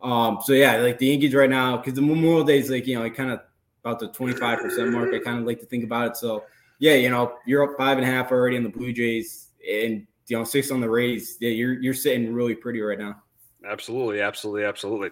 Um, 0.00 0.38
so 0.42 0.52
yeah, 0.52 0.76
like 0.76 0.98
the 0.98 1.06
Yankees 1.06 1.34
right 1.34 1.50
now, 1.50 1.76
because 1.76 1.94
the 1.94 2.02
Memorial 2.02 2.44
Day 2.44 2.58
is 2.58 2.70
like, 2.70 2.86
you 2.86 2.96
know, 2.96 3.02
like 3.02 3.14
kind 3.14 3.30
of 3.30 3.40
about 3.84 3.98
the 3.98 4.08
25% 4.08 4.92
mark. 4.92 5.12
I 5.12 5.18
kind 5.18 5.38
of 5.38 5.46
like 5.46 5.60
to 5.60 5.66
think 5.66 5.84
about 5.84 6.10
it. 6.10 6.16
So, 6.16 6.44
yeah, 6.78 6.94
you 6.94 7.10
know, 7.10 7.34
you're 7.44 7.64
up 7.64 7.76
five 7.76 7.98
and 7.98 8.06
a 8.06 8.10
half 8.10 8.30
already 8.30 8.56
in 8.56 8.62
the 8.62 8.70
Blue 8.70 8.92
Jays 8.92 9.48
and, 9.68 10.06
you 10.28 10.38
know, 10.38 10.44
six 10.44 10.70
on 10.70 10.80
the 10.80 10.88
Rays. 10.88 11.36
Yeah, 11.40 11.50
you're, 11.50 11.74
you're 11.82 11.94
sitting 11.94 12.32
really 12.32 12.54
pretty 12.54 12.80
right 12.80 12.98
now. 12.98 13.22
Absolutely. 13.68 14.20
Absolutely. 14.20 14.64
Absolutely. 14.64 15.10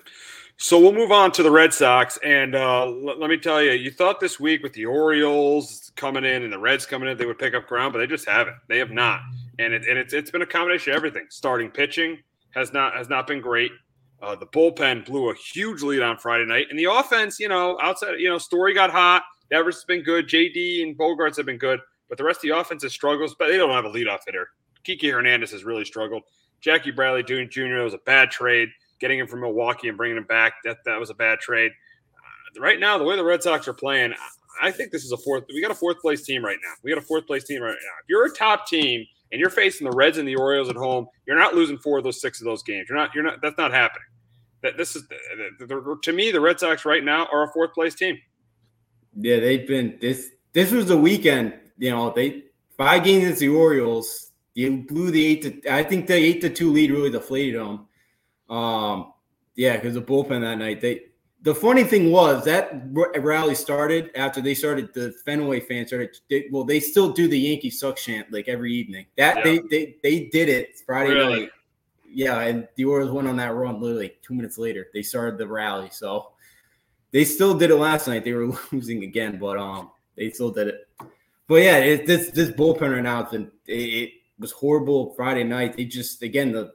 So 0.60 0.76
we'll 0.80 0.92
move 0.92 1.12
on 1.12 1.30
to 1.32 1.44
the 1.44 1.50
Red 1.52 1.72
Sox. 1.72 2.18
And 2.24 2.56
uh, 2.56 2.86
l- 2.86 3.18
let 3.18 3.30
me 3.30 3.38
tell 3.38 3.62
you, 3.62 3.70
you 3.70 3.92
thought 3.92 4.18
this 4.18 4.40
week 4.40 4.60
with 4.60 4.72
the 4.72 4.86
Orioles 4.86 5.92
coming 5.94 6.24
in 6.24 6.42
and 6.42 6.52
the 6.52 6.58
Reds 6.58 6.84
coming 6.84 7.08
in, 7.08 7.16
they 7.16 7.26
would 7.26 7.38
pick 7.38 7.54
up 7.54 7.68
ground, 7.68 7.92
but 7.92 8.00
they 8.00 8.08
just 8.08 8.28
haven't. 8.28 8.56
They 8.68 8.78
have 8.78 8.90
not. 8.90 9.20
And, 9.60 9.72
it, 9.72 9.86
and 9.88 9.96
it's, 9.96 10.12
it's 10.12 10.32
been 10.32 10.42
a 10.42 10.46
combination 10.46 10.92
of 10.92 10.96
everything. 10.96 11.26
Starting 11.30 11.70
pitching 11.70 12.18
has 12.50 12.72
not 12.72 12.96
has 12.96 13.08
not 13.08 13.28
been 13.28 13.40
great. 13.40 13.70
Uh, 14.20 14.34
the 14.34 14.46
bullpen 14.46 15.06
blew 15.06 15.30
a 15.30 15.34
huge 15.34 15.82
lead 15.82 16.02
on 16.02 16.18
Friday 16.18 16.44
night, 16.44 16.66
and 16.70 16.78
the 16.78 16.86
offense, 16.86 17.38
you 17.38 17.48
know, 17.48 17.78
outside, 17.80 18.18
you 18.18 18.28
know, 18.28 18.38
Story 18.38 18.74
got 18.74 18.90
hot. 18.90 19.22
Devers 19.50 19.76
has 19.76 19.84
been 19.84 20.02
good. 20.02 20.26
JD 20.26 20.82
and 20.82 20.98
Bogaerts 20.98 21.36
have 21.36 21.46
been 21.46 21.56
good, 21.56 21.78
but 22.08 22.18
the 22.18 22.24
rest 22.24 22.38
of 22.38 22.50
the 22.50 22.58
offense 22.58 22.82
has 22.82 22.92
struggles. 22.92 23.36
But 23.38 23.46
they 23.46 23.58
don't 23.58 23.70
have 23.70 23.84
a 23.84 23.90
leadoff 23.90 24.20
hitter. 24.26 24.48
Kike 24.84 25.12
Hernandez 25.12 25.52
has 25.52 25.62
really 25.62 25.84
struggled. 25.84 26.24
Jackie 26.60 26.90
Bradley 26.90 27.22
Jr. 27.22 27.84
was 27.84 27.94
a 27.94 27.98
bad 27.98 28.32
trade. 28.32 28.68
Getting 29.00 29.18
him 29.18 29.26
from 29.26 29.40
Milwaukee 29.40 29.88
and 29.88 29.96
bringing 29.96 30.16
him 30.16 30.24
back, 30.24 30.54
that 30.64 30.78
that 30.84 30.98
was 30.98 31.10
a 31.10 31.14
bad 31.14 31.38
trade. 31.40 31.72
Uh, 32.16 32.60
right 32.60 32.80
now, 32.80 32.98
the 32.98 33.04
way 33.04 33.16
the 33.16 33.24
Red 33.24 33.42
Sox 33.42 33.68
are 33.68 33.74
playing, 33.74 34.12
I 34.60 34.70
think 34.70 34.90
this 34.90 35.04
is 35.04 35.12
a 35.12 35.16
fourth. 35.16 35.44
We 35.48 35.60
got 35.60 35.70
a 35.70 35.74
fourth 35.74 36.00
place 36.00 36.22
team 36.24 36.44
right 36.44 36.58
now. 36.62 36.72
We 36.82 36.90
got 36.90 37.02
a 37.02 37.06
fourth 37.06 37.26
place 37.26 37.44
team 37.44 37.62
right 37.62 37.70
now. 37.70 37.92
If 38.02 38.08
you're 38.08 38.26
a 38.26 38.30
top 38.30 38.66
team 38.66 39.06
and 39.30 39.40
you're 39.40 39.50
facing 39.50 39.88
the 39.88 39.94
Reds 39.94 40.18
and 40.18 40.26
the 40.26 40.36
Orioles 40.36 40.68
at 40.68 40.76
home, 40.76 41.06
you're 41.26 41.38
not 41.38 41.54
losing 41.54 41.78
four 41.78 41.98
of 41.98 42.04
those 42.04 42.20
six 42.20 42.40
of 42.40 42.44
those 42.44 42.62
games. 42.62 42.88
You're 42.88 42.98
not. 42.98 43.14
You're 43.14 43.24
not. 43.24 43.40
That's 43.42 43.58
not 43.58 43.72
happening. 43.72 44.06
That 44.62 44.76
this 44.76 44.96
is 44.96 45.06
the, 45.08 45.66
the, 45.66 45.98
to 46.02 46.12
me 46.12 46.32
the 46.32 46.40
Red 46.40 46.58
Sox 46.58 46.84
right 46.84 47.04
now 47.04 47.28
are 47.32 47.44
a 47.44 47.52
fourth 47.52 47.72
place 47.74 47.94
team. 47.94 48.18
Yeah, 49.16 49.38
they've 49.38 49.66
been 49.66 49.98
this. 50.00 50.30
This 50.52 50.72
was 50.72 50.86
the 50.86 50.96
weekend. 50.96 51.54
You 51.78 51.90
know, 51.90 52.10
they 52.10 52.44
five 52.76 53.04
games 53.04 53.24
against 53.24 53.40
the 53.40 53.48
Orioles. 53.48 54.32
You 54.54 54.78
blew 54.78 55.12
the 55.12 55.24
eight 55.24 55.42
to. 55.42 55.72
I 55.72 55.84
think 55.84 56.08
the 56.08 56.14
eight 56.14 56.40
to 56.40 56.50
two 56.50 56.72
lead 56.72 56.90
really 56.90 57.10
deflated 57.10 57.60
them. 57.60 57.86
Um, 58.48 59.12
yeah, 59.54 59.76
because 59.76 59.94
the 59.94 60.02
bullpen 60.02 60.40
that 60.42 60.58
night. 60.58 60.80
They 60.80 61.02
the 61.42 61.54
funny 61.54 61.84
thing 61.84 62.10
was 62.10 62.44
that 62.44 62.82
rally 62.92 63.54
started 63.54 64.10
after 64.16 64.40
they 64.40 64.54
started 64.54 64.92
the 64.94 65.12
Fenway 65.24 65.60
fans 65.60 65.88
started. 65.88 66.16
They, 66.28 66.48
well, 66.50 66.64
they 66.64 66.80
still 66.80 67.12
do 67.12 67.28
the 67.28 67.38
Yankee 67.38 67.70
suck 67.70 67.96
chant 67.96 68.32
like 68.32 68.48
every 68.48 68.72
evening. 68.72 69.06
That 69.16 69.38
yeah. 69.38 69.42
they 69.42 69.58
they 69.70 69.96
they 70.02 70.24
did 70.32 70.48
it 70.48 70.80
Friday 70.84 71.10
really? 71.10 71.40
night. 71.40 71.50
Yeah, 72.10 72.40
and 72.40 72.66
the 72.76 72.86
Orioles 72.86 73.12
went 73.12 73.28
on 73.28 73.36
that 73.36 73.54
run 73.54 73.80
literally 73.80 74.14
two 74.22 74.34
minutes 74.34 74.58
later. 74.58 74.88
They 74.94 75.02
started 75.02 75.38
the 75.38 75.46
rally, 75.46 75.90
so 75.92 76.32
they 77.12 77.24
still 77.24 77.56
did 77.56 77.70
it 77.70 77.76
last 77.76 78.08
night. 78.08 78.24
They 78.24 78.32
were 78.32 78.46
losing 78.72 79.04
again, 79.04 79.38
but 79.38 79.58
um, 79.58 79.90
they 80.16 80.30
still 80.30 80.50
did 80.50 80.68
it. 80.68 80.88
But 81.46 81.62
yeah, 81.62 81.78
it, 81.78 82.06
this 82.06 82.30
this 82.30 82.50
bullpen 82.50 82.92
right 82.92 83.02
now, 83.02 83.28
it, 83.30 83.50
it 83.66 84.12
was 84.38 84.52
horrible 84.52 85.14
Friday 85.14 85.44
night. 85.44 85.76
They 85.76 85.84
just 85.84 86.22
again 86.22 86.52
the 86.52 86.72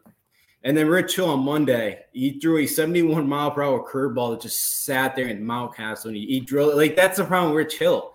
and 0.63 0.78
then 0.78 0.88
Rich 0.88 1.17
Hill 1.17 1.30
on 1.30 1.41
Monday, 1.41 2.06
he 2.13 2.39
threw 2.39 2.60
a 2.60 2.65
71 2.65 3.28
mile 3.28 3.52
per 3.52 3.63
hour 3.63 3.86
curveball 3.86 4.32
that 4.32 4.41
just 4.41 4.86
sat 4.86 5.15
there 5.15 5.28
in 5.28 5.43
Mountcastle 5.43 6.06
and 6.06 6.15
he, 6.15 6.26
he 6.26 6.39
drilled 6.39 6.76
like 6.76 6.95
that's 6.95 7.17
the 7.17 7.26
problem 7.26 7.54
with 7.54 7.65
Rich 7.65 7.80
Hill. 7.80 8.13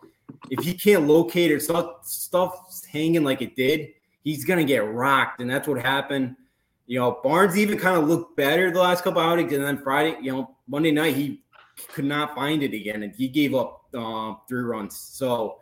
If 0.50 0.64
he 0.64 0.74
can't 0.74 1.06
locate 1.06 1.50
it, 1.50 1.62
stuff 1.62 2.06
stuff 2.06 2.84
hanging 2.90 3.24
like 3.24 3.42
it 3.42 3.54
did, 3.54 3.90
he's 4.24 4.44
gonna 4.44 4.64
get 4.64 4.87
rocked, 4.92 5.40
and 5.40 5.50
that's 5.50 5.68
what 5.68 5.80
happened. 5.80 6.37
You 6.87 7.00
know, 7.00 7.20
Barnes 7.22 7.58
even 7.58 7.78
kind 7.78 7.98
of 7.98 8.08
looked 8.08 8.37
better 8.37 8.70
the 8.70 8.80
last 8.80 9.04
couple 9.04 9.20
outings, 9.20 9.52
and 9.52 9.62
then 9.62 9.78
Friday, 9.78 10.16
you 10.22 10.32
know, 10.32 10.56
Monday 10.66 10.90
night 10.90 11.16
he 11.16 11.42
could 11.88 12.06
not 12.06 12.34
find 12.34 12.62
it 12.62 12.72
again, 12.72 13.02
and 13.02 13.14
he 13.14 13.28
gave 13.28 13.54
up 13.54 13.84
um, 13.94 14.38
three 14.48 14.62
runs. 14.62 14.96
So, 14.96 15.58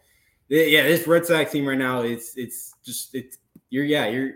yeah, 0.48 0.82
this 0.84 1.06
Red 1.06 1.26
Sox 1.26 1.50
team 1.50 1.66
right 1.66 1.78
now, 1.78 2.02
it's 2.02 2.36
it's 2.36 2.74
just 2.84 3.14
it's 3.14 3.38
you're 3.70 3.84
yeah 3.84 4.06
you're 4.06 4.34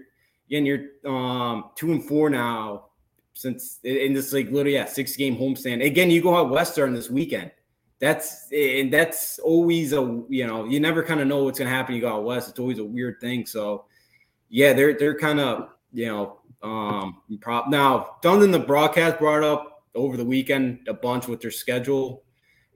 again 0.50 0.66
you're 0.66 1.10
um 1.10 1.70
two 1.76 1.92
and 1.92 2.04
four 2.04 2.28
now 2.28 2.86
since 3.32 3.78
in 3.84 4.12
this 4.12 4.32
like 4.32 4.46
literally 4.46 4.74
yeah 4.74 4.84
six 4.84 5.16
game 5.16 5.36
homestand. 5.36 5.84
Again, 5.84 6.10
you 6.10 6.20
go 6.20 6.36
out 6.36 6.50
west 6.50 6.74
during 6.74 6.92
this 6.92 7.08
weekend. 7.08 7.50
That's 7.98 8.50
and 8.52 8.92
that's 8.92 9.38
always 9.38 9.92
a 9.92 10.22
you 10.28 10.46
know 10.46 10.64
you 10.64 10.80
never 10.80 11.02
kind 11.02 11.20
of 11.20 11.26
know 11.26 11.44
what's 11.44 11.58
gonna 11.58 11.70
happen. 11.70 11.94
You 11.94 12.02
go 12.02 12.12
out 12.12 12.24
west. 12.24 12.50
It's 12.50 12.58
always 12.58 12.78
a 12.78 12.84
weird 12.84 13.20
thing. 13.20 13.46
So 13.46 13.86
yeah, 14.48 14.72
they're 14.72 14.94
they're 14.94 15.18
kind 15.18 15.40
of 15.40 15.68
you 15.92 16.06
know 16.06 16.40
um, 16.62 17.22
prop 17.40 17.68
now, 17.68 18.16
Dundon, 18.22 18.52
the 18.52 18.58
broadcast 18.58 19.18
brought 19.18 19.42
up 19.42 19.84
over 19.94 20.16
the 20.16 20.24
weekend 20.24 20.86
a 20.88 20.94
bunch 20.94 21.26
with 21.26 21.40
their 21.40 21.50
schedule 21.50 22.22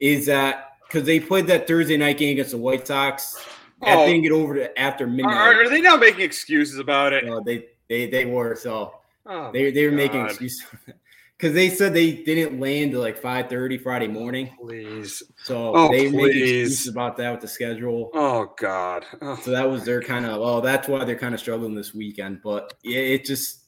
is 0.01 0.27
that 0.27 0.73
because 0.87 1.05
they 1.05 1.21
played 1.21 1.47
that 1.47 1.67
Thursday 1.67 1.97
night 1.97 2.19
game 2.19 2.33
against 2.33 2.53
the 2.53 2.59
White 2.59 2.87
Sox. 2.87 3.37
That 3.85 3.99
oh, 3.99 4.21
get 4.21 4.33
over 4.33 4.55
to 4.55 4.79
after 4.79 5.07
midnight. 5.07 5.37
Are, 5.37 5.63
are, 5.63 5.69
they 5.69 5.81
now 5.81 5.97
making 5.97 6.23
excuses 6.23 6.79
about 6.79 7.13
it? 7.13 7.25
No, 7.25 7.41
they 7.41 7.67
they 7.89 8.09
they 8.09 8.25
were 8.25 8.55
so 8.55 8.95
oh 9.27 9.53
they 9.53 9.71
they 9.71 9.85
were 9.85 9.91
God. 9.91 9.97
making 9.97 10.25
excuses 10.27 10.65
because 11.37 11.55
they 11.55 11.69
said 11.69 11.93
they 11.93 12.13
didn't 12.13 12.59
land 12.61 12.93
to 12.93 12.99
like 12.99 13.17
five 13.17 13.49
thirty 13.49 13.79
Friday 13.79 14.09
morning. 14.09 14.51
Please, 14.61 15.23
so 15.43 15.75
oh, 15.75 15.89
they 15.91 16.11
made 16.11 16.31
excuses 16.31 16.89
about 16.89 17.17
that 17.19 17.33
with 17.33 17.41
the 17.41 17.49
schedule. 17.49 18.11
Oh 18.15 18.55
God! 18.59 19.05
Oh. 19.21 19.37
So 19.37 19.51
that 19.51 19.69
was 19.69 19.85
their 19.85 20.01
kind 20.01 20.27
of 20.27 20.41
oh 20.41 20.61
that's 20.61 20.89
why 20.89 21.05
they're 21.05 21.17
kind 21.19 21.35
of 21.35 21.41
struggling 21.41 21.75
this 21.75 21.95
weekend. 21.95 22.41
But 22.43 22.75
yeah, 22.83 23.01
it 23.01 23.25
just 23.25 23.65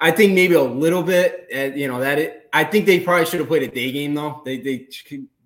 I 0.00 0.10
think 0.10 0.34
maybe 0.34 0.54
a 0.54 0.62
little 0.62 1.02
bit. 1.02 1.48
Uh, 1.54 1.76
you 1.76 1.88
know 1.88 2.00
that 2.00 2.18
it, 2.18 2.48
I 2.52 2.64
think 2.64 2.86
they 2.86 3.00
probably 3.00 3.26
should 3.26 3.40
have 3.40 3.48
played 3.48 3.62
a 3.62 3.68
day 3.68 3.92
game 3.92 4.14
though. 4.14 4.42
They 4.44 4.58
they 4.58 4.88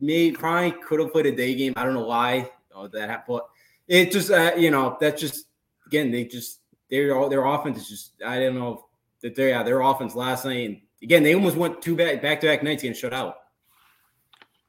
may 0.00 0.32
probably 0.32 0.72
could 0.72 1.00
have 1.00 1.12
played 1.12 1.26
a 1.26 1.36
day 1.36 1.54
game. 1.54 1.74
I 1.76 1.84
don't 1.84 1.94
know 1.94 2.06
why 2.06 2.50
oh, 2.74 2.88
that 2.88 3.08
happened, 3.08 3.38
but 3.38 3.48
it 3.88 4.12
just 4.12 4.30
uh, 4.30 4.52
you 4.56 4.70
know 4.70 4.96
that's 5.00 5.20
just 5.20 5.46
again 5.86 6.10
they 6.10 6.24
just 6.24 6.60
their 6.90 7.16
all 7.16 7.28
their 7.28 7.44
offense 7.44 7.78
is 7.78 7.88
just 7.88 8.12
I 8.24 8.38
don't 8.40 8.54
know 8.54 8.86
that 9.22 9.34
they 9.34 9.50
yeah 9.50 9.62
their 9.62 9.80
offense 9.80 10.14
last 10.14 10.44
night 10.44 10.68
and 10.68 10.80
again 11.02 11.22
they 11.22 11.34
almost 11.34 11.56
went 11.56 11.82
two 11.82 11.96
back 11.96 12.22
back 12.22 12.40
to 12.40 12.46
back 12.46 12.62
nights 12.62 12.82
getting 12.82 12.96
shut 12.96 13.12
out. 13.12 13.38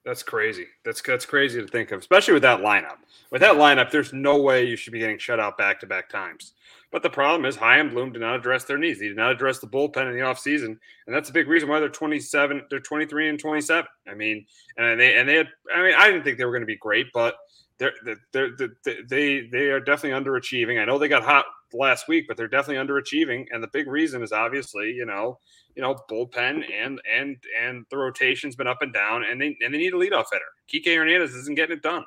That's 0.05 0.23
crazy. 0.23 0.67
That's 0.85 1.01
that's 1.01 1.25
crazy 1.25 1.61
to 1.61 1.67
think 1.67 1.91
of, 1.91 1.99
especially 1.99 2.33
with 2.33 2.43
that 2.43 2.61
lineup. 2.61 2.97
With 3.29 3.41
that 3.41 3.55
lineup, 3.55 3.91
there's 3.91 4.13
no 4.13 4.41
way 4.41 4.65
you 4.65 4.77
should 4.77 4.93
be 4.93 4.99
getting 4.99 5.17
shut 5.17 5.39
out 5.39 5.57
back 5.57 5.81
to 5.81 5.85
back 5.85 6.07
times. 6.07 6.53
But 6.91 7.03
the 7.03 7.09
problem 7.09 7.45
is 7.45 7.57
Chaim 7.57 7.89
Bloom 7.89 8.13
did 8.13 8.21
not 8.21 8.37
address 8.37 8.63
their 8.63 8.77
needs. 8.77 9.01
He 9.01 9.09
did 9.09 9.17
not 9.17 9.31
address 9.31 9.59
the 9.59 9.67
bullpen 9.67 10.09
in 10.09 10.13
the 10.13 10.23
offseason. 10.23 10.77
And 11.05 11.13
that's 11.13 11.29
a 11.29 11.33
big 11.33 11.49
reason 11.49 11.67
why 11.67 11.81
they're 11.81 11.89
27, 11.89 12.67
they're 12.69 12.79
23 12.79 13.27
and 13.27 13.37
27. 13.37 13.85
I 14.07 14.13
mean, 14.13 14.45
and 14.77 14.97
they 14.97 15.17
and 15.17 15.27
they 15.27 15.35
had 15.35 15.49
I 15.75 15.83
mean, 15.83 15.93
I 15.97 16.07
didn't 16.07 16.23
think 16.23 16.37
they 16.37 16.45
were 16.45 16.51
going 16.51 16.61
to 16.61 16.67
be 16.67 16.77
great, 16.77 17.07
but 17.13 17.35
they're, 17.79 17.93
they're, 18.31 18.49
they're, 18.57 19.03
they 19.07 19.47
they 19.51 19.65
are 19.69 19.79
definitely 19.79 20.19
underachieving. 20.19 20.81
I 20.81 20.85
know 20.85 20.97
they 20.97 21.07
got 21.07 21.23
hot 21.23 21.45
last 21.73 22.07
week, 22.07 22.25
but 22.27 22.37
they're 22.37 22.47
definitely 22.47 22.83
underachieving. 22.85 23.45
And 23.51 23.61
the 23.61 23.69
big 23.71 23.87
reason 23.87 24.23
is 24.23 24.31
obviously, 24.31 24.91
you 24.91 25.05
know, 25.05 25.39
you 25.75 25.81
know, 25.81 25.95
bullpen 26.09 26.63
and 26.73 26.99
and 27.11 27.37
and 27.59 27.85
the 27.91 27.97
rotation's 27.97 28.55
been 28.55 28.67
up 28.67 28.81
and 28.81 28.93
down, 28.93 29.23
and 29.23 29.39
they 29.39 29.57
and 29.63 29.73
they 29.73 29.77
need 29.77 29.93
a 29.93 29.97
leadoff 29.97 30.25
hitter. 30.31 30.45
Kike 30.71 30.95
Hernandez 30.95 31.35
isn't 31.35 31.55
getting 31.55 31.77
it 31.77 31.83
done. 31.83 32.03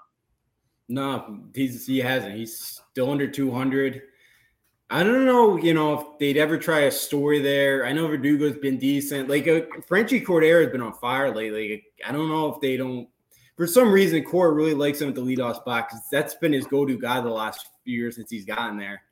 No, 0.89 1.45
he's 1.55 1.87
he 1.87 1.99
hasn't. 1.99 2.35
He's 2.35 2.81
still 2.91 3.11
under 3.11 3.29
200. 3.29 4.03
I 4.93 5.05
don't 5.05 5.25
know, 5.25 5.57
you 5.57 5.73
know, 5.73 6.01
if 6.01 6.19
they'd 6.19 6.37
ever 6.37 6.59
try 6.59 6.81
a 6.81 6.91
story 6.91 7.41
there. 7.41 7.87
I 7.87 7.93
know 7.93 8.09
Verdugo's 8.09 8.59
been 8.59 8.77
decent. 8.77 9.29
Like 9.29 9.47
uh, 9.47 9.61
Franchy 9.89 10.25
Cordero 10.25 10.65
has 10.65 10.73
been 10.73 10.83
on 10.83 10.95
fire 10.95 11.33
lately. 11.33 11.85
I 12.05 12.11
don't 12.11 12.29
know 12.29 12.53
if 12.53 12.61
they 12.61 12.77
don't. 12.77 13.09
For 13.61 13.67
some 13.67 13.93
reason, 13.93 14.25
Cora 14.25 14.53
really 14.53 14.73
likes 14.73 15.03
him 15.03 15.11
at 15.11 15.15
the 15.15 15.21
leadoff 15.21 15.57
spot 15.57 15.91
because 15.91 16.03
that's 16.11 16.33
been 16.33 16.55
his 16.55 16.67
go-to 16.67 16.97
guy 16.97 17.21
the 17.21 17.29
last 17.29 17.69
few 17.85 17.95
years 17.95 18.17
since 18.17 18.31
he's 18.31 18.47
gotten 18.47 18.79
there. 18.79 19.03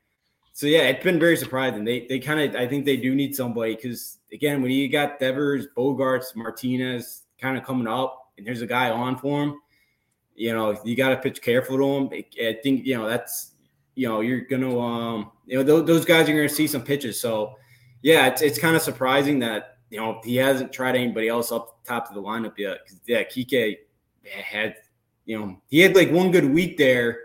So 0.53 0.65
yeah, 0.65 0.87
it's 0.87 1.03
been 1.03 1.19
very 1.19 1.37
surprising. 1.37 1.83
They 1.83 2.07
they 2.09 2.17
kind 2.17 2.39
of 2.39 2.59
I 2.59 2.67
think 2.67 2.83
they 2.83 2.97
do 2.97 3.13
need 3.13 3.35
somebody 3.35 3.75
because 3.75 4.17
again, 4.33 4.63
when 4.63 4.71
you 4.71 4.89
got 4.89 5.19
Devers, 5.19 5.67
Bogaerts, 5.77 6.35
Martinez 6.35 7.25
kind 7.39 7.59
of 7.59 7.63
coming 7.63 7.85
up, 7.85 8.31
and 8.39 8.47
there's 8.47 8.63
a 8.63 8.65
guy 8.65 8.89
on 8.89 9.19
for 9.19 9.43
him, 9.43 9.61
you 10.33 10.51
know, 10.51 10.75
you 10.83 10.95
got 10.95 11.09
to 11.09 11.17
pitch 11.17 11.43
careful 11.43 11.77
to 11.77 11.83
him. 11.83 12.09
I 12.43 12.57
think, 12.63 12.87
you 12.87 12.97
know, 12.97 13.07
that's, 13.07 13.51
you 13.93 14.07
know, 14.07 14.21
you're 14.21 14.41
to, 14.45 14.81
um, 14.81 15.31
you 15.45 15.57
know, 15.57 15.63
those, 15.63 15.85
those 15.85 16.05
guys 16.05 16.27
are 16.27 16.47
to 16.47 16.49
see 16.49 16.65
some 16.65 16.81
pitches. 16.81 17.21
So, 17.21 17.53
yeah, 18.01 18.25
it's, 18.25 18.41
it's 18.41 18.57
kind 18.57 18.75
of 18.75 18.81
surprising 18.81 19.37
that, 19.41 19.77
you 19.91 19.99
know, 19.99 20.21
he 20.23 20.37
hasn't 20.37 20.73
tried 20.73 20.95
anybody 20.95 21.27
else 21.27 21.51
up 21.51 21.85
top 21.85 22.09
of 22.09 22.15
the 22.15 22.21
lineup 22.23 22.57
yet. 22.57 22.79
Cause, 22.87 22.99
yeah, 23.05 23.21
Kike 23.21 23.77
had, 24.29 24.75
you 25.25 25.39
know, 25.39 25.61
he 25.69 25.79
had 25.79 25.95
like 25.95 26.11
one 26.11 26.31
good 26.31 26.45
week 26.45 26.77
there, 26.77 27.19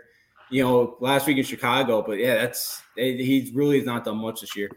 you 0.49 0.63
know, 0.63 0.97
last 0.99 1.27
week 1.27 1.37
in 1.37 1.43
Chicago. 1.43 2.01
But 2.01 2.19
yeah, 2.19 2.35
that's, 2.35 2.81
he's 2.95 3.51
really 3.53 3.77
has 3.77 3.85
not 3.85 4.05
done 4.05 4.17
much 4.17 4.41
this 4.41 4.55
year. 4.55 4.69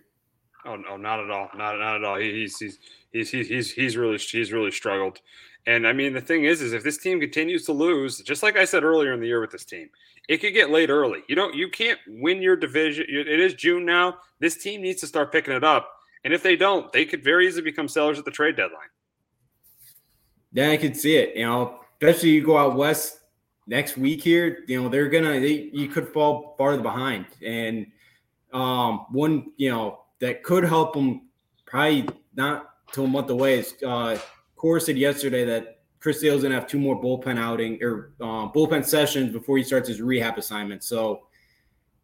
Oh 0.65 0.77
no, 0.77 0.97
not 0.97 1.21
at 1.21 1.31
all, 1.31 1.49
not 1.57 1.79
not 1.79 1.97
at 1.97 2.05
all. 2.05 2.17
He, 2.17 2.33
he's 2.33 2.59
he's 2.59 2.79
he's 3.13 3.31
he's 3.31 3.73
he's 3.73 3.97
really 3.97 4.19
he's 4.19 4.53
really 4.53 4.71
struggled. 4.71 5.21
And 5.67 5.87
I 5.87 5.93
mean, 5.93 6.15
the 6.15 6.21
thing 6.21 6.45
is, 6.45 6.63
is 6.63 6.73
if 6.73 6.83
this 6.83 6.99
team 6.99 7.21
continues 7.21 7.65
to 7.67 7.73
lose, 7.73 8.23
just 8.23 8.43
like 8.43 8.57
I 8.57 8.65
said 8.65 8.85
earlier 8.85 9.13
in 9.13 9.21
the 9.21 9.27
year 9.27 9.41
with 9.41 9.51
this 9.51 9.67
team, 9.67 9.91
it 10.29 10.39
could 10.39 10.55
get 10.55 10.71
late 10.71 10.89
early. 10.89 11.21
You 11.29 11.37
don't, 11.37 11.55
you 11.55 11.69
can't 11.69 11.99
win 12.07 12.41
your 12.41 12.57
division. 12.57 13.05
It 13.07 13.41
is 13.41 13.53
June 13.53 13.85
now. 13.85 14.17
This 14.41 14.57
team 14.57 14.81
needs 14.81 15.01
to 15.03 15.07
start 15.07 15.31
picking 15.31 15.53
it 15.53 15.65
up. 15.65 15.91
And 16.25 16.33
if 16.33 16.43
they 16.43 16.57
don't, 16.57 16.91
they 16.93 17.05
could 17.05 17.23
very 17.23 17.47
easily 17.47 17.63
become 17.63 17.87
sellers 17.87 18.19
at 18.19 18.25
the 18.25 18.31
trade 18.31 18.57
deadline. 18.57 18.89
Yeah, 20.53 20.71
I 20.71 20.79
could 20.79 20.97
see 20.97 21.17
it. 21.17 21.37
You 21.37 21.47
know, 21.47 21.81
especially 22.01 22.31
you 22.31 22.45
go 22.45 22.57
out 22.57 22.77
west 22.77 23.21
next 23.67 23.97
week 23.97 24.23
here. 24.23 24.65
You 24.67 24.83
know, 24.83 24.89
they're 24.89 25.09
gonna 25.09 25.41
they 25.41 25.71
you 25.73 25.89
could 25.89 26.09
fall 26.09 26.55
farther 26.59 26.83
behind. 26.83 27.27
And 27.45 27.87
um, 28.53 29.07
one 29.11 29.53
you 29.57 29.71
know 29.71 30.01
that 30.21 30.43
could 30.43 30.65
help 30.65 30.95
them 30.95 31.29
probably 31.67 32.09
not 32.35 32.71
till 32.93 33.05
a 33.05 33.09
month 33.09 33.31
away 33.31 33.61
is 33.61 33.75
uh, 33.87 34.19
said 34.81 34.97
yesterday 34.97 35.45
that 35.45 35.81
Chris 36.01 36.21
Sale's 36.21 36.43
gonna 36.43 36.55
have 36.55 36.67
two 36.67 36.79
more 36.79 37.01
bullpen 37.01 37.39
outing 37.39 37.83
or 37.83 38.13
uh, 38.21 38.49
bullpen 38.51 38.85
sessions 38.85 39.33
before 39.33 39.59
he 39.59 39.65
starts 39.65 39.89
his 39.89 40.01
rehab 40.01 40.39
assignment. 40.39 40.83
So 40.83 41.23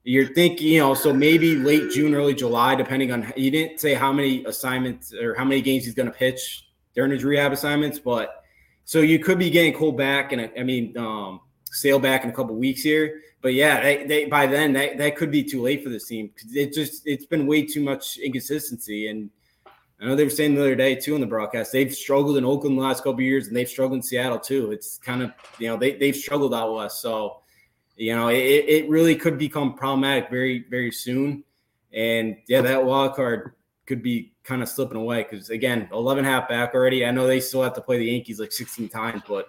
you're 0.03 0.35
thinking, 0.35 0.69
you 0.69 0.81
know, 0.81 0.93
so 0.93 1.15
maybe 1.15 1.57
late 1.57 1.91
June, 1.91 2.15
early 2.15 2.35
July, 2.35 2.75
depending 2.75 3.11
on. 3.11 3.33
He 3.37 3.51
didn't 3.51 3.81
say 3.81 3.95
how 3.95 4.13
many 4.13 4.45
assignments 4.45 5.15
or 5.15 5.35
how 5.35 5.45
many 5.45 5.63
games 5.63 5.85
he's 5.85 5.95
gonna 5.95 6.11
pitch 6.11 6.69
during 6.95 7.11
his 7.11 7.25
rehab 7.25 7.53
assignments, 7.53 7.99
but 7.99 8.44
so 8.85 9.01
you 9.01 9.19
could 9.19 9.39
be 9.39 9.51
getting 9.51 9.73
Cole 9.73 9.93
back 9.93 10.33
and 10.33 10.51
I 10.59 10.63
mean 10.63 10.97
um, 10.97 11.41
Sale 11.65 11.99
back 11.99 12.25
in 12.25 12.31
a 12.31 12.33
couple 12.33 12.55
weeks 12.55 12.83
here. 12.83 13.23
But 13.41 13.55
yeah, 13.55 13.83
they, 13.83 14.05
they 14.05 14.25
by 14.27 14.47
then 14.47 14.73
that, 14.75 14.99
that 14.99 15.17
could 15.17 15.31
be 15.31 15.43
too 15.43 15.63
late 15.63 15.83
for 15.83 15.91
this 15.91 16.07
team 16.07 16.31
it 16.53 16.73
just 16.73 17.07
it's 17.07 17.27
been 17.27 17.47
way 17.47 17.67
too 17.67 17.83
much 17.83 18.19
inconsistency 18.19 19.09
and 19.09 19.31
I 20.01 20.07
know 20.07 20.17
they 20.17 20.25
were 20.25 20.31
saying 20.31 20.55
the 20.55 20.61
other 20.61 20.75
day 20.75 20.95
too 20.95 21.15
in 21.15 21.21
the 21.21 21.27
broadcast 21.27 21.73
they've 21.73 21.95
struggled 21.95 22.37
in 22.37 22.45
Oakland 22.45 22.77
the 22.77 22.83
last 22.83 23.05
couple 23.05 23.21
years 23.23 23.47
and 23.47 23.57
they've 23.57 23.69
struggled 23.69 23.97
in 23.97 24.03
Seattle 24.03 24.39
too. 24.39 24.71
It's 24.71 24.99
kind 24.99 25.23
of 25.23 25.33
you 25.59 25.69
know 25.69 25.77
they 25.77 25.95
they've 25.95 26.17
struggled 26.17 26.55
out 26.55 26.75
west, 26.75 27.01
so 27.01 27.41
you 27.97 28.15
know 28.15 28.29
it, 28.29 28.37
it 28.37 28.89
really 28.89 29.17
could 29.17 29.39
become 29.39 29.75
problematic 29.75 30.31
very 30.31 30.67
very 30.69 30.91
soon. 30.91 31.45
And 31.93 32.37
yeah, 32.49 32.61
that 32.63 32.85
wild 32.85 33.15
card 33.15 33.53
could 33.87 34.03
be 34.03 34.34
kind 34.45 34.63
of 34.63 34.69
slipping 34.69 34.99
away 34.99 35.27
because 35.29 35.51
again, 35.51 35.89
11 35.93 36.25
half 36.25 36.49
back 36.49 36.75
already. 36.75 37.05
I 37.05 37.11
know 37.11 37.27
they 37.27 37.41
still 37.41 37.63
have 37.63 37.75
to 37.75 37.81
play 37.81 37.99
the 37.99 38.07
Yankees 38.07 38.39
like 38.39 38.53
16 38.53 38.89
times, 38.89 39.23
but 39.27 39.49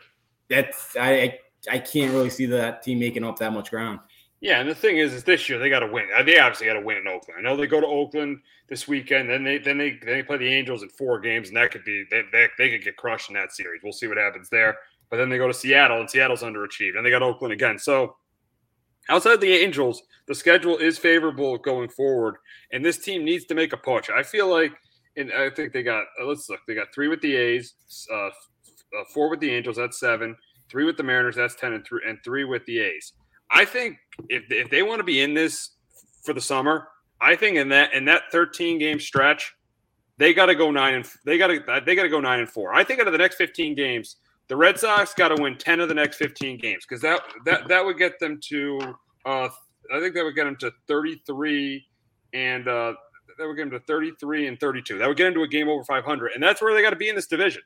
that's 0.50 0.96
I 1.00 1.39
I 1.70 1.80
can't 1.80 2.14
really 2.14 2.30
see 2.30 2.46
that 2.48 2.84
team 2.84 3.00
making 3.00 3.24
up 3.24 3.38
that 3.39 3.54
much 3.54 3.72
ground. 3.72 4.00
Yeah, 4.41 4.60
and 4.60 4.70
the 4.70 4.76
thing 4.76 4.98
is, 4.98 5.14
is 5.14 5.24
this 5.24 5.50
year 5.50 5.58
they 5.58 5.70
got 5.70 5.80
to 5.80 5.88
win. 5.88 6.08
Uh, 6.16 6.22
they 6.22 6.38
obviously 6.38 6.68
got 6.68 6.74
to 6.74 6.82
win 6.82 6.98
in 6.98 7.08
Oakland. 7.08 7.39
I 7.39 7.41
know 7.41 7.58
they 7.58 7.68
go 7.68 7.82
to 7.82 7.88
Oakland 7.88 8.39
this 8.68 8.88
weekend, 8.88 9.30
then 9.30 9.43
they 9.43 9.58
then 9.58 9.78
they 9.78 9.91
then 10.04 10.18
they 10.18 10.24
play 10.24 10.38
the 10.38 10.48
Angels 10.48 10.84
in 10.84 10.89
four 10.89 11.20
games, 11.20 11.48
and 11.48 11.58
that 11.58 11.72
could 11.72 11.84
be 11.84 12.06
they, 12.12 12.24
they, 12.32 12.48
they 12.58 12.70
could 12.70 12.84
get 12.84 12.98
crushed 12.98 13.30
in 13.30 13.36
that 13.36 13.54
series. 13.54 13.82
We'll 13.84 13.93
see 13.93 14.08
what 14.08 14.18
happens 14.18 14.50
there. 14.50 14.78
But 15.10 15.18
then 15.18 15.30
they 15.30 15.38
go 15.38 15.48
to 15.48 15.54
Seattle, 15.54 16.00
and 16.00 16.10
Seattle's 16.10 16.43
underachieved, 16.43 16.98
and 16.98 17.06
they 17.06 17.10
got 17.10 17.22
Oakland 17.22 17.54
again. 17.54 17.80
So 17.80 18.18
outside 19.10 19.39
the 19.39 19.52
Angels, 19.52 20.04
the 20.28 20.36
schedule 20.36 20.78
is 20.78 20.98
favorable 20.98 21.58
going 21.58 21.89
forward, 21.89 22.36
and 22.72 22.84
this 22.84 22.98
team 22.98 23.24
needs 23.24 23.46
to 23.46 23.56
make 23.56 23.74
a 23.74 23.78
push. 23.78 24.10
I 24.10 24.24
feel 24.24 24.48
like, 24.48 24.74
and 25.18 25.32
I 25.34 25.49
think 25.49 25.74
they 25.74 25.84
got. 25.84 26.05
Uh, 26.20 26.26
let's 26.26 26.49
look. 26.49 26.59
They 26.68 26.76
got 26.76 26.93
three 26.93 27.07
with 27.07 27.22
the 27.22 27.36
A's, 27.36 27.74
uh, 28.11 28.28
uh, 28.28 28.32
four 29.13 29.30
with 29.30 29.39
the 29.39 29.51
Angels. 29.51 29.78
That's 29.78 29.99
seven. 29.99 30.36
Three 30.70 30.86
with 30.86 30.97
the 30.97 31.03
Mariners. 31.03 31.36
That's 31.36 31.55
ten, 31.55 31.74
and 31.74 31.86
three 31.86 32.01
and 32.07 32.18
three 32.24 32.43
with 32.43 32.66
the 32.66 32.80
A's. 32.80 33.13
I 33.51 33.66
think 33.66 33.97
if 34.30 34.43
if 34.49 34.70
they 34.70 34.84
want 34.84 34.99
to 34.99 35.03
be 35.03 35.22
in 35.22 35.34
this 35.34 35.72
for 36.24 36.34
the 36.34 36.41
summer, 36.41 36.88
I 37.22 37.36
think 37.36 37.57
in 37.57 37.70
that 37.70 37.93
in 37.93 38.05
that 38.05 38.24
13 38.32 38.80
game 38.80 38.99
stretch, 38.99 39.53
they 40.18 40.34
got 40.34 40.47
to 40.47 40.55
go 40.55 40.72
nine 40.72 40.95
and 40.95 41.09
they 41.26 41.38
got 41.38 41.47
to 41.47 41.82
they 41.86 41.95
got 41.95 42.03
to 42.03 42.09
go 42.09 42.20
nine 42.20 42.39
and 42.39 42.49
four. 42.49 42.74
I 42.74 42.84
think 42.84 42.99
out 42.99 43.07
of 43.07 43.13
the 43.13 43.20
next 43.20 43.36
15 43.36 43.76
games, 43.76 44.18
the 44.47 44.55
Red 44.55 44.80
Sox 44.80 45.13
got 45.13 45.30
to 45.30 45.41
win 45.41 45.57
10 45.57 45.80
of 45.80 45.88
the 45.88 45.95
next 45.95 46.18
15 46.18 46.57
games 46.57 46.86
because 46.88 47.01
that 47.01 47.22
that 47.45 47.68
that 47.68 47.86
would 47.86 47.97
get 47.97 48.20
them 48.20 48.39
to 48.49 48.80
uh, 49.26 49.49
I 49.93 49.99
think 49.99 50.16
that 50.16 50.24
would 50.24 50.36
get 50.36 50.45
them 50.45 50.55
to 50.57 50.72
33 50.88 51.86
and 52.34 52.68
uh, 52.68 52.93
that 53.38 53.47
would 53.47 53.55
get 53.57 53.69
them 53.69 53.79
to 53.79 53.86
33 53.86 54.47
and 54.47 54.59
32. 54.59 54.97
That 54.97 55.07
would 55.07 55.17
get 55.17 55.25
them 55.25 55.33
to 55.36 55.43
a 55.43 55.47
game 55.47 55.69
over 55.69 55.83
500, 55.83 56.31
and 56.33 56.43
that's 56.43 56.61
where 56.61 56.73
they 56.73 56.81
got 56.81 56.91
to 56.91 56.95
be 56.95 57.09
in 57.09 57.15
this 57.15 57.27
division. 57.27 57.61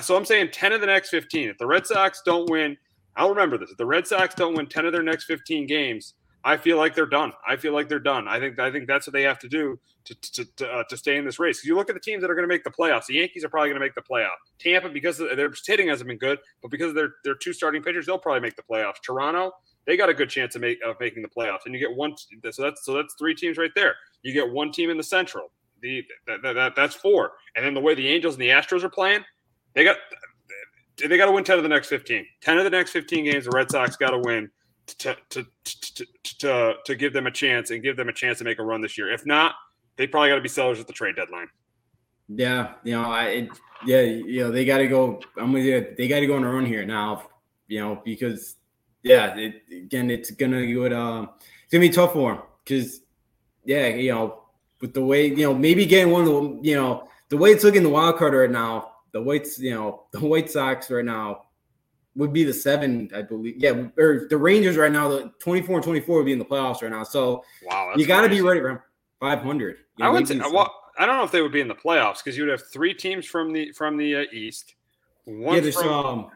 So 0.00 0.16
I'm 0.16 0.24
saying 0.24 0.50
10 0.52 0.72
of 0.72 0.80
the 0.80 0.86
next 0.86 1.10
15. 1.10 1.48
If 1.48 1.58
the 1.58 1.66
Red 1.66 1.86
Sox 1.86 2.22
don't 2.24 2.50
win 2.50 2.76
I'll 3.16 3.30
remember 3.30 3.56
this. 3.56 3.70
If 3.70 3.78
the 3.78 3.86
Red 3.86 4.06
Sox 4.06 4.34
don't 4.34 4.54
win 4.54 4.66
10 4.66 4.86
of 4.86 4.92
their 4.92 5.02
next 5.02 5.24
15 5.24 5.66
games, 5.66 6.14
I 6.44 6.56
feel 6.56 6.76
like 6.76 6.94
they're 6.94 7.06
done. 7.06 7.32
I 7.46 7.56
feel 7.56 7.72
like 7.72 7.88
they're 7.88 7.98
done. 7.98 8.28
I 8.28 8.38
think 8.38 8.58
I 8.60 8.70
think 8.70 8.86
that's 8.86 9.06
what 9.06 9.12
they 9.14 9.22
have 9.22 9.38
to 9.40 9.48
do 9.48 9.80
to 10.04 10.14
to 10.14 10.44
to, 10.56 10.70
uh, 10.70 10.84
to 10.88 10.96
stay 10.96 11.16
in 11.16 11.24
this 11.24 11.40
race. 11.40 11.64
You 11.64 11.74
look 11.74 11.88
at 11.88 11.94
the 11.94 12.00
teams 12.00 12.20
that 12.20 12.30
are 12.30 12.34
going 12.34 12.48
to 12.48 12.54
make 12.54 12.62
the 12.62 12.70
playoffs. 12.70 13.06
The 13.06 13.14
Yankees 13.14 13.42
are 13.42 13.48
probably 13.48 13.70
going 13.70 13.80
to 13.80 13.84
make 13.84 13.96
the 13.96 14.02
playoff. 14.02 14.36
Tampa, 14.60 14.88
because 14.88 15.18
their 15.18 15.50
hitting 15.66 15.88
hasn't 15.88 16.06
been 16.06 16.18
good, 16.18 16.38
but 16.62 16.70
because 16.70 16.90
of 16.90 16.94
their 16.94 17.14
their 17.24 17.34
two 17.34 17.52
starting 17.52 17.82
pitchers, 17.82 18.06
they'll 18.06 18.18
probably 18.18 18.42
make 18.42 18.54
the 18.54 18.62
playoffs. 18.62 19.02
Toronto, 19.02 19.50
they 19.86 19.96
got 19.96 20.08
a 20.08 20.14
good 20.14 20.28
chance 20.28 20.54
of, 20.54 20.60
make, 20.60 20.78
of 20.84 20.96
making 21.00 21.22
the 21.22 21.28
playoffs. 21.28 21.60
And 21.64 21.74
you 21.74 21.80
get 21.80 21.94
one. 21.94 22.14
So 22.50 22.62
that's 22.62 22.84
so 22.84 22.94
that's 22.94 23.14
three 23.14 23.34
teams 23.34 23.56
right 23.56 23.70
there. 23.74 23.94
You 24.22 24.32
get 24.32 24.50
one 24.50 24.72
team 24.72 24.90
in 24.90 24.96
the 24.96 25.02
Central. 25.02 25.50
The 25.80 26.04
that, 26.26 26.42
that, 26.42 26.54
that 26.54 26.76
that's 26.76 26.94
four. 26.94 27.32
And 27.54 27.64
then 27.64 27.74
the 27.74 27.80
way 27.80 27.94
the 27.94 28.08
Angels 28.08 28.34
and 28.34 28.42
the 28.42 28.48
Astros 28.48 28.82
are 28.82 28.88
playing, 28.88 29.24
they 29.74 29.84
got 29.84 29.96
they 30.98 31.16
got 31.16 31.26
to 31.26 31.32
win 31.32 31.44
10 31.44 31.58
of 31.58 31.62
the 31.62 31.68
next 31.68 31.88
15. 31.88 32.24
10 32.40 32.58
of 32.58 32.64
the 32.64 32.70
next 32.70 32.90
15 32.90 33.24
games, 33.24 33.44
the 33.44 33.50
Red 33.50 33.70
Sox 33.70 33.96
got 33.96 34.10
to 34.10 34.18
win 34.18 34.50
to, 34.86 35.16
to, 35.30 35.46
to, 35.64 36.06
to, 36.38 36.74
to 36.84 36.94
give 36.94 37.12
them 37.12 37.26
a 37.26 37.30
chance 37.30 37.70
and 37.70 37.82
give 37.82 37.96
them 37.96 38.08
a 38.08 38.12
chance 38.12 38.38
to 38.38 38.44
make 38.44 38.58
a 38.58 38.62
run 38.62 38.80
this 38.80 38.96
year. 38.96 39.12
If 39.12 39.26
not, 39.26 39.54
they 39.96 40.06
probably 40.06 40.30
got 40.30 40.36
to 40.36 40.40
be 40.40 40.48
sellers 40.48 40.80
at 40.80 40.86
the 40.86 40.92
trade 40.92 41.16
deadline. 41.16 41.48
Yeah, 42.28 42.72
you 42.82 42.92
know, 42.92 43.04
I 43.04 43.24
it, 43.24 43.50
yeah, 43.84 44.00
you 44.00 44.44
know, 44.44 44.50
they 44.50 44.64
got 44.64 44.78
to 44.78 44.88
go. 44.88 45.20
I'm 45.36 45.52
with 45.52 45.64
you. 45.64 45.94
They 45.96 46.08
got 46.08 46.20
to 46.20 46.26
go 46.26 46.34
on 46.34 46.42
their 46.42 46.56
own 46.56 46.66
here 46.66 46.84
now, 46.84 47.28
you 47.68 47.78
know, 47.78 48.02
because 48.04 48.56
yeah, 49.06 49.36
it, 49.36 49.62
again, 49.70 50.10
it's 50.10 50.30
gonna 50.30 50.66
go. 50.72 50.86
Um, 50.96 51.30
it's 51.64 51.72
gonna 51.72 51.80
be 51.80 51.90
tough 51.90 52.12
for 52.12 52.34
him 52.34 52.42
because 52.64 53.00
yeah, 53.64 53.88
you 53.88 54.12
know, 54.12 54.42
with 54.80 54.94
the 54.94 55.02
way 55.02 55.26
you 55.26 55.36
know, 55.36 55.54
maybe 55.54 55.86
getting 55.86 56.12
one 56.12 56.22
of 56.22 56.28
the 56.28 56.60
you 56.62 56.76
know 56.76 57.08
the 57.28 57.36
way 57.36 57.50
it's 57.50 57.64
looking 57.64 57.78
in 57.78 57.84
the 57.84 57.90
wild 57.90 58.16
card 58.16 58.34
right 58.34 58.50
now 58.50 58.92
the 59.16 59.22
Whites, 59.22 59.58
you 59.58 59.74
know, 59.74 60.02
the 60.12 60.20
White 60.20 60.50
Sox 60.50 60.90
right 60.90 61.04
now 61.04 61.44
would 62.14 62.32
be 62.32 62.44
the 62.44 62.52
seven, 62.52 63.10
I 63.14 63.22
believe. 63.22 63.56
Yeah, 63.58 63.88
or 63.98 64.26
the 64.28 64.36
Rangers 64.36 64.76
right 64.76 64.92
now, 64.92 65.08
the 65.08 65.32
24 65.40 65.76
and 65.76 65.84
24 65.84 66.16
would 66.16 66.26
be 66.26 66.32
in 66.32 66.38
the 66.38 66.44
playoffs 66.44 66.82
right 66.82 66.90
now. 66.90 67.02
So 67.02 67.44
wow, 67.64 67.92
you 67.96 68.06
got 68.06 68.22
to 68.22 68.28
be 68.28 68.40
ready 68.42 68.60
for 68.60 68.84
500. 69.20 69.76
You 69.96 70.04
know, 70.04 70.10
I 70.10 70.12
would 70.12 70.28
say, 70.28 70.38
well, 70.38 70.72
I 70.98 71.06
don't 71.06 71.16
know 71.16 71.24
if 71.24 71.30
they 71.30 71.42
would 71.42 71.52
be 71.52 71.60
in 71.60 71.68
the 71.68 71.74
playoffs 71.74 72.18
because 72.18 72.36
you 72.36 72.44
would 72.44 72.50
have 72.50 72.66
three 72.68 72.94
teams 72.94 73.26
from 73.26 73.52
the 73.52 73.72
from 73.72 73.96
the 73.96 74.16
uh, 74.16 74.24
East. 74.32 74.74
One 75.24 75.54
yeah, 75.56 75.60
there's 75.60 75.76
from, 75.76 75.88
um 75.88 76.30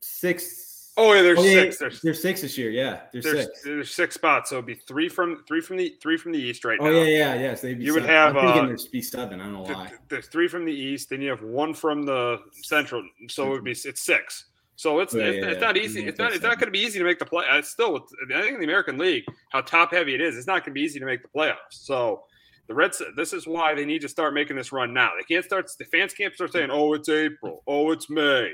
six 0.00 0.67
Oh 1.00 1.12
yeah, 1.12 1.22
there's 1.22 1.38
oh, 1.38 1.44
yeah, 1.44 1.62
six. 1.62 1.78
There's, 1.78 2.00
there's 2.00 2.20
six 2.20 2.40
this 2.40 2.58
year. 2.58 2.70
Yeah, 2.70 3.02
there's, 3.12 3.24
there's, 3.24 3.44
six. 3.46 3.62
There's 3.62 3.94
six 3.94 4.14
spots, 4.16 4.50
so 4.50 4.56
it'd 4.56 4.66
be 4.66 4.74
three 4.74 5.08
from 5.08 5.44
three 5.46 5.60
from 5.60 5.76
the 5.76 5.94
three 6.02 6.16
from 6.16 6.32
the 6.32 6.40
east 6.40 6.64
right 6.64 6.76
oh, 6.80 6.86
now. 6.86 6.90
Oh 6.90 7.02
yeah, 7.04 7.34
yeah, 7.34 7.34
yes. 7.34 7.60
They'd 7.60 7.78
be 7.78 7.84
you 7.84 7.92
seven. 7.92 8.02
would 8.02 8.10
have. 8.10 8.36
I'm 8.36 8.44
thinking 8.44 8.64
uh, 8.64 8.66
there'd 8.66 8.90
be 8.90 9.02
seven. 9.02 9.40
I 9.40 9.44
don't 9.44 9.52
know 9.52 9.62
why. 9.62 9.92
There's 10.08 10.26
three 10.26 10.48
from 10.48 10.64
the 10.64 10.72
east, 10.72 11.10
then 11.10 11.22
you 11.22 11.30
have 11.30 11.42
one 11.42 11.72
from 11.72 12.02
the 12.02 12.38
central, 12.62 13.04
so 13.28 13.46
it 13.46 13.50
would 13.50 13.64
be 13.64 13.70
it's 13.70 14.02
six. 14.04 14.46
So 14.74 14.98
it's, 14.98 15.14
oh, 15.14 15.18
it's, 15.18 15.36
yeah, 15.36 15.50
it's, 15.50 15.60
not 15.60 15.76
easy. 15.76 16.04
It's 16.04 16.18
not. 16.18 16.32
It's 16.32 16.42
not 16.42 16.58
going 16.58 16.66
to 16.66 16.72
be 16.72 16.80
easy 16.80 16.98
to 16.98 17.04
make 17.04 17.20
the 17.20 17.26
play. 17.26 17.44
It's 17.52 17.70
still. 17.70 18.06
I 18.34 18.42
think 18.42 18.54
in 18.54 18.60
the 18.60 18.66
American 18.66 18.98
League, 18.98 19.24
how 19.50 19.60
top 19.60 19.92
heavy 19.92 20.16
it 20.16 20.20
is, 20.20 20.36
it's 20.36 20.48
not 20.48 20.64
going 20.64 20.74
to 20.74 20.80
be 20.80 20.82
easy 20.82 20.98
to 20.98 21.06
make 21.06 21.22
the 21.22 21.28
playoffs. 21.28 21.54
So 21.70 22.24
the 22.66 22.74
Reds. 22.74 23.00
This 23.16 23.32
is 23.32 23.46
why 23.46 23.74
they 23.74 23.84
need 23.84 24.00
to 24.00 24.08
start 24.08 24.34
making 24.34 24.56
this 24.56 24.72
run 24.72 24.92
now. 24.92 25.10
They 25.16 25.32
can't 25.32 25.44
start. 25.44 25.70
The 25.78 25.84
fans 25.84 26.12
can't 26.12 26.34
start 26.34 26.52
saying, 26.52 26.70
"Oh, 26.70 26.92
it's 26.94 27.08
April. 27.08 27.62
Oh, 27.68 27.92
it's 27.92 28.10
May." 28.10 28.52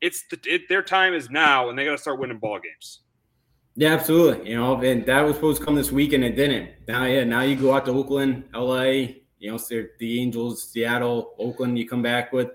It's 0.00 0.24
the, 0.30 0.38
it, 0.46 0.68
their 0.68 0.82
time 0.82 1.14
is 1.14 1.30
now, 1.30 1.68
and 1.68 1.78
they 1.78 1.84
got 1.84 1.92
to 1.92 1.98
start 1.98 2.18
winning 2.18 2.38
ball 2.38 2.58
games. 2.58 3.00
Yeah, 3.76 3.94
absolutely. 3.94 4.50
You 4.50 4.56
know, 4.56 4.80
and 4.80 5.06
that 5.06 5.20
was 5.22 5.36
supposed 5.36 5.60
to 5.60 5.64
come 5.64 5.74
this 5.74 5.92
week, 5.92 6.12
and 6.12 6.24
it 6.24 6.36
didn't. 6.36 6.70
Now, 6.88 7.04
yeah, 7.04 7.24
now 7.24 7.42
you 7.42 7.56
go 7.56 7.74
out 7.74 7.86
to 7.86 7.92
Oakland, 7.92 8.44
LA. 8.54 8.82
You 9.38 9.52
know, 9.52 9.58
the 9.58 10.20
Angels, 10.20 10.70
Seattle, 10.70 11.34
Oakland. 11.38 11.78
You 11.78 11.88
come 11.88 12.02
back 12.02 12.32
with, 12.32 12.48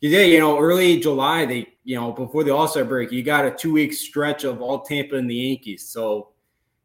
yeah, 0.00 0.20
you 0.20 0.38
know, 0.38 0.58
early 0.58 1.00
July. 1.00 1.46
They, 1.46 1.66
you 1.84 1.96
know, 1.96 2.12
before 2.12 2.44
the 2.44 2.54
All 2.54 2.68
Star 2.68 2.84
break, 2.84 3.10
you 3.10 3.22
got 3.22 3.44
a 3.44 3.50
two 3.50 3.72
week 3.72 3.92
stretch 3.92 4.44
of 4.44 4.60
all 4.62 4.82
Tampa 4.82 5.16
and 5.16 5.28
the 5.28 5.34
Yankees. 5.34 5.88
So, 5.88 6.28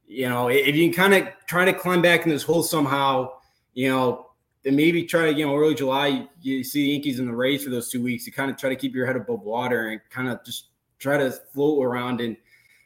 you 0.07 0.28
know, 0.28 0.47
if 0.47 0.76
you 0.76 0.89
can 0.89 0.95
kind 0.95 1.14
of 1.14 1.34
try 1.45 1.66
to 1.66 1.74
climb 1.74 2.01
back 2.01 2.24
in 2.24 2.30
this 2.30 2.43
hole 2.43 2.64
somehow, 2.64 3.34
you 3.74 3.89
know, 3.89 4.32
then 4.64 4.76
maybe 4.76 5.03
try 5.03 5.32
to, 5.32 5.38
know, 5.45 5.55
early 5.55 5.76
July, 5.76 6.28
you 6.41 6.64
see 6.64 6.84
the 6.84 6.91
Yankees 6.91 7.20
in 7.20 7.26
the 7.26 7.36
race 7.36 7.64
for 7.64 7.70
those 7.70 7.89
two 7.89 8.01
weeks. 8.01 8.26
You 8.26 8.32
kind 8.32 8.49
of 8.49 8.57
try 8.57 8.70
to 8.70 8.76
keep 8.76 8.95
your 8.95 9.05
head 9.05 9.16
above 9.16 9.41
water 9.41 9.89
and 9.89 10.01
kind 10.09 10.30
of 10.30 10.43
just 10.45 10.68
try 10.99 11.18
to 11.18 11.32
float 11.53 11.84
around. 11.84 12.22
And 12.22 12.38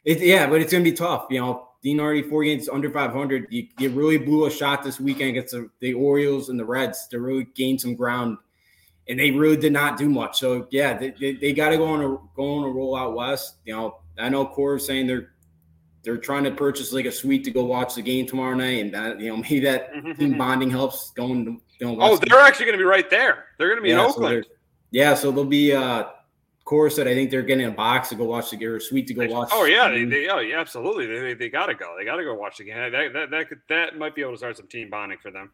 It, 0.04 0.20
yeah, 0.20 0.48
but 0.48 0.60
it's 0.60 0.72
gonna 0.72 0.84
be 0.84 0.92
tough. 0.92 1.26
You 1.30 1.40
know, 1.40 1.68
Dean 1.82 2.00
already 2.00 2.22
four 2.22 2.42
games 2.42 2.68
under 2.68 2.90
500. 2.90 3.46
You, 3.50 3.68
you 3.78 3.90
really 3.90 4.18
blew 4.18 4.46
a 4.46 4.50
shot 4.50 4.82
this 4.82 4.98
weekend 4.98 5.30
against 5.30 5.52
the, 5.52 5.70
the 5.80 5.94
Orioles 5.94 6.48
and 6.48 6.58
the 6.58 6.64
Reds 6.64 7.06
to 7.08 7.20
really 7.20 7.46
gain 7.54 7.78
some 7.78 7.94
ground, 7.94 8.38
and 9.08 9.18
they 9.18 9.30
really 9.30 9.56
did 9.56 9.72
not 9.72 9.96
do 9.96 10.08
much. 10.08 10.40
So 10.40 10.66
yeah, 10.70 10.98
they, 10.98 11.10
they, 11.10 11.32
they 11.34 11.52
got 11.52 11.68
to 11.68 11.76
go 11.76 11.86
on 11.86 12.00
a 12.00 12.16
go 12.34 12.58
on 12.58 12.64
a 12.64 12.68
roll 12.68 12.96
out 12.96 13.14
west. 13.14 13.56
You 13.64 13.76
know, 13.76 13.98
I 14.18 14.28
know 14.28 14.46
Cora 14.46 14.80
saying 14.80 15.06
they're 15.06 15.30
they're 16.08 16.16
trying 16.16 16.42
to 16.44 16.50
purchase 16.50 16.90
like 16.90 17.04
a 17.04 17.12
suite 17.12 17.44
to 17.44 17.50
go 17.50 17.64
watch 17.64 17.94
the 17.94 18.00
game 18.00 18.26
tomorrow 18.26 18.54
night, 18.54 18.80
and 18.80 18.94
that 18.94 19.20
you 19.20 19.28
know 19.28 19.36
maybe 19.42 19.60
that 19.60 19.92
team 20.18 20.38
bonding 20.38 20.70
helps 20.70 21.10
going. 21.10 21.44
To, 21.44 21.50
you 21.80 21.86
know, 21.86 21.98
oh, 22.00 22.16
they're 22.16 22.40
actually 22.40 22.64
going 22.64 22.78
to 22.78 22.82
be 22.82 22.88
right 22.88 23.10
there. 23.10 23.44
They're 23.58 23.68
going 23.68 23.76
to 23.76 23.82
be 23.82 23.90
yeah, 23.90 24.04
in 24.04 24.10
Oakland. 24.10 24.44
So 24.48 24.56
yeah, 24.90 25.14
so 25.14 25.30
they'll 25.30 25.44
be. 25.44 25.72
uh 25.72 26.04
Cora 26.64 26.90
said 26.90 27.08
I 27.08 27.14
think 27.14 27.30
they're 27.30 27.40
getting 27.40 27.66
a 27.66 27.70
box 27.70 28.10
to 28.10 28.14
go 28.14 28.24
watch 28.24 28.50
the 28.50 28.56
game 28.58 28.68
or 28.68 28.76
a 28.76 28.80
suite 28.80 29.06
to 29.06 29.14
go 29.14 29.26
watch. 29.26 29.48
Oh 29.52 29.64
yeah, 29.64 29.88
they, 29.88 30.04
they 30.04 30.28
oh 30.28 30.40
yeah, 30.40 30.60
absolutely. 30.60 31.06
They, 31.06 31.18
they, 31.18 31.34
they 31.34 31.48
got 31.48 31.66
to 31.66 31.74
go. 31.74 31.94
They 31.98 32.04
got 32.04 32.16
to 32.16 32.24
go 32.24 32.34
watch 32.34 32.58
the 32.58 32.64
game. 32.64 32.92
That, 32.92 33.14
that 33.14 33.30
that 33.30 33.48
could 33.48 33.60
that 33.70 33.96
might 33.96 34.14
be 34.14 34.20
able 34.20 34.32
to 34.32 34.36
start 34.36 34.58
some 34.58 34.66
team 34.66 34.90
bonding 34.90 35.16
for 35.16 35.30
them. 35.30 35.50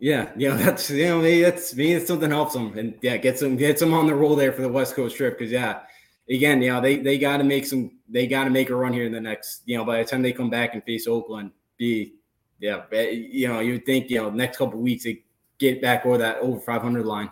Yeah, 0.00 0.32
yeah, 0.36 0.56
that's 0.56 0.90
you 0.90 1.06
know 1.06 1.20
maybe 1.20 1.42
that's 1.42 1.74
maybe 1.74 1.92
it's 1.92 2.08
something 2.08 2.30
helps 2.30 2.54
them 2.54 2.76
and 2.76 2.94
yeah, 3.00 3.16
get 3.16 3.38
some 3.38 3.56
get 3.56 3.78
some 3.78 3.94
on 3.94 4.08
the 4.08 4.14
roll 4.16 4.34
there 4.34 4.52
for 4.52 4.62
the 4.62 4.68
West 4.68 4.96
Coast 4.96 5.16
trip 5.16 5.38
because 5.38 5.52
yeah, 5.52 5.82
again, 6.28 6.62
you 6.62 6.72
know 6.72 6.80
they 6.80 6.96
they 6.98 7.18
got 7.18 7.38
to 7.38 7.44
make 7.44 7.66
some 7.66 7.90
they 8.08 8.26
got 8.26 8.44
to 8.44 8.50
make 8.50 8.70
a 8.70 8.74
run 8.74 8.92
here 8.92 9.04
in 9.04 9.12
the 9.12 9.20
next 9.20 9.62
you 9.66 9.76
know 9.76 9.84
by 9.84 9.98
the 9.98 10.04
time 10.04 10.22
they 10.22 10.32
come 10.32 10.50
back 10.50 10.74
and 10.74 10.82
face 10.84 11.06
Oakland, 11.06 11.50
be 11.76 12.14
yeah, 12.58 12.82
eh, 12.92 13.10
you 13.10 13.48
know 13.48 13.60
you 13.60 13.74
would 13.74 13.86
think 13.86 14.10
you 14.10 14.18
know 14.18 14.30
next 14.30 14.58
couple 14.58 14.78
weeks 14.80 15.04
they 15.04 15.22
get 15.58 15.80
back 15.80 16.04
over 16.06 16.18
that 16.18 16.38
over 16.38 16.60
500 16.60 17.04
line. 17.04 17.30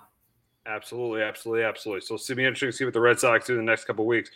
Absolutely, 0.66 1.20
absolutely, 1.20 1.62
absolutely. 1.62 2.00
So 2.00 2.14
it's 2.14 2.26
going 2.26 2.36
to 2.36 2.40
be 2.40 2.44
interesting 2.44 2.70
to 2.70 2.72
see 2.72 2.84
what 2.84 2.94
the 2.94 3.00
Red 3.00 3.20
Sox 3.20 3.46
do 3.46 3.52
in 3.52 3.58
the 3.58 3.70
next 3.70 3.84
couple 3.84 4.06
weeks. 4.06 4.30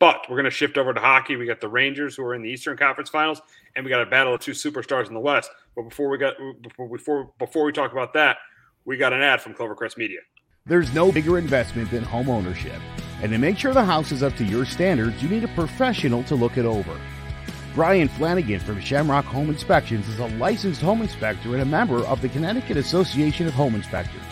But 0.00 0.26
we're 0.28 0.34
going 0.34 0.44
to 0.44 0.50
shift 0.50 0.76
over 0.76 0.92
to 0.92 0.98
hockey. 0.98 1.36
We 1.36 1.46
got 1.46 1.60
the 1.60 1.68
Rangers 1.68 2.16
who 2.16 2.24
are 2.24 2.34
in 2.34 2.42
the 2.42 2.48
Eastern 2.48 2.76
Conference 2.76 3.08
Finals, 3.10 3.40
and 3.76 3.84
we 3.84 3.88
got 3.88 4.02
a 4.02 4.06
battle 4.06 4.34
of 4.34 4.40
two 4.40 4.52
superstars 4.52 5.06
in 5.06 5.14
the 5.14 5.20
West. 5.20 5.50
But 5.76 5.82
before 5.82 6.08
we 6.08 6.18
got 6.18 6.34
before 6.62 6.88
before 6.88 7.30
before 7.38 7.64
we 7.64 7.70
talk 7.70 7.92
about 7.92 8.12
that, 8.14 8.38
we 8.86 8.96
got 8.96 9.12
an 9.12 9.22
ad 9.22 9.40
from 9.40 9.54
Clovercrest 9.54 9.96
Media. 9.96 10.18
There's 10.66 10.92
no 10.92 11.12
bigger 11.12 11.38
investment 11.38 11.90
than 11.92 12.02
home 12.02 12.28
ownership, 12.28 12.80
and 13.22 13.32
to 13.32 13.38
make 13.38 13.58
sure 13.58 13.74
the 13.74 13.84
house 13.84 14.12
is 14.12 14.22
up 14.22 14.36
to 14.36 14.44
your 14.44 14.64
standards, 14.64 15.22
you 15.22 15.28
need 15.28 15.44
a 15.44 15.48
professional 15.48 16.22
to 16.24 16.34
look 16.34 16.56
it 16.56 16.64
over. 16.64 16.98
Brian 17.74 18.08
Flanagan 18.08 18.60
from 18.60 18.80
Shamrock 18.80 19.24
Home 19.26 19.50
Inspections 19.50 20.08
is 20.08 20.18
a 20.18 20.26
licensed 20.38 20.80
home 20.80 21.02
inspector 21.02 21.52
and 21.52 21.62
a 21.62 21.66
member 21.66 22.04
of 22.06 22.20
the 22.20 22.28
Connecticut 22.28 22.76
Association 22.76 23.46
of 23.46 23.54
Home 23.54 23.74
Inspectors. 23.74 24.22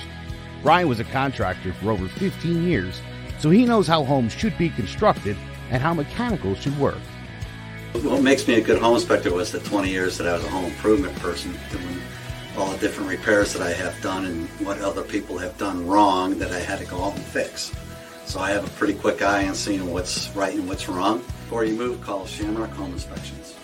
Brian 0.63 0.89
was 0.89 1.01
a 1.01 1.05
contractor 1.05 1.73
for 1.75 1.91
over 1.91 2.09
15 2.09 2.65
years, 2.65 3.01
so 3.39 3.51
he 3.51 3.65
knows 3.65 3.87
how 3.87 4.03
homes 4.05 4.33
should 4.33 4.57
be 4.59 4.71
constructed 4.71 5.37
and 5.71 5.83
how 5.83 5.95
mechanicals 5.95 6.59
should 6.59 6.79
work. 6.79 6.99
What 8.03 8.23
makes 8.23 8.47
me 8.47 8.55
a 8.55 8.61
good 8.61 8.81
home 8.81 8.95
inspector 8.95 9.33
was 9.33 9.53
the 9.53 9.61
20 9.61 9.91
years 9.91 10.19
that 10.19 10.27
I 10.27 10.33
was 10.33 10.45
a 10.45 10.49
home 10.49 10.67
improvement 10.67 11.15
person, 11.17 11.55
doing 11.71 12.01
all 12.57 12.71
the 12.71 12.79
different 12.79 13.11
repairs 13.11 13.53
that 13.53 13.63
I 13.63 13.73
have 13.73 14.01
done 14.03 14.25
and 14.25 14.49
what 14.67 14.81
other 14.81 15.03
people 15.03 15.39
have 15.39 15.57
done 15.59 15.87
wrong 15.87 16.39
that 16.39 16.51
I 16.51 16.59
had 16.59 16.79
to 16.81 16.85
go 16.87 17.05
out 17.05 17.15
and 17.15 17.25
fix. 17.25 17.73
So 18.27 18.41
I 18.41 18.51
have 18.51 18.67
a 18.67 18.71
pretty 18.71 18.95
quick 18.95 19.23
eye 19.23 19.49
on 19.49 19.55
seeing 19.55 19.93
what's 19.93 20.35
right 20.37 20.55
and 20.55 20.69
what's 20.69 20.89
wrong. 20.89 21.19
Before 21.19 21.65
you 21.65 21.75
move, 21.75 22.01
call 22.03 22.27
Shamrock 22.27 22.71
Home 22.71 22.93
Inspections. 22.93 23.55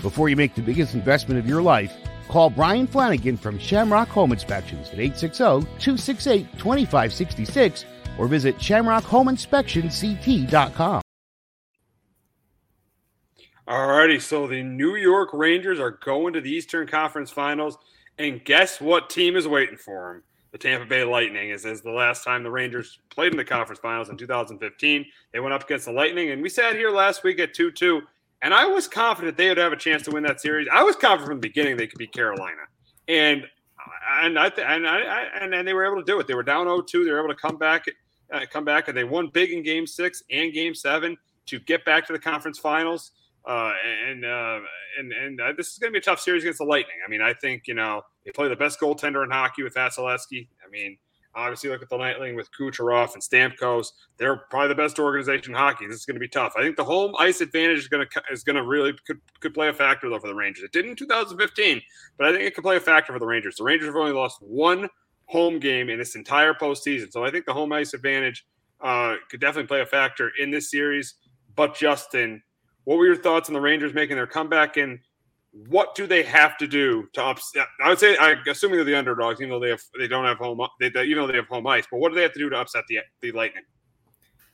Before 0.00 0.28
you 0.28 0.36
make 0.36 0.54
the 0.54 0.62
biggest 0.62 0.94
investment 0.94 1.40
of 1.40 1.46
your 1.46 1.60
life, 1.60 1.92
Call 2.28 2.50
Brian 2.50 2.86
Flanagan 2.86 3.38
from 3.38 3.58
Shamrock 3.58 4.08
Home 4.08 4.32
Inspections 4.32 4.90
at 4.90 4.98
860-268-2566 4.98 7.84
or 8.18 8.28
visit 8.28 8.58
shamrockhomeinspectionct.com. 8.58 11.00
Alrighty, 13.66 14.20
so 14.20 14.46
the 14.46 14.62
New 14.62 14.94
York 14.96 15.30
Rangers 15.32 15.80
are 15.80 15.90
going 15.90 16.34
to 16.34 16.40
the 16.40 16.50
Eastern 16.50 16.86
Conference 16.86 17.30
Finals, 17.30 17.76
and 18.18 18.44
guess 18.44 18.80
what 18.80 19.10
team 19.10 19.36
is 19.36 19.46
waiting 19.46 19.76
for 19.76 20.14
them? 20.14 20.22
The 20.52 20.58
Tampa 20.58 20.86
Bay 20.86 21.04
Lightning. 21.04 21.50
Is 21.50 21.66
as 21.66 21.82
the 21.82 21.90
last 21.90 22.24
time 22.24 22.42
the 22.42 22.50
Rangers 22.50 22.98
played 23.10 23.32
in 23.32 23.36
the 23.36 23.44
conference 23.44 23.80
finals 23.80 24.08
in 24.08 24.16
2015. 24.16 25.06
They 25.32 25.40
went 25.40 25.52
up 25.52 25.64
against 25.64 25.86
the 25.86 25.92
Lightning, 25.92 26.30
and 26.30 26.42
we 26.42 26.48
sat 26.48 26.74
here 26.74 26.90
last 26.90 27.22
week 27.22 27.38
at 27.38 27.54
2-2 27.54 28.02
and 28.42 28.54
I 28.54 28.66
was 28.66 28.86
confident 28.86 29.36
they 29.36 29.48
would 29.48 29.58
have 29.58 29.72
a 29.72 29.76
chance 29.76 30.02
to 30.04 30.10
win 30.10 30.22
that 30.24 30.40
series. 30.40 30.68
I 30.72 30.82
was 30.82 30.96
confident 30.96 31.28
from 31.28 31.36
the 31.38 31.48
beginning 31.48 31.76
they 31.76 31.86
could 31.86 31.98
beat 31.98 32.12
Carolina, 32.12 32.62
and 33.08 33.46
and 34.22 34.38
I 34.38 34.46
and 34.48 34.86
I 34.86 35.26
and, 35.40 35.54
and 35.54 35.66
they 35.66 35.74
were 35.74 35.84
able 35.84 35.96
to 35.96 36.04
do 36.04 36.20
it. 36.20 36.26
They 36.26 36.34
were 36.34 36.42
down 36.42 36.66
0-2. 36.66 37.04
They 37.04 37.10
were 37.10 37.18
able 37.18 37.34
to 37.34 37.40
come 37.40 37.56
back, 37.56 37.86
uh, 38.32 38.40
come 38.50 38.64
back, 38.64 38.88
and 38.88 38.96
they 38.96 39.04
won 39.04 39.28
big 39.28 39.50
in 39.50 39.62
Game 39.62 39.86
Six 39.86 40.22
and 40.30 40.52
Game 40.52 40.74
Seven 40.74 41.16
to 41.46 41.58
get 41.60 41.84
back 41.84 42.06
to 42.06 42.12
the 42.12 42.18
conference 42.18 42.58
finals. 42.58 43.12
Uh, 43.48 43.72
and 44.08 44.24
uh, 44.24 44.60
and 44.98 45.12
and 45.12 45.40
uh, 45.40 45.52
this 45.56 45.72
is 45.72 45.78
going 45.78 45.90
to 45.90 45.92
be 45.92 45.98
a 45.98 46.02
tough 46.02 46.20
series 46.20 46.42
against 46.42 46.58
the 46.58 46.64
Lightning. 46.64 46.96
I 47.04 47.08
mean, 47.08 47.22
I 47.22 47.32
think 47.32 47.62
you 47.66 47.74
know 47.74 48.02
they 48.24 48.30
play 48.30 48.48
the 48.48 48.56
best 48.56 48.78
goaltender 48.78 49.24
in 49.24 49.30
hockey 49.30 49.62
with 49.62 49.74
Vasilevskiy. 49.74 50.48
I 50.64 50.70
mean, 50.70 50.98
Obviously, 51.38 51.70
look 51.70 51.82
at 51.82 51.88
the 51.88 51.96
Lightning 51.96 52.34
with 52.34 52.48
Kucherov 52.58 53.14
and 53.14 53.22
Stamkos. 53.22 53.88
They're 54.16 54.38
probably 54.50 54.68
the 54.68 54.74
best 54.74 54.98
organization 54.98 55.54
in 55.54 55.58
hockey. 55.58 55.86
This 55.86 55.98
is 55.98 56.04
going 56.04 56.16
to 56.16 56.20
be 56.20 56.28
tough. 56.28 56.54
I 56.56 56.62
think 56.62 56.76
the 56.76 56.84
home 56.84 57.14
ice 57.16 57.40
advantage 57.40 57.78
is 57.78 57.86
going 57.88 58.06
to 58.10 58.22
is 58.32 58.42
going 58.42 58.56
to 58.56 58.64
really 58.64 58.92
could, 59.06 59.20
could 59.38 59.54
play 59.54 59.68
a 59.68 59.72
factor 59.72 60.08
though 60.08 60.18
for 60.18 60.26
the 60.26 60.34
Rangers. 60.34 60.64
It 60.64 60.72
did 60.72 60.86
in 60.86 60.96
2015, 60.96 61.80
but 62.16 62.26
I 62.26 62.32
think 62.32 62.44
it 62.44 62.54
could 62.56 62.64
play 62.64 62.76
a 62.76 62.80
factor 62.80 63.12
for 63.12 63.20
the 63.20 63.26
Rangers. 63.26 63.56
The 63.56 63.64
Rangers 63.64 63.86
have 63.86 63.94
only 63.94 64.12
lost 64.12 64.38
one 64.40 64.88
home 65.26 65.60
game 65.60 65.90
in 65.90 65.98
this 65.98 66.16
entire 66.16 66.54
postseason, 66.54 67.12
so 67.12 67.24
I 67.24 67.30
think 67.30 67.44
the 67.44 67.54
home 67.54 67.72
ice 67.72 67.94
advantage 67.94 68.44
uh, 68.80 69.14
could 69.30 69.40
definitely 69.40 69.68
play 69.68 69.82
a 69.82 69.86
factor 69.86 70.32
in 70.40 70.50
this 70.50 70.70
series. 70.70 71.14
But 71.54 71.76
Justin, 71.76 72.42
what 72.88 72.96
were 72.96 73.04
your 73.04 73.16
thoughts 73.16 73.50
on 73.50 73.52
the 73.52 73.60
Rangers 73.60 73.92
making 73.92 74.16
their 74.16 74.26
comeback 74.26 74.78
and 74.78 74.98
what 75.68 75.94
do 75.94 76.06
they 76.06 76.22
have 76.22 76.56
to 76.56 76.66
do 76.66 77.06
to 77.12 77.22
upset? 77.22 77.66
I 77.84 77.90
would 77.90 77.98
say, 77.98 78.16
I 78.16 78.34
assuming 78.48 78.76
they're 78.76 78.84
the 78.84 78.96
underdogs, 78.96 79.42
even 79.42 79.50
though 79.50 79.60
they 79.60 79.68
have 79.68 79.82
they 79.98 80.08
don't 80.08 80.24
have 80.24 80.38
home, 80.38 80.66
they, 80.80 80.88
they, 80.88 81.04
even 81.04 81.18
though 81.18 81.26
they 81.26 81.36
have 81.36 81.48
home 81.48 81.66
ice. 81.66 81.84
But 81.90 81.98
what 81.98 82.08
do 82.08 82.14
they 82.14 82.22
have 82.22 82.32
to 82.32 82.38
do 82.38 82.48
to 82.48 82.56
upset 82.56 82.84
the 82.88 83.00
the 83.20 83.30
Lightning? 83.32 83.64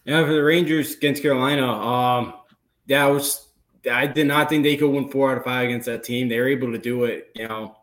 Yeah, 0.05 0.25
for 0.27 0.33
the 0.33 0.43
Rangers 0.43 0.97
against 0.97 1.23
Carolina, 1.23 1.65
um, 1.65 2.35
yeah, 2.87 3.07
I 3.07 3.09
was 3.09 3.51
I 3.89 4.09
did 4.09 4.27
not 4.27 4.49
think 4.49 4.65
they 4.65 4.77
could 4.77 4.91
win 4.91 5.09
four 5.11 5.31
out 5.31 5.39
of 5.39 5.45
five 5.45 5.67
against 5.67 5.87
that 5.87 6.03
team. 6.03 6.29
They 6.29 6.41
were 6.41 6.49
able 6.49 6.73
to 6.73 6.79
do 6.79 7.05
it. 7.05 7.29
You 7.37 7.47
know, 7.47 7.77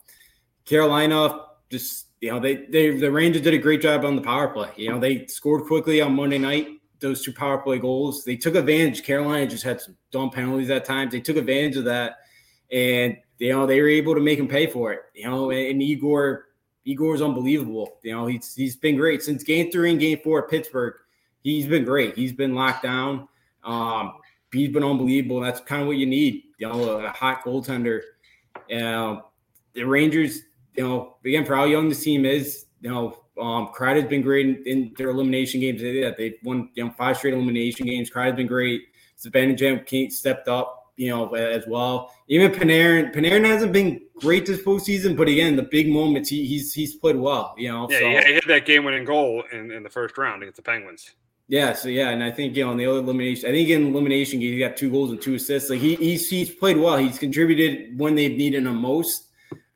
Carolina 0.66 1.46
just 1.70 2.08
you 2.20 2.30
know 2.30 2.42
they 2.42 2.66
they 2.66 2.90
the 2.98 3.10
Rangers 3.10 3.44
did 3.44 3.54
a 3.54 3.58
great 3.58 3.82
job 3.82 4.04
on 4.04 4.18
the 4.18 4.22
power 4.22 4.50
play. 4.50 4.72
You 4.76 4.90
know, 4.90 5.00
they 5.00 5.28
scored 5.28 5.64
quickly 5.64 6.02
on 6.02 6.14
Monday 6.14 6.40
night. 6.40 6.81
Those 7.02 7.24
two 7.24 7.34
power 7.34 7.58
play 7.58 7.80
goals, 7.80 8.24
they 8.24 8.36
took 8.36 8.56
advantage. 8.56 9.04
Carolina 9.04 9.48
just 9.48 9.64
had 9.64 9.82
some 9.82 9.98
dumb 10.12 10.30
penalties 10.30 10.70
at 10.70 10.86
times. 10.86 11.12
They 11.12 11.20
took 11.20 11.38
advantage 11.38 11.78
of 11.78 11.86
that 11.86 12.20
and 12.72 13.18
you 13.38 13.52
know 13.52 13.66
they 13.66 13.82
were 13.82 13.90
able 13.90 14.16
to 14.16 14.22
make 14.22 14.40
him 14.40 14.48
pay 14.48 14.68
for 14.68 14.94
it. 14.94 15.02
You 15.14 15.26
know, 15.26 15.52
and, 15.52 15.60
and 15.60 15.82
Igor 15.82 16.46
Igor 16.86 17.16
is 17.16 17.22
unbelievable. 17.22 17.98
You 18.04 18.14
know, 18.14 18.26
he's 18.28 18.56
he's 18.56 18.76
been 18.76 18.96
great 18.96 19.22
since 19.22 19.44
Game 19.44 19.72
Three 19.72 19.92
and 19.92 20.00
Game 20.00 20.20
Four 20.24 20.44
at 20.44 20.50
Pittsburgh. 20.50 20.96
He's 21.44 21.68
been 21.68 21.84
great. 21.84 22.16
He's 22.16 22.34
been 22.34 22.54
locked 22.54 22.84
down. 22.84 23.28
Um, 23.64 24.14
he's 24.54 24.70
been 24.70 24.84
unbelievable. 24.84 25.40
That's 25.40 25.60
kind 25.60 25.82
of 25.82 25.88
what 25.88 25.98
you 25.98 26.06
need. 26.06 26.44
You 26.58 26.70
know, 26.70 27.00
a 27.00 27.10
hot 27.10 27.44
goaltender. 27.44 28.02
Uh, 28.72 29.22
the 29.74 29.84
Rangers, 29.84 30.42
you 30.76 30.88
know, 30.88 31.18
again 31.26 31.46
for 31.46 31.56
how 31.56 31.66
young 31.66 31.90
this 31.90 32.04
team 32.04 32.26
is, 32.26 32.66
you 32.82 32.90
know, 32.90 33.24
um, 33.42 33.70
Kreider's 33.76 34.08
been 34.08 34.22
great 34.22 34.46
in, 34.46 34.64
in 34.66 34.94
their 34.98 35.10
elimination 35.10 35.60
games. 35.60 35.82
They, 35.82 36.14
they've 36.18 36.38
won, 36.44 36.70
you 36.76 36.86
know, 36.86 36.92
five 36.92 37.18
straight 37.18 37.34
elimination 37.34 37.86
games. 37.86 38.10
Kreider's 38.10 38.36
been 38.36 38.48
great. 38.48 38.84
Zibanejad 39.20 40.12
stepped 40.12 40.48
up 40.48 40.82
you 41.02 41.10
know, 41.10 41.34
as 41.34 41.66
well. 41.68 42.14
Even 42.28 42.52
Panarin, 42.52 43.12
Panarin 43.12 43.44
hasn't 43.44 43.74
been 43.74 44.02
great 44.20 44.46
this 44.46 44.62
postseason, 44.62 45.18
but 45.18 45.28
again, 45.28 45.56
the 45.56 45.64
big 45.64 45.90
moments 45.90 46.30
he, 46.30 46.46
he's 46.46 46.74
he's 46.74 46.94
played 46.94 47.16
well. 47.16 47.56
You 47.58 47.70
know, 47.70 47.88
yeah, 47.90 48.00
so. 48.00 48.28
he 48.28 48.34
hit 48.34 48.48
that 48.48 48.68
game-winning 48.68 49.06
goal 49.06 49.44
in, 49.52 49.72
in 49.72 49.82
the 49.82 49.90
first 49.90 50.16
round 50.20 50.44
against 50.44 50.58
the 50.58 50.62
Penguins. 50.62 51.10
Yeah, 51.48 51.74
so 51.74 51.90
yeah, 51.90 52.10
and 52.10 52.24
I 52.24 52.30
think 52.30 52.56
you 52.56 52.64
know 52.64 52.72
in 52.72 52.78
the 52.78 52.86
other 52.86 53.00
elimination, 53.00 53.50
I 53.50 53.52
think 53.52 53.70
in 53.70 53.88
elimination 53.88 54.40
game 54.40 54.54
he 54.54 54.60
got 54.60 54.78
two 54.78 54.92
goals 54.92 55.10
and 55.10 55.20
two 55.20 55.34
assists. 55.34 55.72
Like 55.72 55.80
he 55.80 55.96
he's 55.96 56.30
he's 56.30 56.52
played 56.52 56.78
well. 56.78 56.98
He's 56.98 57.18
contributed 57.18 57.98
when 57.98 58.14
they've 58.14 58.38
needed 58.38 58.68
him 58.68 58.78
most, 58.78 59.30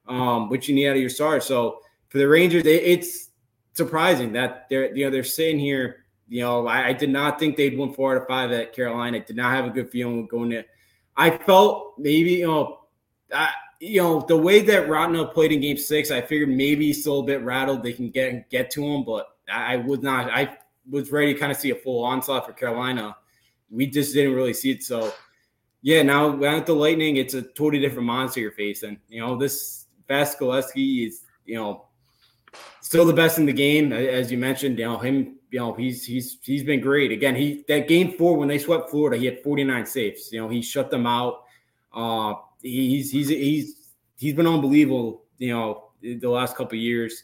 um, 0.07 0.49
which 0.49 0.69
you 0.69 0.75
need 0.75 0.87
out 0.87 0.95
of 0.95 1.01
your 1.01 1.09
stars. 1.09 1.45
So 1.45 1.79
for 2.09 2.19
the 2.19 2.27
Rangers, 2.27 2.63
it's 2.65 3.24
surprising 3.75 4.33
that 4.33 4.67
they're 4.69 4.95
you 4.95 5.05
know 5.05 5.11
they're 5.11 5.23
sitting 5.23 5.59
here. 5.59 6.05
You 6.27 6.41
know, 6.41 6.65
I, 6.65 6.87
I 6.87 6.93
did 6.93 7.11
not 7.11 7.37
think 7.37 7.55
they'd 7.55 7.77
win 7.77 7.93
four 7.93 8.15
out 8.15 8.21
of 8.21 8.27
five 8.27 8.51
at 8.51 8.73
Carolina. 8.73 9.19
Did 9.19 9.35
not 9.35 9.53
have 9.53 9.65
a 9.65 9.69
good 9.69 9.91
feeling 9.91 10.25
going 10.25 10.49
to 10.49 10.65
I 11.17 11.37
felt 11.37 11.97
maybe 11.97 12.33
you 12.33 12.47
know, 12.47 12.79
I, 13.33 13.51
you 13.79 14.01
know 14.01 14.21
the 14.21 14.37
way 14.37 14.61
that 14.61 14.87
Raanta 14.87 15.33
played 15.33 15.51
in 15.51 15.61
Game 15.61 15.77
Six, 15.77 16.11
I 16.11 16.21
figured 16.21 16.49
maybe 16.49 16.87
he's 16.87 17.01
still 17.01 17.21
a 17.21 17.23
bit 17.23 17.41
rattled. 17.41 17.83
They 17.83 17.93
can 17.93 18.09
get 18.09 18.49
get 18.49 18.69
to 18.71 18.85
him, 18.85 19.03
but 19.03 19.27
I, 19.51 19.77
would 19.77 20.03
not. 20.03 20.29
I 20.31 20.57
was 20.89 21.11
ready 21.11 21.33
to 21.33 21.39
kind 21.39 21.51
of 21.51 21.57
see 21.57 21.71
a 21.71 21.75
full 21.75 22.03
onslaught 22.03 22.45
for 22.45 22.53
Carolina. 22.53 23.15
We 23.69 23.87
just 23.87 24.13
didn't 24.13 24.33
really 24.33 24.53
see 24.53 24.71
it. 24.71 24.83
So 24.83 25.13
yeah, 25.81 26.01
now 26.01 26.35
with 26.35 26.65
the 26.65 26.73
Lightning, 26.73 27.17
it's 27.17 27.33
a 27.33 27.41
totally 27.41 27.79
different 27.79 28.07
monster 28.07 28.39
you're 28.39 28.51
facing. 28.51 28.99
You 29.07 29.21
know, 29.21 29.37
this 29.37 29.85
Vasilevskiy 30.09 31.07
is 31.07 31.21
you 31.45 31.55
know 31.55 31.85
still 32.81 33.05
the 33.05 33.13
best 33.13 33.39
in 33.39 33.45
the 33.45 33.53
game, 33.53 33.91
as 33.91 34.31
you 34.31 34.37
mentioned. 34.37 34.77
You 34.79 34.85
know 34.85 34.97
him. 34.97 35.35
You 35.51 35.59
know 35.59 35.73
he's 35.73 36.05
he's 36.05 36.37
he's 36.43 36.63
been 36.63 36.81
great. 36.81 37.11
Again, 37.11 37.35
he 37.35 37.63
that 37.67 37.87
game 37.87 38.17
four 38.17 38.37
when 38.37 38.47
they 38.47 38.59
swept 38.59 38.89
Florida, 38.89 39.17
he 39.17 39.25
had 39.25 39.41
49 39.43 39.85
saves. 39.85 40.31
You 40.31 40.41
know 40.41 40.49
he 40.49 40.61
shut 40.61 40.91
them 40.91 41.07
out. 41.07 41.43
Uh, 41.93 42.35
he's 42.61 43.11
he's 43.11 43.29
he's 43.29 43.89
he's 44.17 44.33
been 44.33 44.47
unbelievable. 44.47 45.23
You 45.37 45.53
know 45.53 45.83
the 46.01 46.29
last 46.29 46.55
couple 46.55 46.77
years. 46.77 47.23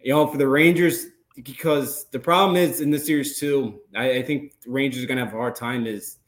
You 0.00 0.12
know 0.12 0.26
for 0.26 0.38
the 0.38 0.48
Rangers 0.48 1.06
because 1.42 2.06
the 2.10 2.18
problem 2.18 2.56
is 2.56 2.80
in 2.80 2.90
this 2.90 3.06
series 3.06 3.38
too. 3.38 3.80
I, 3.94 4.16
I 4.16 4.22
think 4.22 4.52
Rangers 4.66 5.02
are 5.04 5.06
gonna 5.06 5.24
have 5.24 5.34
a 5.34 5.36
hard 5.36 5.56
time. 5.56 5.86
Is 5.86 6.18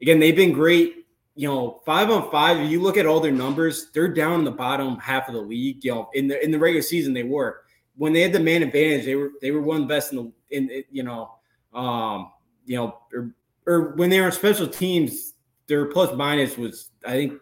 again 0.00 0.20
they've 0.20 0.36
been 0.36 0.52
great 0.52 0.96
you 1.36 1.48
know, 1.48 1.80
five 1.86 2.10
on 2.10 2.30
five, 2.30 2.58
if 2.58 2.70
you 2.70 2.82
look 2.82 2.98
at 2.98 3.06
all 3.06 3.18
their 3.18 3.32
numbers, 3.32 3.90
they're 3.94 4.12
down 4.12 4.40
in 4.40 4.44
the 4.44 4.50
bottom 4.50 4.98
half 4.98 5.26
of 5.26 5.34
the 5.34 5.40
league. 5.40 5.82
You 5.82 5.92
know, 5.92 6.10
in 6.12 6.28
the 6.28 6.42
in 6.44 6.50
the 6.50 6.58
regular 6.58 6.82
season 6.82 7.14
they 7.14 7.22
were 7.22 7.62
when 7.96 8.12
they 8.12 8.22
had 8.22 8.32
the 8.32 8.40
man 8.40 8.62
advantage, 8.62 9.04
they 9.04 9.14
were 9.14 9.30
they 9.40 9.50
were 9.50 9.60
one 9.60 9.82
of 9.82 9.88
the 9.88 9.94
best 9.94 10.12
in 10.12 10.18
the 10.18 10.32
in 10.50 10.84
you 10.90 11.02
know, 11.02 11.34
um, 11.72 12.32
you 12.64 12.76
know, 12.76 12.98
or, 13.12 13.34
or 13.66 13.94
when 13.96 14.10
they 14.10 14.20
were 14.20 14.26
on 14.26 14.32
special 14.32 14.66
teams, 14.66 15.34
their 15.66 15.86
plus 15.86 16.14
minus 16.14 16.56
was 16.56 16.90
I 17.06 17.12
think 17.12 17.34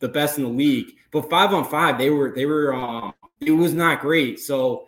the 0.00 0.08
best 0.08 0.38
in 0.38 0.44
the 0.44 0.50
league. 0.50 0.92
But 1.10 1.30
five 1.30 1.52
on 1.52 1.64
five, 1.64 1.98
they 1.98 2.10
were 2.10 2.32
they 2.34 2.46
were 2.46 2.74
um, 2.74 3.14
it 3.40 3.52
was 3.52 3.74
not 3.74 4.00
great. 4.00 4.40
So 4.40 4.86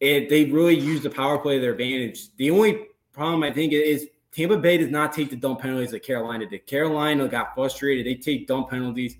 it 0.00 0.28
they 0.28 0.44
really 0.44 0.78
used 0.78 1.02
the 1.02 1.10
power 1.10 1.38
play 1.38 1.56
to 1.56 1.60
their 1.60 1.72
advantage. 1.72 2.34
The 2.36 2.50
only 2.50 2.86
problem 3.12 3.42
I 3.42 3.52
think 3.52 3.72
is 3.72 4.08
Tampa 4.32 4.56
Bay 4.56 4.78
does 4.78 4.90
not 4.90 5.12
take 5.12 5.30
the 5.30 5.36
dump 5.36 5.60
penalties 5.60 5.90
that 5.90 6.02
Carolina 6.02 6.46
did. 6.46 6.66
Carolina 6.66 7.28
got 7.28 7.54
frustrated; 7.54 8.06
they 8.06 8.14
take 8.14 8.46
dump 8.46 8.70
penalties, 8.70 9.16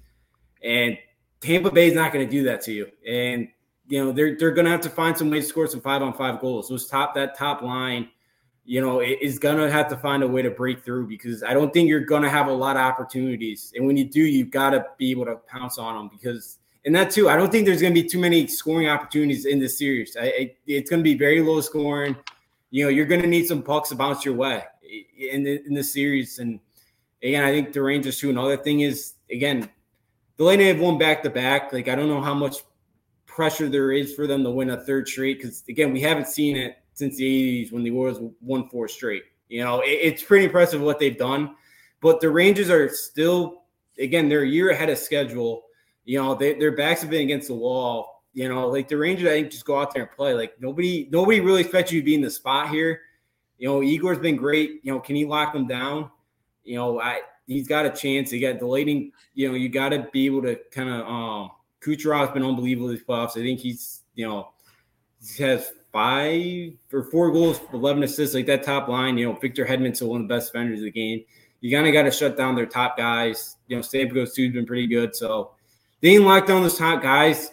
and 0.62 0.98
Tampa 1.40 1.70
Bay 1.70 1.88
is 1.88 1.94
not 1.94 2.12
going 2.12 2.26
to 2.26 2.30
do 2.30 2.44
that 2.44 2.62
to 2.62 2.72
you. 2.72 2.90
And 3.06 3.48
you 3.92 4.02
know 4.02 4.10
they're 4.10 4.38
they're 4.38 4.52
going 4.52 4.64
to 4.64 4.70
have 4.70 4.80
to 4.80 4.88
find 4.88 5.14
some 5.14 5.28
ways 5.28 5.44
to 5.44 5.48
score 5.50 5.66
some 5.66 5.82
five 5.82 6.00
on 6.00 6.14
five 6.14 6.40
goals. 6.40 6.70
Those 6.70 6.86
top 6.86 7.14
that 7.14 7.36
top 7.36 7.60
line, 7.60 8.08
you 8.64 8.80
know, 8.80 9.02
is 9.02 9.38
going 9.38 9.58
to 9.58 9.70
have 9.70 9.86
to 9.88 9.98
find 9.98 10.22
a 10.22 10.26
way 10.26 10.40
to 10.40 10.50
break 10.50 10.82
through 10.82 11.08
because 11.08 11.42
I 11.42 11.52
don't 11.52 11.74
think 11.74 11.90
you're 11.90 12.00
going 12.00 12.22
to 12.22 12.30
have 12.30 12.46
a 12.46 12.52
lot 12.52 12.76
of 12.76 12.80
opportunities. 12.80 13.70
And 13.76 13.86
when 13.86 13.98
you 13.98 14.06
do, 14.06 14.22
you've 14.22 14.50
got 14.50 14.70
to 14.70 14.86
be 14.96 15.10
able 15.10 15.26
to 15.26 15.36
pounce 15.46 15.76
on 15.76 15.94
them 15.94 16.08
because. 16.08 16.58
And 16.86 16.94
that 16.96 17.10
too, 17.10 17.28
I 17.28 17.36
don't 17.36 17.52
think 17.52 17.66
there's 17.66 17.82
going 17.82 17.94
to 17.94 18.02
be 18.02 18.08
too 18.08 18.18
many 18.18 18.46
scoring 18.46 18.88
opportunities 18.88 19.44
in 19.44 19.60
this 19.60 19.78
series. 19.78 20.16
I, 20.16 20.24
I, 20.24 20.54
it's 20.66 20.88
going 20.88 21.00
to 21.00 21.04
be 21.04 21.14
very 21.14 21.40
low 21.42 21.60
scoring. 21.60 22.16
You 22.70 22.84
know, 22.84 22.88
you're 22.88 23.04
going 23.04 23.20
to 23.20 23.28
need 23.28 23.46
some 23.46 23.62
pucks 23.62 23.90
to 23.90 23.94
bounce 23.94 24.24
your 24.24 24.34
way 24.34 24.64
in 25.16 25.44
the, 25.44 25.62
in 25.64 25.74
the 25.74 25.84
series. 25.84 26.38
And 26.38 26.58
again, 27.22 27.44
I 27.44 27.52
think 27.52 27.72
the 27.74 27.82
Rangers 27.82 28.18
too. 28.18 28.30
Another 28.30 28.56
thing 28.56 28.80
is 28.80 29.12
again, 29.30 29.68
the 30.38 30.44
Lightning 30.44 30.68
have 30.68 30.80
won 30.80 30.96
back 30.96 31.22
to 31.24 31.30
back. 31.30 31.74
Like 31.74 31.88
I 31.88 31.94
don't 31.94 32.08
know 32.08 32.22
how 32.22 32.34
much 32.34 32.56
pressure 33.34 33.68
there 33.68 33.92
is 33.92 34.14
for 34.14 34.26
them 34.26 34.44
to 34.44 34.50
win 34.50 34.70
a 34.70 34.80
third 34.84 35.08
straight 35.08 35.38
because 35.38 35.64
again, 35.68 35.92
we 35.92 36.00
haven't 36.00 36.28
seen 36.28 36.56
it 36.56 36.76
since 36.92 37.16
the 37.16 37.24
80s 37.64 37.72
when 37.72 37.82
the 37.82 37.90
Warriors 37.90 38.18
won 38.40 38.68
four 38.68 38.88
straight. 38.88 39.24
You 39.48 39.64
know, 39.64 39.80
it, 39.80 39.98
it's 40.02 40.22
pretty 40.22 40.44
impressive 40.44 40.80
what 40.80 40.98
they've 40.98 41.16
done. 41.16 41.54
But 42.00 42.20
the 42.20 42.30
Rangers 42.30 42.68
are 42.68 42.88
still, 42.88 43.62
again, 43.98 44.28
they're 44.28 44.42
a 44.42 44.48
year 44.48 44.70
ahead 44.70 44.90
of 44.90 44.98
schedule. 44.98 45.62
You 46.04 46.22
know, 46.22 46.34
they, 46.34 46.54
their 46.54 46.76
backs 46.76 47.00
have 47.00 47.10
been 47.10 47.22
against 47.22 47.48
the 47.48 47.54
wall. 47.54 48.22
You 48.34 48.48
know, 48.48 48.68
like 48.68 48.88
the 48.88 48.96
Rangers, 48.96 49.28
I 49.28 49.32
think 49.32 49.50
just 49.50 49.64
go 49.64 49.80
out 49.80 49.94
there 49.94 50.04
and 50.04 50.12
play. 50.12 50.34
Like 50.34 50.60
nobody, 50.60 51.08
nobody 51.10 51.40
really 51.40 51.62
expects 51.62 51.92
you 51.92 52.00
to 52.00 52.04
be 52.04 52.14
in 52.14 52.22
the 52.22 52.30
spot 52.30 52.70
here. 52.70 53.00
You 53.58 53.68
know, 53.68 53.82
Igor's 53.82 54.18
been 54.18 54.36
great. 54.36 54.80
You 54.82 54.92
know, 54.92 55.00
can 55.00 55.16
he 55.16 55.24
lock 55.24 55.52
them 55.52 55.66
down? 55.66 56.10
You 56.64 56.76
know, 56.76 57.00
I 57.00 57.20
he's 57.46 57.68
got 57.68 57.86
a 57.86 57.90
chance. 57.90 58.30
He 58.30 58.40
got 58.40 58.58
the 58.58 58.66
Lightning. 58.66 59.12
You 59.34 59.48
know, 59.48 59.54
you 59.54 59.68
got 59.68 59.90
to 59.90 60.08
be 60.12 60.26
able 60.26 60.42
to 60.42 60.58
kind 60.70 60.88
of 60.88 61.06
um 61.06 61.50
Kucherov's 61.84 62.32
been 62.32 62.44
unbelievable 62.44 62.88
these 62.88 63.02
playoffs. 63.02 63.30
I 63.30 63.42
think 63.42 63.60
he's, 63.60 64.02
you 64.14 64.26
know, 64.26 64.52
he 65.24 65.42
has 65.42 65.72
five 65.92 66.72
or 66.92 67.04
four 67.04 67.30
goals, 67.30 67.60
11 67.72 68.02
assists, 68.02 68.34
like 68.34 68.46
that 68.46 68.62
top 68.62 68.88
line. 68.88 69.18
You 69.18 69.26
know, 69.26 69.38
Victor 69.38 69.64
Hedman's 69.64 70.02
one 70.02 70.22
of 70.22 70.28
the 70.28 70.34
best 70.34 70.52
defenders 70.52 70.80
of 70.80 70.84
the 70.84 70.90
game. 70.90 71.24
You 71.60 71.74
kind 71.74 71.86
of 71.86 71.92
got 71.92 72.02
to 72.02 72.10
shut 72.10 72.36
down 72.36 72.54
their 72.54 72.66
top 72.66 72.96
guys. 72.96 73.56
You 73.68 73.76
know, 73.76 73.82
Stamkos 73.82 74.34
too 74.34 74.44
has 74.44 74.52
been 74.52 74.66
pretty 74.66 74.86
good. 74.86 75.14
So 75.14 75.52
they 76.00 76.10
didn't 76.12 76.26
lock 76.26 76.46
down 76.46 76.62
those 76.62 76.78
top 76.78 77.02
guys, 77.02 77.52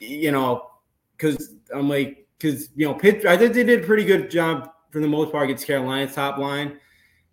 you 0.00 0.32
know, 0.32 0.70
because 1.16 1.54
I'm 1.72 1.88
like, 1.88 2.26
because, 2.38 2.70
you 2.74 2.86
know, 2.86 2.94
Pitt, 2.94 3.24
I 3.24 3.36
think 3.36 3.54
they 3.54 3.62
did 3.62 3.84
a 3.84 3.86
pretty 3.86 4.04
good 4.04 4.30
job 4.30 4.70
for 4.90 5.00
the 5.00 5.08
most 5.08 5.32
part 5.32 5.44
against 5.44 5.66
Carolina's 5.66 6.14
top 6.14 6.38
line. 6.38 6.78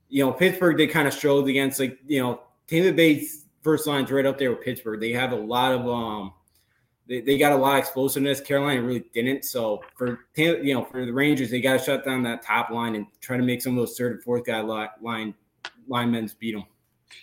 You 0.10 0.26
know, 0.26 0.32
Pittsburgh, 0.32 0.78
they 0.78 0.88
kind 0.88 1.08
of 1.08 1.14
struggled 1.14 1.50
against, 1.50 1.80
like, 1.80 1.98
you 2.06 2.22
know, 2.22 2.42
Tampa 2.68 2.94
Bay's 2.94 3.41
first 3.62 3.88
line's 3.88 4.12
right 4.12 4.26
up 4.26 4.38
there 4.38 4.52
with 4.52 4.62
Pittsburgh. 4.62 5.00
They 5.00 5.12
have 5.12 5.32
a 5.32 5.36
lot 5.36 5.72
of 5.72 5.88
um 5.88 6.34
they, 7.08 7.20
they 7.20 7.38
got 7.38 7.52
a 7.52 7.56
lot 7.56 7.74
of 7.74 7.80
explosiveness. 7.80 8.40
Carolina 8.40 8.82
really 8.82 9.04
didn't. 9.14 9.44
So 9.44 9.84
for 9.96 10.28
you 10.36 10.74
know 10.74 10.86
for 10.86 11.06
the 11.06 11.14
Rangers, 11.14 11.52
they 11.52 11.62
got 11.62 11.74
to 11.74 11.84
shut 11.84 12.06
down 12.06 12.24
that 12.24 12.42
top 12.42 12.70
line 12.70 12.96
and 12.96 13.06
try 13.20 13.38
to 13.38 13.44
make 13.44 13.62
some 13.62 13.74
of 13.74 13.78
those 13.78 13.98
third 13.98 14.14
and 14.14 14.24
fourth 14.24 14.46
guy 14.46 14.62
line 14.62 15.34
linemen 15.88 16.30
beat 16.40 16.54
them. 16.54 16.64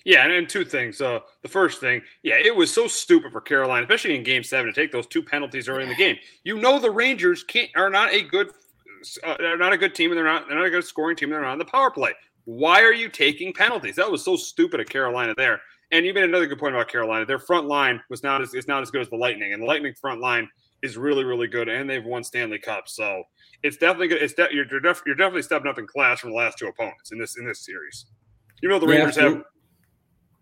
Yeah, 0.04 0.26
and, 0.26 0.48
two 0.48 0.64
things. 0.64 1.00
Uh, 1.00 1.20
the 1.42 1.48
first 1.48 1.80
thing, 1.80 2.02
yeah, 2.22 2.36
it 2.36 2.54
was 2.54 2.72
so 2.72 2.86
stupid 2.86 3.32
for 3.32 3.40
Carolina, 3.40 3.82
especially 3.82 4.14
in 4.14 4.22
Game 4.22 4.42
Seven, 4.42 4.66
to 4.66 4.78
take 4.78 4.92
those 4.92 5.06
two 5.06 5.22
penalties 5.22 5.68
early 5.68 5.84
in 5.84 5.88
the 5.88 5.94
game. 5.94 6.16
You 6.44 6.58
know 6.58 6.78
the 6.78 6.90
Rangers 6.90 7.42
can't 7.42 7.70
are 7.74 7.88
not 7.88 8.12
a 8.12 8.22
good, 8.22 8.50
uh, 9.24 9.36
they're 9.38 9.56
not 9.56 9.72
a 9.72 9.78
good 9.78 9.94
team, 9.94 10.10
and 10.10 10.18
they're 10.18 10.26
not 10.26 10.48
they're 10.48 10.58
not 10.58 10.66
a 10.66 10.70
good 10.70 10.84
scoring 10.84 11.16
team. 11.16 11.30
They're 11.30 11.40
not 11.40 11.52
on 11.52 11.58
the 11.58 11.64
power 11.64 11.90
play. 11.90 12.12
Why 12.44 12.82
are 12.82 12.92
you 12.92 13.08
taking 13.08 13.52
penalties? 13.52 13.96
That 13.96 14.10
was 14.10 14.24
so 14.24 14.36
stupid 14.36 14.80
of 14.80 14.86
Carolina 14.88 15.34
there. 15.36 15.60
And 15.90 16.04
you 16.04 16.12
made 16.12 16.24
another 16.24 16.46
good 16.46 16.58
point 16.58 16.74
about 16.74 16.88
Carolina. 16.88 17.24
Their 17.24 17.38
front 17.38 17.66
line 17.66 18.00
was 18.10 18.22
not 18.22 18.42
as 18.42 18.54
is 18.54 18.68
not 18.68 18.82
as 18.82 18.90
good 18.90 19.00
as 19.00 19.08
the 19.08 19.16
Lightning, 19.16 19.52
and 19.52 19.62
the 19.62 19.66
Lightning 19.66 19.94
front 20.00 20.20
line 20.20 20.48
is 20.82 20.96
really 20.96 21.24
really 21.24 21.46
good, 21.46 21.68
and 21.68 21.88
they've 21.88 22.04
won 22.04 22.22
Stanley 22.22 22.58
Cup. 22.58 22.88
So 22.88 23.22
it's 23.62 23.76
definitely 23.76 24.08
good. 24.08 24.22
It's 24.22 24.34
de- 24.34 24.48
you're, 24.52 24.66
you're, 24.70 24.80
def- 24.80 25.02
you're, 25.06 25.16
definitely 25.16 25.42
stepping 25.42 25.68
up 25.68 25.78
in 25.78 25.86
class 25.86 26.20
from 26.20 26.30
the 26.30 26.36
last 26.36 26.58
two 26.58 26.66
opponents 26.66 27.10
in 27.10 27.18
this 27.18 27.38
in 27.38 27.46
this 27.46 27.64
series. 27.64 28.06
You 28.62 28.68
know 28.68 28.78
the 28.78 28.86
Rangers 28.86 29.16
yeah, 29.16 29.24
have, 29.24 29.42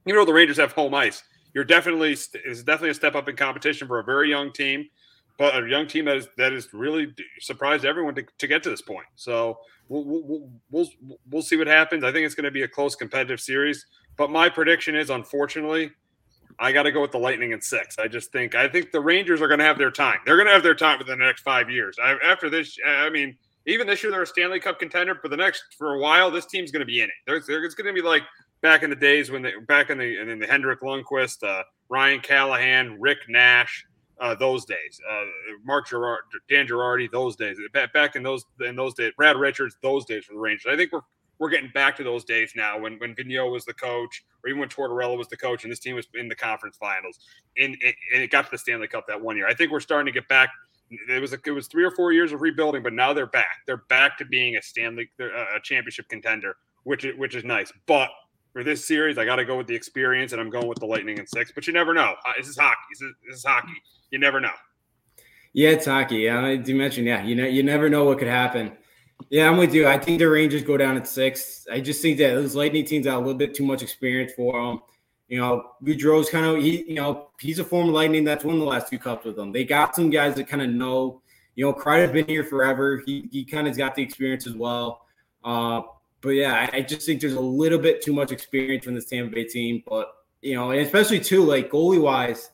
you 0.05 0.14
know 0.14 0.24
the 0.24 0.32
Rangers 0.32 0.57
have 0.57 0.72
home 0.72 0.94
ice. 0.94 1.22
You're 1.55 1.64
definitely 1.64 2.12
is 2.12 2.62
definitely 2.64 2.90
a 2.90 2.94
step 2.94 3.14
up 3.14 3.28
in 3.28 3.36
competition 3.36 3.88
for 3.88 4.01
a 4.01 4.05
very 4.05 4.28
young 4.28 4.53
team, 4.53 4.86
but 5.39 5.62
a 5.62 5.68
young 5.68 5.87
team 5.87 6.07
that 6.07 6.16
is 6.16 6.28
that 6.39 6.53
is 6.53 6.72
really 6.72 7.14
surprised 7.41 7.84
everyone 7.84 8.14
to, 8.14 8.24
to 8.39 8.47
get 8.47 8.62
to 8.62 8.70
this 8.70 8.82
point. 8.82 9.07
So 9.16 9.59
we'll, 9.89 10.05
we'll, 10.05 10.51
we'll, 10.70 10.89
we'll 11.30 11.43
see 11.43 11.57
what 11.57 11.66
happens. 11.66 12.05
I 12.05 12.12
think 12.12 12.26
it's 12.26 12.34
going 12.34 12.45
to 12.45 12.51
be 12.51 12.62
a 12.62 12.68
close 12.68 12.95
competitive 12.95 13.41
series. 13.41 13.84
But 14.16 14.30
my 14.30 14.49
prediction 14.49 14.95
is, 14.95 15.11
unfortunately, 15.11 15.91
I 16.59 16.72
got 16.72 16.84
to 16.84 16.93
go 16.93 17.03
with 17.03 17.12
the 17.12 17.18
Lightning 17.18 17.53
in 17.53 17.61
six. 17.61 17.99
I 17.99 18.09
just 18.09 18.32
think 18.32 18.55
I 18.55 18.68
think 18.68 18.93
the 18.93 19.01
Rangers 19.01 19.43
are 19.43 19.49
going 19.49 19.59
to 19.59 19.64
have 19.64 19.78
their 19.78 19.91
time. 19.91 20.18
They're 20.24 20.37
going 20.37 20.47
to 20.47 20.55
have 20.55 20.62
their 20.62 20.74
time 20.74 20.99
within 20.99 21.18
the 21.18 21.24
next 21.24 21.43
five 21.43 21.68
years. 21.68 21.97
I, 22.03 22.16
after 22.24 22.49
this, 22.49 22.78
I 22.87 23.11
mean, 23.11 23.37
even 23.66 23.87
this 23.87 24.03
year 24.03 24.11
they're 24.11 24.22
a 24.22 24.26
Stanley 24.26 24.61
Cup 24.61 24.78
contender, 24.78 25.18
but 25.20 25.30
the 25.30 25.37
next 25.37 25.64
for 25.76 25.95
a 25.95 25.99
while, 25.99 26.30
this 26.30 26.47
team's 26.47 26.70
going 26.70 26.80
to 26.80 26.87
be 26.87 27.01
in 27.01 27.07
it. 27.07 27.14
There's, 27.26 27.45
it's 27.49 27.74
going 27.74 27.95
to 27.95 28.01
be 28.01 28.07
like 28.07 28.22
back 28.62 28.82
in 28.82 28.91
the 28.91 28.97
days 28.97 29.30
when 29.30 29.43
they 29.43 29.53
back 29.68 29.91
in 29.91 29.99
the 29.99 30.16
then 30.24 30.39
the 30.39 30.47
Henrik 30.47 30.80
Lundqvist, 30.80 31.43
uh, 31.43 31.62
Ryan 31.91 32.20
Callahan, 32.20 32.99
Rick 33.01 33.28
Nash, 33.28 33.84
uh, 34.20 34.34
those 34.34 34.64
days, 34.64 35.00
uh, 35.10 35.24
Mark 35.64 35.88
Gerard, 35.88 36.22
Dan 36.48 36.66
Girardi, 36.66 37.10
those 37.10 37.36
days. 37.36 37.58
Back, 37.92 38.16
in 38.16 38.22
those 38.22 38.44
in 38.64 38.76
those 38.76 38.94
days, 38.94 39.12
Brad 39.16 39.36
Richards, 39.36 39.76
those 39.82 40.04
days 40.04 40.24
for 40.24 40.34
the 40.34 40.38
Rangers. 40.38 40.66
I 40.72 40.76
think 40.76 40.92
we're 40.92 41.02
we're 41.38 41.50
getting 41.50 41.70
back 41.74 41.96
to 41.96 42.04
those 42.04 42.24
days 42.24 42.52
now 42.56 42.78
when 42.78 42.98
when 42.98 43.14
Vigneault 43.14 43.52
was 43.52 43.64
the 43.64 43.74
coach, 43.74 44.24
or 44.42 44.48
even 44.48 44.60
when 44.60 44.68
Tortorella 44.68 45.18
was 45.18 45.28
the 45.28 45.36
coach, 45.36 45.64
and 45.64 45.70
this 45.70 45.80
team 45.80 45.94
was 45.94 46.08
in 46.14 46.28
the 46.28 46.34
conference 46.34 46.76
finals, 46.76 47.18
and, 47.58 47.76
and 47.82 48.22
it 48.22 48.30
got 48.30 48.46
to 48.46 48.50
the 48.50 48.58
Stanley 48.58 48.88
Cup 48.88 49.06
that 49.08 49.20
one 49.20 49.36
year. 49.36 49.46
I 49.46 49.54
think 49.54 49.70
we're 49.70 49.80
starting 49.80 50.06
to 50.06 50.18
get 50.18 50.28
back. 50.28 50.48
It 51.10 51.20
was 51.20 51.32
a, 51.32 51.38
it 51.44 51.50
was 51.50 51.66
three 51.66 51.84
or 51.84 51.90
four 51.90 52.12
years 52.12 52.32
of 52.32 52.40
rebuilding, 52.40 52.82
but 52.82 52.92
now 52.92 53.12
they're 53.12 53.26
back. 53.26 53.58
They're 53.66 53.84
back 53.88 54.16
to 54.18 54.24
being 54.24 54.56
a 54.56 54.62
Stanley 54.62 55.10
a 55.20 55.60
championship 55.62 56.08
contender, 56.08 56.56
which 56.84 57.04
is, 57.04 57.18
which 57.18 57.34
is 57.34 57.44
nice. 57.44 57.72
But 57.86 58.08
for 58.52 58.64
this 58.64 58.86
series, 58.86 59.18
I 59.18 59.24
got 59.24 59.36
to 59.36 59.44
go 59.44 59.56
with 59.56 59.66
the 59.66 59.74
experience, 59.74 60.32
and 60.32 60.40
I'm 60.40 60.48
going 60.48 60.68
with 60.68 60.78
the 60.78 60.86
Lightning 60.86 61.18
and 61.18 61.28
six. 61.28 61.52
But 61.52 61.66
you 61.66 61.72
never 61.72 61.92
know. 61.92 62.14
Uh, 62.24 62.32
this 62.38 62.48
is 62.48 62.56
hockey. 62.56 62.78
This 62.90 63.02
is, 63.02 63.14
this 63.28 63.38
is 63.38 63.44
hockey. 63.44 63.74
You 64.11 64.18
never 64.18 64.40
know. 64.40 64.52
Yeah, 65.52 65.70
it's 65.70 65.86
hockey. 65.86 66.16
Yeah, 66.16 66.44
I 66.44 66.57
do 66.57 66.74
mention. 66.74 67.07
Yeah, 67.07 67.24
you 67.24 67.34
know, 67.34 67.46
you 67.46 67.62
never 67.62 67.88
know 67.88 68.04
what 68.04 68.18
could 68.18 68.28
happen. 68.28 68.72
Yeah, 69.30 69.48
I'm 69.48 69.57
with 69.57 69.74
you. 69.74 69.88
I 69.88 69.98
think 69.98 70.18
the 70.18 70.28
Rangers 70.28 70.62
go 70.62 70.76
down 70.76 70.96
at 70.96 71.09
six. 71.09 71.66
I 71.72 71.80
just 71.80 72.02
think 72.02 72.18
that 72.18 72.34
those 72.34 72.54
Lightning 72.54 72.84
teams 72.84 73.07
have 73.07 73.16
a 73.16 73.18
little 73.18 73.34
bit 73.34 73.54
too 73.54 73.64
much 73.64 73.82
experience 73.82 74.32
for 74.36 74.52
them. 74.61 74.82
You 75.28 75.40
know, 75.40 75.70
Goodrow's 75.82 76.30
kind 76.30 76.46
of 76.46 76.62
he, 76.62 76.84
you 76.86 76.94
know, 76.94 77.30
he's 77.40 77.59
a 77.59 77.64
former 77.64 77.90
Lightning 77.90 78.22
that's 78.22 78.44
won 78.44 78.59
the 78.59 78.64
last 78.64 78.88
two 78.88 78.98
cups 78.98 79.24
with 79.24 79.36
them. 79.36 79.50
They 79.50 79.64
got 79.64 79.96
some 79.96 80.11
guys 80.11 80.34
that 80.36 80.46
kind 80.46 80.62
of 80.62 80.70
know. 80.70 81.22
You 81.54 81.64
know, 81.64 81.72
Kreider's 81.72 82.12
been 82.12 82.26
here 82.26 82.44
forever. 82.44 83.02
He 83.07 83.28
he 83.32 83.44
kind 83.44 83.66
of 83.66 83.76
got 83.76 83.94
the 83.94 84.02
experience 84.02 84.46
as 84.46 84.54
well. 84.54 85.07
Uh, 85.42 85.82
but 86.20 86.30
yeah, 86.30 86.68
I, 86.72 86.78
I, 86.78 86.80
just 86.82 87.07
think 87.07 87.20
there's 87.20 87.34
a 87.34 87.40
little 87.40 87.78
bit 87.78 88.02
too 88.02 88.12
much 88.12 88.32
experience 88.32 88.84
from 88.84 88.94
this 88.94 89.07
Tampa 89.07 89.34
Bay 89.34 89.44
team. 89.44 89.82
But 89.86 90.09
you 90.42 90.54
know, 90.54 90.70
and 90.70 90.80
especially 90.80 91.20
too 91.20 91.44
like 91.44 91.70
goalie 91.70 92.00
wise, 92.00 92.50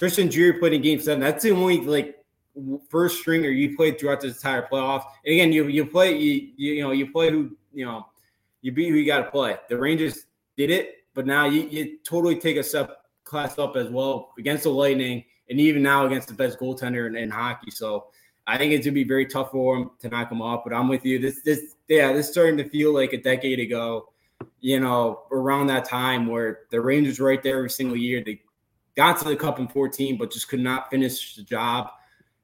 Tristan 0.00 0.30
Jarry 0.30 0.54
played 0.54 0.72
in 0.72 0.80
Game 0.80 0.98
Seven. 0.98 1.20
That's 1.20 1.44
the 1.44 1.50
only 1.50 1.82
like 1.82 2.24
first 2.88 3.18
stringer 3.18 3.50
you 3.50 3.76
played 3.76 4.00
throughout 4.00 4.22
the 4.22 4.28
entire 4.28 4.66
playoffs. 4.66 5.04
And 5.26 5.34
again, 5.34 5.52
you 5.52 5.66
you 5.66 5.84
play 5.84 6.16
you 6.16 6.52
you 6.56 6.82
know 6.82 6.92
you 6.92 7.12
play 7.12 7.30
who 7.30 7.54
you 7.74 7.84
know 7.84 8.06
you 8.62 8.72
beat 8.72 8.88
who 8.88 8.94
you 8.94 9.04
got 9.04 9.18
to 9.18 9.30
play. 9.30 9.58
The 9.68 9.76
Rangers 9.76 10.24
did 10.56 10.70
it, 10.70 11.04
but 11.12 11.26
now 11.26 11.44
you, 11.44 11.68
you 11.68 11.98
totally 12.02 12.40
take 12.40 12.56
a 12.56 12.62
step 12.62 13.04
class 13.24 13.58
up 13.58 13.76
as 13.76 13.90
well 13.90 14.30
against 14.38 14.62
the 14.62 14.70
Lightning, 14.70 15.22
and 15.50 15.60
even 15.60 15.82
now 15.82 16.06
against 16.06 16.28
the 16.28 16.34
best 16.34 16.58
goaltender 16.58 17.06
in, 17.06 17.14
in 17.14 17.28
hockey. 17.28 17.70
So 17.70 18.06
I 18.46 18.56
think 18.56 18.72
it's 18.72 18.86
gonna 18.86 18.94
be 18.94 19.04
very 19.04 19.26
tough 19.26 19.50
for 19.50 19.76
him 19.76 19.90
to 19.98 20.08
knock 20.08 20.32
him 20.32 20.40
off. 20.40 20.62
But 20.64 20.72
I'm 20.72 20.88
with 20.88 21.04
you. 21.04 21.18
This 21.18 21.42
this 21.42 21.76
yeah, 21.88 22.14
this 22.14 22.24
is 22.24 22.32
starting 22.32 22.56
to 22.56 22.66
feel 22.70 22.94
like 22.94 23.12
a 23.12 23.20
decade 23.20 23.60
ago. 23.60 24.08
You 24.62 24.80
know, 24.80 25.24
around 25.30 25.66
that 25.66 25.84
time 25.84 26.26
where 26.26 26.60
the 26.70 26.80
Rangers 26.80 27.20
were 27.20 27.28
right 27.28 27.42
there 27.42 27.58
every 27.58 27.68
single 27.68 27.98
year. 27.98 28.22
They 28.24 28.40
got 29.00 29.18
to 29.18 29.24
the 29.24 29.34
Cup 29.34 29.58
in 29.58 29.66
14, 29.66 30.18
but 30.18 30.30
just 30.30 30.48
could 30.48 30.60
not 30.60 30.90
finish 30.90 31.34
the 31.34 31.42
job. 31.42 31.90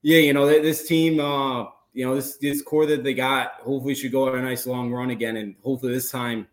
Yeah, 0.00 0.20
you 0.20 0.32
know 0.32 0.46
this 0.46 0.88
team. 0.88 1.20
Uh, 1.20 1.66
you 1.92 2.06
know 2.06 2.14
this 2.14 2.38
this 2.38 2.62
core 2.62 2.86
that 2.86 3.04
they 3.04 3.12
got. 3.12 3.60
Hopefully, 3.60 3.94
should 3.94 4.12
go 4.12 4.28
on 4.28 4.38
a 4.38 4.42
nice 4.42 4.66
long 4.66 4.90
run 4.90 5.10
again, 5.10 5.36
and 5.36 5.54
hopefully 5.62 5.92
this 5.92 6.10
time 6.10 6.46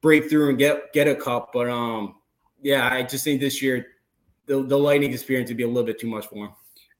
break 0.00 0.30
through 0.30 0.50
and 0.50 0.58
get 0.58 0.92
get 0.92 1.08
a 1.08 1.16
cup. 1.16 1.50
But 1.52 1.68
um, 1.68 2.16
yeah, 2.60 2.88
I 2.92 3.02
just 3.02 3.24
think 3.24 3.40
this 3.40 3.60
year 3.60 3.86
the 4.46 4.62
the 4.62 4.78
Lightning 4.78 5.12
experience 5.12 5.50
would 5.50 5.56
be 5.56 5.64
a 5.64 5.68
little 5.68 5.82
bit 5.82 5.98
too 5.98 6.06
much 6.06 6.26
for 6.26 6.46
him. 6.46 6.52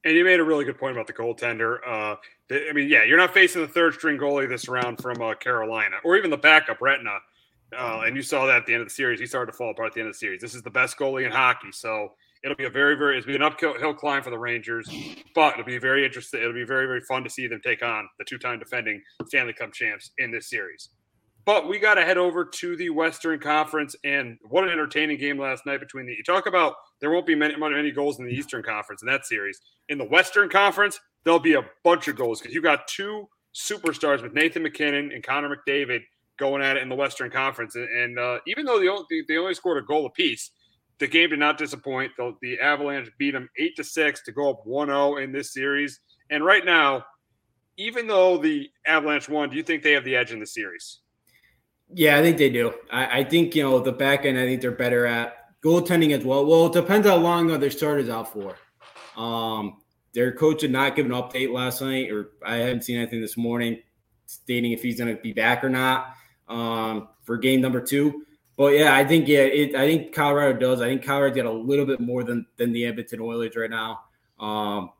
And 0.03 0.13
you 0.13 0.25
made 0.25 0.41
a 0.41 0.43
really 0.43 0.65
good 0.65 0.77
point 0.77 0.97
about 0.97 1.07
the 1.07 1.13
goaltender. 1.13 1.77
Uh, 1.87 2.15
I 2.51 2.73
mean, 2.73 2.89
yeah, 2.89 3.05
you're 3.05 3.17
not 3.17 3.33
facing 3.33 3.61
the 3.61 3.69
third 3.69 3.93
string 3.93 4.17
goalie 4.17 4.49
this 4.49 4.67
round 4.67 5.01
from 5.01 5.21
uh, 5.21 5.33
Carolina 5.35 5.95
or 6.03 6.17
even 6.17 6.29
the 6.29 6.37
backup, 6.37 6.79
Raanta. 6.79 7.19
Uh, 7.73 8.03
and 8.05 8.17
you 8.17 8.21
saw 8.21 8.45
that 8.45 8.57
at 8.57 8.65
the 8.65 8.73
end 8.73 8.81
of 8.81 8.89
the 8.89 8.93
series. 8.93 9.19
He 9.19 9.25
started 9.25 9.51
to 9.53 9.57
fall 9.57 9.71
apart 9.71 9.87
at 9.87 9.93
the 9.93 10.01
end 10.01 10.09
of 10.09 10.13
the 10.13 10.19
series. 10.19 10.41
This 10.41 10.55
is 10.55 10.61
the 10.61 10.69
best 10.69 10.97
goalie 10.97 11.25
in 11.25 11.31
hockey. 11.31 11.71
So 11.71 12.11
it'll 12.43 12.57
be 12.57 12.65
a 12.65 12.69
very, 12.69 12.95
very, 12.95 13.17
it'll 13.17 13.27
be 13.27 13.35
an 13.35 13.41
uphill 13.41 13.93
climb 13.93 14.23
for 14.23 14.29
the 14.29 14.37
Rangers, 14.37 14.89
but 15.33 15.53
it'll 15.53 15.65
be 15.65 15.77
very 15.77 16.05
interesting. 16.05 16.41
It'll 16.41 16.53
be 16.53 16.65
very, 16.65 16.85
very 16.85 17.01
fun 17.01 17.23
to 17.23 17.29
see 17.29 17.47
them 17.47 17.61
take 17.63 17.83
on 17.83 18.07
the 18.19 18.25
two 18.25 18.37
time 18.37 18.59
defending 18.59 19.01
Stanley 19.27 19.53
Cup 19.53 19.73
champs 19.73 20.11
in 20.17 20.31
this 20.31 20.49
series. 20.49 20.89
But 21.45 21.67
we 21.67 21.77
got 21.77 21.95
to 21.95 22.05
head 22.05 22.17
over 22.17 22.45
to 22.45 22.75
the 22.77 22.89
Western 22.89 23.39
Conference, 23.39 23.95
and 24.05 24.37
what 24.47 24.63
an 24.63 24.69
entertaining 24.69 25.17
game 25.17 25.37
last 25.37 25.65
night 25.65 25.81
between 25.81 26.05
the. 26.05 26.13
You 26.13 26.23
talk 26.23 26.45
about 26.45 26.75
there 27.01 27.11
won't 27.11 27.25
be 27.25 27.35
many 27.35 27.57
many 27.57 27.91
goals 27.91 28.19
in 28.19 28.25
the 28.25 28.31
Eastern 28.31 28.63
Conference 28.63 29.01
in 29.01 29.07
that 29.07 29.25
series. 29.25 29.59
In 29.89 29.97
the 29.97 30.05
Western 30.05 30.49
Conference, 30.49 30.99
there'll 31.23 31.39
be 31.39 31.55
a 31.55 31.65
bunch 31.83 32.07
of 32.07 32.15
goals 32.15 32.39
because 32.39 32.55
you 32.55 32.61
got 32.61 32.87
two 32.87 33.27
superstars 33.53 34.23
with 34.23 34.33
Nathan 34.33 34.63
MacKinnon 34.63 35.11
and 35.11 35.23
Connor 35.23 35.55
McDavid 35.55 35.99
going 36.39 36.63
at 36.63 36.77
it 36.77 36.83
in 36.83 36.89
the 36.89 36.95
Western 36.95 37.29
Conference. 37.29 37.75
And, 37.75 37.87
and 37.89 38.19
uh, 38.19 38.39
even 38.47 38.65
though 38.65 38.79
they 38.79 38.87
only, 38.87 39.05
they 39.27 39.37
only 39.37 39.53
scored 39.53 39.77
a 39.77 39.85
goal 39.85 40.05
apiece, 40.05 40.51
the 41.03 41.07
game 41.09 41.31
did 41.31 41.39
not 41.39 41.57
disappoint. 41.57 42.13
The, 42.15 42.33
the 42.41 42.57
Avalanche 42.61 43.09
beat 43.17 43.31
them 43.31 43.49
eight 43.57 43.75
to 43.75 43.83
six 43.83 44.23
to 44.23 44.31
go 44.31 44.49
up 44.49 44.65
1-0 44.65 45.21
in 45.21 45.33
this 45.33 45.51
series. 45.51 45.99
And 46.29 46.45
right 46.45 46.63
now, 46.63 47.03
even 47.75 48.07
though 48.07 48.37
the 48.37 48.69
Avalanche 48.87 49.27
won, 49.27 49.49
do 49.49 49.57
you 49.57 49.63
think 49.63 49.83
they 49.83 49.91
have 49.91 50.05
the 50.05 50.15
edge 50.15 50.31
in 50.31 50.39
the 50.39 50.47
series? 50.47 50.99
Yeah, 51.93 52.17
I 52.17 52.21
think 52.21 52.37
they 52.37 52.49
do. 52.49 52.73
I, 52.89 53.19
I, 53.19 53.23
think 53.25 53.53
you 53.53 53.63
know 53.63 53.79
the 53.81 53.91
back 53.91 54.23
end. 54.23 54.39
I 54.39 54.45
think 54.45 54.61
they're 54.61 54.71
better 54.71 55.05
at 55.05 55.59
goaltending 55.61 56.17
as 56.17 56.23
well. 56.23 56.45
Well, 56.45 56.67
it 56.67 56.73
depends 56.73 57.05
how 57.05 57.17
long 57.17 57.47
their 57.47 57.69
starters 57.69 58.07
out 58.07 58.31
for. 58.31 58.55
Um, 59.17 59.81
their 60.13 60.31
coach 60.31 60.61
did 60.61 60.71
not 60.71 60.95
give 60.95 61.05
an 61.05 61.11
update 61.11 61.51
last 61.51 61.81
night, 61.81 62.11
or 62.11 62.29
I 62.45 62.55
haven't 62.55 62.85
seen 62.85 62.97
anything 62.97 63.19
this 63.19 63.35
morning 63.35 63.81
stating 64.25 64.71
if 64.71 64.81
he's 64.81 64.97
going 64.97 65.13
to 65.13 65.21
be 65.21 65.33
back 65.33 65.65
or 65.65 65.69
not 65.69 66.15
um, 66.47 67.09
for 67.23 67.35
game 67.35 67.59
number 67.59 67.81
two. 67.81 68.23
But 68.55 68.73
yeah, 68.73 68.95
I 68.95 69.03
think 69.03 69.27
yeah, 69.27 69.39
it, 69.39 69.75
I 69.75 69.87
think 69.87 70.13
Colorado 70.13 70.59
does. 70.59 70.81
I 70.81 70.87
think 70.87 71.03
Colorado 71.03 71.35
got 71.35 71.45
a 71.45 71.51
little 71.51 71.85
bit 71.85 71.99
more 71.99 72.23
than 72.23 72.45
than 72.57 72.71
the 72.71 72.85
Edmonton 72.85 73.19
Oilers 73.19 73.55
right 73.55 73.69
now. 73.69 74.01
Um, 74.39 74.91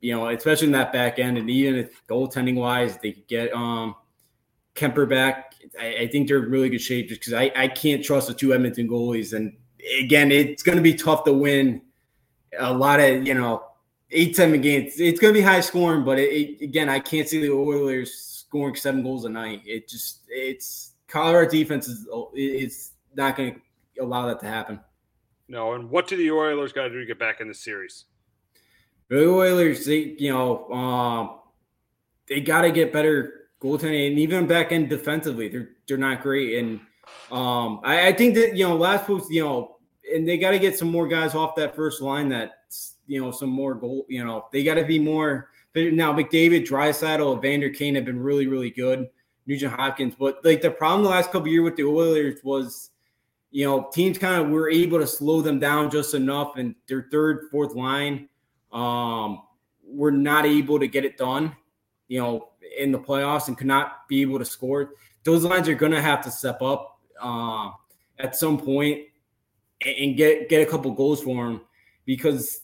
you 0.00 0.14
know, 0.14 0.28
especially 0.28 0.66
in 0.66 0.72
that 0.72 0.92
back 0.92 1.18
end, 1.18 1.38
and 1.38 1.48
even 1.48 1.76
if 1.76 2.06
goaltending 2.06 2.56
wise, 2.56 2.98
they 2.98 3.12
get 3.26 3.52
um 3.54 3.94
Kuemper 4.74 5.08
back. 5.08 5.54
I, 5.78 5.96
I 5.96 6.06
think 6.08 6.28
they're 6.28 6.42
in 6.44 6.50
really 6.50 6.68
good 6.68 6.80
shape 6.80 7.08
just 7.08 7.20
because 7.20 7.32
I, 7.32 7.50
I 7.56 7.68
can't 7.68 8.04
trust 8.04 8.28
the 8.28 8.34
two 8.34 8.54
Edmonton 8.54 8.88
goalies. 8.88 9.32
And 9.34 9.56
again, 10.00 10.30
it's 10.30 10.62
going 10.62 10.76
to 10.76 10.82
be 10.82 10.94
tough 10.94 11.24
to 11.24 11.32
win 11.32 11.82
a 12.58 12.72
lot 12.72 13.00
of, 13.00 13.26
you 13.26 13.34
know, 13.34 13.64
eight, 14.10 14.36
seven 14.36 14.60
games. 14.60 15.00
It's 15.00 15.20
going 15.20 15.34
to 15.34 15.38
be 15.38 15.44
high 15.44 15.60
scoring, 15.60 16.04
but 16.04 16.18
it, 16.18 16.30
it, 16.32 16.64
again, 16.64 16.88
I 16.88 17.00
can't 17.00 17.28
see 17.28 17.40
the 17.40 17.50
Oilers 17.50 18.14
scoring 18.14 18.76
seven 18.76 19.02
goals 19.02 19.24
a 19.24 19.28
night. 19.28 19.62
It 19.66 19.88
just, 19.88 20.20
it's 20.28 20.92
Colorado 21.08 21.50
defense 21.50 21.88
is, 21.88 22.06
it's 22.34 22.92
not 23.14 23.36
going 23.36 23.60
to 23.96 24.02
allow 24.02 24.26
that 24.26 24.40
to 24.40 24.46
happen. 24.46 24.80
No. 25.48 25.74
And 25.74 25.90
what 25.90 26.06
do 26.08 26.16
the 26.16 26.30
Oilers 26.30 26.72
got 26.72 26.84
to 26.84 26.90
do 26.90 27.00
to 27.00 27.06
get 27.06 27.18
back 27.18 27.40
in 27.40 27.48
the 27.48 27.54
series? 27.54 28.04
The 29.08 29.28
Oilers, 29.28 29.86
they, 29.86 30.16
you 30.18 30.32
know, 30.32 30.68
um, 30.70 31.40
they 32.28 32.40
got 32.40 32.62
to 32.62 32.70
get 32.70 32.92
better 32.92 33.38
goaltending 33.60 34.08
and 34.08 34.18
even 34.18 34.46
back 34.46 34.72
end 34.72 34.88
defensively, 34.88 35.48
they're 35.48 35.70
they're 35.86 35.98
not 35.98 36.22
great. 36.22 36.58
And 36.58 36.80
um, 37.30 37.80
I, 37.84 38.08
I, 38.08 38.12
think 38.12 38.34
that 38.34 38.56
you 38.56 38.68
know 38.68 38.76
last 38.76 39.06
post, 39.06 39.30
you 39.30 39.42
know, 39.42 39.76
and 40.14 40.28
they 40.28 40.38
got 40.38 40.52
to 40.52 40.58
get 40.58 40.78
some 40.78 40.90
more 40.90 41.08
guys 41.08 41.34
off 41.34 41.56
that 41.56 41.74
first 41.74 42.00
line. 42.00 42.28
That 42.28 42.52
you 43.06 43.20
know 43.20 43.30
some 43.30 43.50
more 43.50 43.74
goal. 43.74 44.06
You 44.08 44.24
know 44.24 44.46
they 44.52 44.62
got 44.62 44.74
to 44.74 44.84
be 44.84 44.98
more. 44.98 45.50
Now 45.74 46.12
McDavid, 46.12 46.66
Draisaitl, 46.66 47.38
Evander 47.38 47.70
Kane 47.70 47.94
have 47.94 48.04
been 48.04 48.20
really 48.20 48.46
really 48.46 48.70
good. 48.70 49.08
Nugent 49.46 49.72
Hopkins, 49.72 50.14
but 50.18 50.44
like 50.44 50.60
the 50.60 50.70
problem 50.70 51.02
the 51.02 51.08
last 51.08 51.32
couple 51.32 51.48
years 51.48 51.64
with 51.64 51.76
the 51.76 51.84
Oilers 51.84 52.38
was, 52.44 52.90
you 53.58 53.64
know, 53.64 53.88
teams 53.92 54.18
kind 54.18 54.40
of 54.40 54.50
were 54.50 54.70
able 54.70 55.00
to 55.00 55.06
slow 55.08 55.42
them 55.42 55.58
down 55.58 55.90
just 55.90 56.14
enough, 56.14 56.52
and 56.58 56.76
their 56.86 57.08
third, 57.10 57.48
fourth 57.50 57.74
line, 57.74 58.28
um, 58.70 59.42
were 59.84 60.12
not 60.12 60.46
able 60.46 60.78
to 60.78 60.86
get 60.86 61.04
it 61.04 61.16
done. 61.16 61.56
You 62.06 62.20
know, 62.20 62.48
in 62.78 62.92
the 62.92 63.00
playoffs 63.00 63.48
and 63.48 63.58
could 63.58 63.66
not 63.66 64.06
be 64.08 64.22
able 64.22 64.38
to 64.38 64.44
score, 64.44 64.92
those 65.24 65.42
lines 65.42 65.68
are 65.68 65.74
going 65.74 65.90
to 65.90 66.00
have 66.00 66.22
to 66.22 66.30
step 66.30 66.62
up 66.62 67.00
uh, 67.20 67.70
at 68.20 68.36
some 68.36 68.58
point 68.58 69.06
and 69.84 70.16
get 70.16 70.48
get 70.48 70.62
a 70.62 70.70
couple 70.70 70.92
goals 70.92 71.20
for 71.20 71.44
them 71.44 71.62
because 72.04 72.60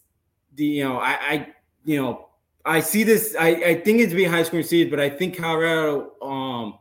the 0.55 0.65
you 0.65 0.85
know 0.85 0.99
I, 0.99 1.11
I 1.11 1.49
you 1.85 2.01
know 2.01 2.29
I 2.65 2.79
see 2.79 3.03
this 3.03 3.35
I, 3.37 3.49
I 3.49 3.75
think 3.81 3.99
it's 3.99 4.15
be 4.15 4.23
high 4.23 4.45
scoring 4.45 4.65
series, 4.65 4.91
but 4.91 5.01
I 5.01 5.11
think 5.11 5.39
Colorado 5.39 6.13
um 6.23 6.79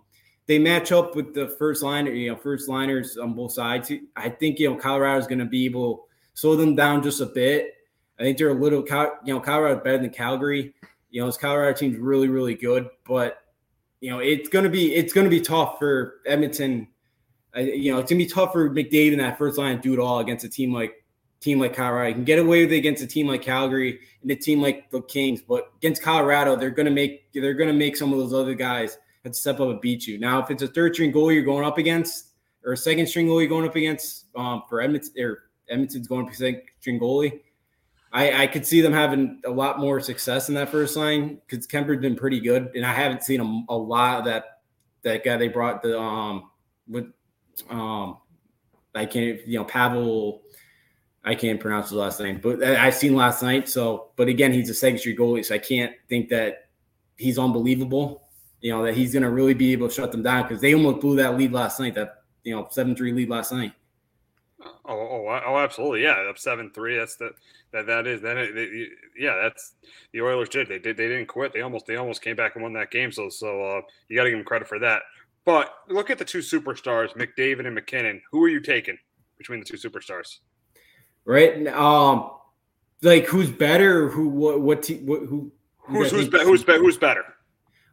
they 0.53 0.59
match 0.59 0.91
up 0.91 1.15
with 1.15 1.33
the 1.33 1.47
first 1.47 1.81
liner 1.81 2.11
you 2.11 2.29
know 2.29 2.37
first 2.37 2.69
liners 2.69 3.17
on 3.17 3.33
both 3.33 3.53
sides. 3.53 3.91
I 4.15 4.29
think 4.29 4.59
you 4.59 4.69
know 4.69 4.75
Colorado 4.75 5.19
is 5.19 5.25
going 5.25 5.39
to 5.39 5.45
be 5.45 5.65
able 5.65 5.95
to 5.95 6.03
slow 6.35 6.55
them 6.55 6.75
down 6.75 7.01
just 7.01 7.21
a 7.21 7.25
bit. 7.25 7.73
I 8.19 8.23
think 8.23 8.37
they're 8.37 8.51
a 8.51 8.53
little 8.53 8.85
you 9.25 9.33
know 9.33 9.39
Colorado 9.39 9.83
better 9.83 9.97
than 9.97 10.11
Calgary. 10.11 10.75
You 11.09 11.21
know, 11.21 11.25
this 11.25 11.37
Colorado 11.37 11.75
team's 11.75 11.97
really, 11.97 12.27
really 12.27 12.53
good, 12.53 12.87
but 13.07 13.39
you 13.99 14.11
know, 14.11 14.19
it's 14.19 14.47
gonna 14.47 14.69
be 14.69 14.93
it's 14.93 15.11
gonna 15.11 15.29
be 15.29 15.41
tough 15.41 15.79
for 15.79 16.21
Edmonton. 16.27 16.87
Uh, 17.57 17.61
you 17.61 17.91
know, 17.91 17.97
it's 17.97 18.11
gonna 18.11 18.23
be 18.23 18.27
tough 18.27 18.53
for 18.53 18.69
McDavid 18.69 19.13
in 19.13 19.19
that 19.19 19.39
first 19.39 19.57
line 19.57 19.77
to 19.77 19.81
do 19.81 19.93
it 19.93 19.99
all 19.99 20.19
against 20.19 20.45
a 20.45 20.49
team 20.49 20.71
like 20.71 21.03
team 21.39 21.59
like 21.59 21.75
Colorado. 21.75 22.09
You 22.09 22.13
can 22.13 22.25
get 22.25 22.37
away 22.37 22.61
with 22.61 22.73
it 22.73 22.77
against 22.77 23.01
a 23.01 23.07
team 23.07 23.27
like 23.27 23.41
Calgary 23.41 24.01
and 24.21 24.29
a 24.29 24.35
team 24.35 24.61
like 24.61 24.91
the 24.91 25.01
Kings, 25.01 25.41
but 25.41 25.71
against 25.77 26.03
Colorado, 26.03 26.55
they're 26.55 26.69
gonna 26.69 26.91
make 26.91 27.31
they're 27.33 27.55
gonna 27.55 27.73
make 27.73 27.97
some 27.97 28.13
of 28.13 28.19
those 28.19 28.35
other 28.35 28.53
guys 28.53 28.99
have 29.23 29.33
to 29.33 29.39
step 29.39 29.59
up 29.59 29.69
and 29.69 29.81
beat 29.81 30.05
you. 30.07 30.19
Now, 30.19 30.41
if 30.41 30.51
it's 30.51 30.63
a 30.63 30.67
third 30.67 30.93
string 30.93 31.11
goalie 31.11 31.35
you're 31.35 31.43
going 31.43 31.65
up 31.65 31.77
against, 31.77 32.29
or 32.65 32.73
a 32.73 32.77
second 32.77 33.07
string 33.07 33.27
goalie 33.27 33.49
going 33.49 33.67
up 33.67 33.75
against, 33.75 34.25
um, 34.35 34.63
for 34.69 34.81
Edmonton 34.81 35.11
or 35.23 35.43
Edmonton's 35.69 36.07
going 36.07 36.27
up 36.27 36.33
second 36.33 36.61
string 36.79 36.99
goalie, 36.99 37.41
I, 38.11 38.43
I 38.43 38.47
could 38.47 38.65
see 38.65 38.81
them 38.81 38.93
having 38.93 39.41
a 39.45 39.49
lot 39.49 39.79
more 39.79 39.99
success 39.99 40.47
in 40.47 40.55
that 40.55 40.69
first 40.69 40.95
line 40.95 41.39
because 41.47 41.65
Kuemper's 41.65 41.99
been 41.99 42.15
pretty 42.15 42.39
good, 42.39 42.69
and 42.75 42.85
I 42.85 42.93
haven't 42.93 43.23
seen 43.23 43.41
a, 43.41 43.73
a 43.73 43.77
lot 43.77 44.19
of 44.19 44.25
that 44.25 44.45
that 45.01 45.25
guy 45.25 45.35
they 45.35 45.47
brought 45.49 45.81
the 45.81 45.99
um 45.99 46.49
with 46.87 47.07
um 47.69 48.17
I 48.95 49.05
can't 49.05 49.45
you 49.47 49.57
know 49.57 49.65
Pavel 49.65 50.43
I 51.25 51.35
can't 51.35 51.59
pronounce 51.59 51.89
his 51.89 51.97
last 51.97 52.19
name, 52.19 52.39
but 52.43 52.61
I've 52.61 52.95
seen 52.95 53.15
last 53.15 53.41
night. 53.41 53.69
So, 53.69 54.11
but 54.17 54.27
again, 54.27 54.51
he's 54.51 54.69
a 54.69 54.73
second 54.73 54.99
street 54.99 55.17
goalie, 55.17 55.45
so 55.45 55.55
I 55.55 55.57
can't 55.57 55.93
think 56.09 56.27
that 56.29 56.67
he's 57.15 57.39
unbelievable. 57.39 58.22
You 58.63 58.71
know 58.71 58.81
that 58.85 58.95
he's 58.95 59.11
going 59.11 59.23
to 59.23 59.29
really 59.29 59.53
be 59.53 59.73
able 59.73 59.89
to 59.89 59.93
shut 59.93 60.13
them 60.13 60.23
down 60.23 60.43
because 60.43 60.61
they 60.61 60.73
almost 60.73 61.01
blew 61.01 61.17
that 61.17 61.37
lead 61.37 61.51
last 61.51 61.81
night. 61.81 61.95
That 61.95 62.23
you 62.45 62.55
know 62.55 62.65
seven 62.71 62.95
three 62.95 63.11
lead 63.11 63.29
last 63.29 63.51
night. 63.51 63.73
Oh, 64.61 64.71
oh, 64.85 65.41
oh, 65.45 65.57
absolutely, 65.57 66.03
yeah. 66.03 66.25
Up 66.29 66.39
seven 66.39 66.71
three. 66.71 66.97
That's 66.97 67.17
the 67.17 67.31
that 67.73 67.87
that 67.87 68.07
is 68.07 68.21
then 68.21 68.37
it, 68.37 68.89
yeah. 69.19 69.35
That's 69.35 69.73
the 70.13 70.21
Oilers 70.21 70.47
did. 70.47 70.69
They 70.69 70.79
did. 70.79 70.95
They 70.95 71.09
didn't 71.09 71.27
quit. 71.27 71.51
They 71.51 71.59
almost 71.59 71.87
they 71.87 71.97
almost 71.97 72.21
came 72.21 72.37
back 72.37 72.55
and 72.55 72.63
won 72.63 72.71
that 72.71 72.89
game. 72.89 73.11
So 73.11 73.27
so 73.27 73.61
uh, 73.61 73.81
you 74.07 74.15
got 74.15 74.23
to 74.23 74.29
give 74.29 74.39
them 74.39 74.45
credit 74.45 74.69
for 74.69 74.79
that. 74.79 75.01
But 75.43 75.73
look 75.89 76.09
at 76.09 76.17
the 76.17 76.23
two 76.23 76.39
superstars, 76.39 77.13
McDavid 77.17 77.65
and 77.65 77.75
MacKinnon. 77.75 78.21
Who 78.31 78.41
are 78.45 78.49
you 78.49 78.61
taking 78.61 78.97
between 79.37 79.59
the 79.59 79.65
two 79.65 79.75
superstars? 79.75 80.37
Right. 81.25 81.67
Um, 81.67 82.31
like 83.01 83.25
who's 83.25 83.51
better? 83.51 84.07
Who 84.07 84.29
what 84.29 84.61
what, 84.61 84.83
te- 84.83 85.03
what 85.03 85.23
who? 85.23 85.51
Who's 85.79 86.11
who's, 86.11 86.29
be, 86.29 86.39
who's, 86.39 86.63
be, 86.63 86.77
who's 86.77 86.97
better? 86.97 87.25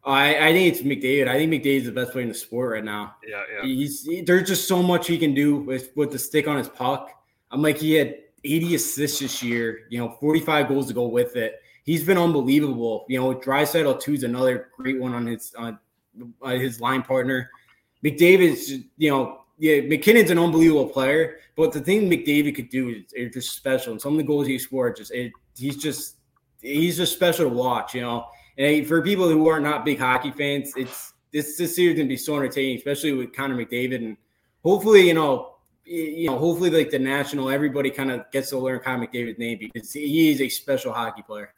I, 0.05 0.49
I 0.49 0.53
think 0.53 0.75
it's 0.75 0.83
McDavid. 0.83 1.29
I 1.29 1.37
think 1.37 1.53
McDavid's 1.53 1.87
the 1.87 1.93
best 1.93 2.13
player 2.13 2.23
in 2.23 2.29
the 2.29 2.35
sport 2.35 2.73
right 2.73 2.85
now. 2.85 3.17
Yeah, 3.27 3.43
yeah. 3.53 3.63
He's 3.63 4.05
he, 4.05 4.23
there's 4.23 4.49
just 4.49 4.67
so 4.67 4.83
much 4.83 5.07
he 5.07 5.19
can 5.19 5.35
do 5.35 5.57
with 5.57 5.91
with 5.95 6.11
the 6.11 6.19
stick 6.19 6.49
on 6.49 6.57
his 6.57 6.69
puck. 6.69 7.11
I'm 7.51 7.61
like 7.61 7.77
he 7.77 7.95
had 7.95 8.17
80 8.45 8.77
assists 8.77 9.19
this 9.19 9.43
year. 9.43 9.81
You 9.91 9.99
know, 9.99 10.17
45 10.21 10.69
goals 10.69 10.89
to 10.89 10.95
go 10.95 11.07
with 11.07 11.37
it. 11.37 11.61
He's 11.85 12.05
been 12.05 12.17
unbelievable. 12.17 13.05
You 13.09 13.21
know, 13.21 13.35
Draisaitl 13.35 14.01
two 14.01 14.15
is 14.15 14.23
another 14.23 14.69
great 14.77 14.99
one 14.99 15.13
on 15.13 15.27
his 15.27 15.53
on 15.59 15.79
uh, 16.43 16.51
his 16.51 16.81
line 16.81 17.03
partner. 17.03 17.51
McDavid's 18.03 18.71
you 18.97 19.11
know 19.11 19.43
yeah 19.59 19.83
MacKinnon's 19.83 20.31
an 20.31 20.39
unbelievable 20.39 20.89
player, 20.89 21.41
but 21.57 21.73
the 21.73 21.81
thing 21.81 22.09
McDavid 22.09 22.55
could 22.55 22.71
do 22.71 22.89
is, 22.89 23.13
is 23.13 23.35
just 23.35 23.55
special. 23.55 23.93
And 23.93 24.01
some 24.01 24.13
of 24.13 24.19
the 24.19 24.25
goals 24.25 24.47
he 24.47 24.59
scored 24.59 24.97
just 24.97 25.13
it, 25.13 25.33
he's 25.55 25.77
just 25.77 26.17
he's 26.63 26.97
just 26.97 27.13
special 27.13 27.51
to 27.51 27.55
watch. 27.55 27.95
You 27.95 28.01
know 28.01 28.27
And 28.61 28.87
for 28.87 29.01
people 29.01 29.27
who 29.27 29.49
are 29.49 29.59
not 29.59 29.87
big 29.87 29.99
hockey 29.99 30.31
fans, 30.31 30.75
it's 30.77 31.15
this 31.33 31.57
this 31.57 31.75
series 31.75 31.97
gonna 31.97 32.09
be 32.09 32.17
so 32.19 32.37
entertaining, 32.37 32.77
especially 32.77 33.13
with 33.13 33.33
Connor 33.33 33.57
McDavid, 33.57 33.97
and 33.97 34.19
hopefully, 34.63 35.09
you 35.09 35.15
know, 35.15 35.55
you 35.87 36.27
know, 36.27 36.37
hopefully, 36.37 36.69
like 36.69 36.91
the 36.91 36.99
national, 36.99 37.49
everybody 37.49 37.91
kind 37.91 38.11
of 38.11 38.31
gets 38.33 38.51
to 38.51 38.59
learn 38.59 38.81
Connor 38.81 39.07
McDavid's 39.07 39.39
name 39.39 39.59
because 39.59 39.91
he 39.95 40.31
is 40.31 40.43
a 40.43 40.49
special 40.51 40.93
hockey 40.93 41.23
player. 41.23 41.55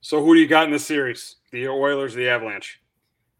So, 0.00 0.24
who 0.24 0.34
do 0.34 0.40
you 0.40 0.46
got 0.46 0.66
in 0.66 0.70
the 0.70 0.78
series? 0.78 1.36
The 1.50 1.66
Oilers, 1.66 2.14
the 2.14 2.28
Avalanche? 2.28 2.80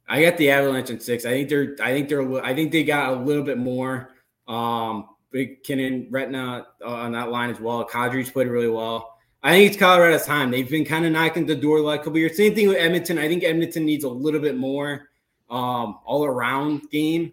I 0.08 0.20
got 0.24 0.36
the 0.36 0.50
Avalanche 0.50 0.90
in 0.90 0.98
six. 0.98 1.24
I 1.24 1.30
think 1.30 1.50
they're. 1.50 1.76
I 1.80 1.92
think 1.92 2.08
they're. 2.08 2.44
I 2.44 2.52
think 2.52 2.72
they 2.72 2.82
got 2.82 3.12
a 3.12 3.16
little 3.16 3.44
bit 3.44 3.58
more. 3.58 4.10
Um, 4.48 5.08
MacKinnon, 5.32 6.08
Retna 6.10 6.64
uh, 6.84 6.88
on 6.88 7.12
that 7.12 7.30
line 7.30 7.50
as 7.50 7.60
well. 7.60 7.88
Kadri's 7.88 8.28
played 8.28 8.48
really 8.48 8.68
well. 8.68 9.11
I 9.42 9.52
think 9.52 9.70
it's 9.70 9.76
Colorado's 9.76 10.24
time. 10.24 10.50
They've 10.50 10.68
been 10.68 10.84
kind 10.84 11.04
of 11.04 11.12
knocking 11.12 11.46
the 11.46 11.56
door 11.56 11.80
like 11.80 12.02
a 12.02 12.04
couple 12.04 12.18
years. 12.18 12.36
Same 12.36 12.54
thing 12.54 12.68
with 12.68 12.76
Edmonton. 12.76 13.18
I 13.18 13.26
think 13.26 13.42
Edmonton 13.42 13.84
needs 13.84 14.04
a 14.04 14.08
little 14.08 14.40
bit 14.40 14.56
more 14.56 15.08
um, 15.50 15.98
all 16.04 16.24
around 16.24 16.88
game, 16.90 17.32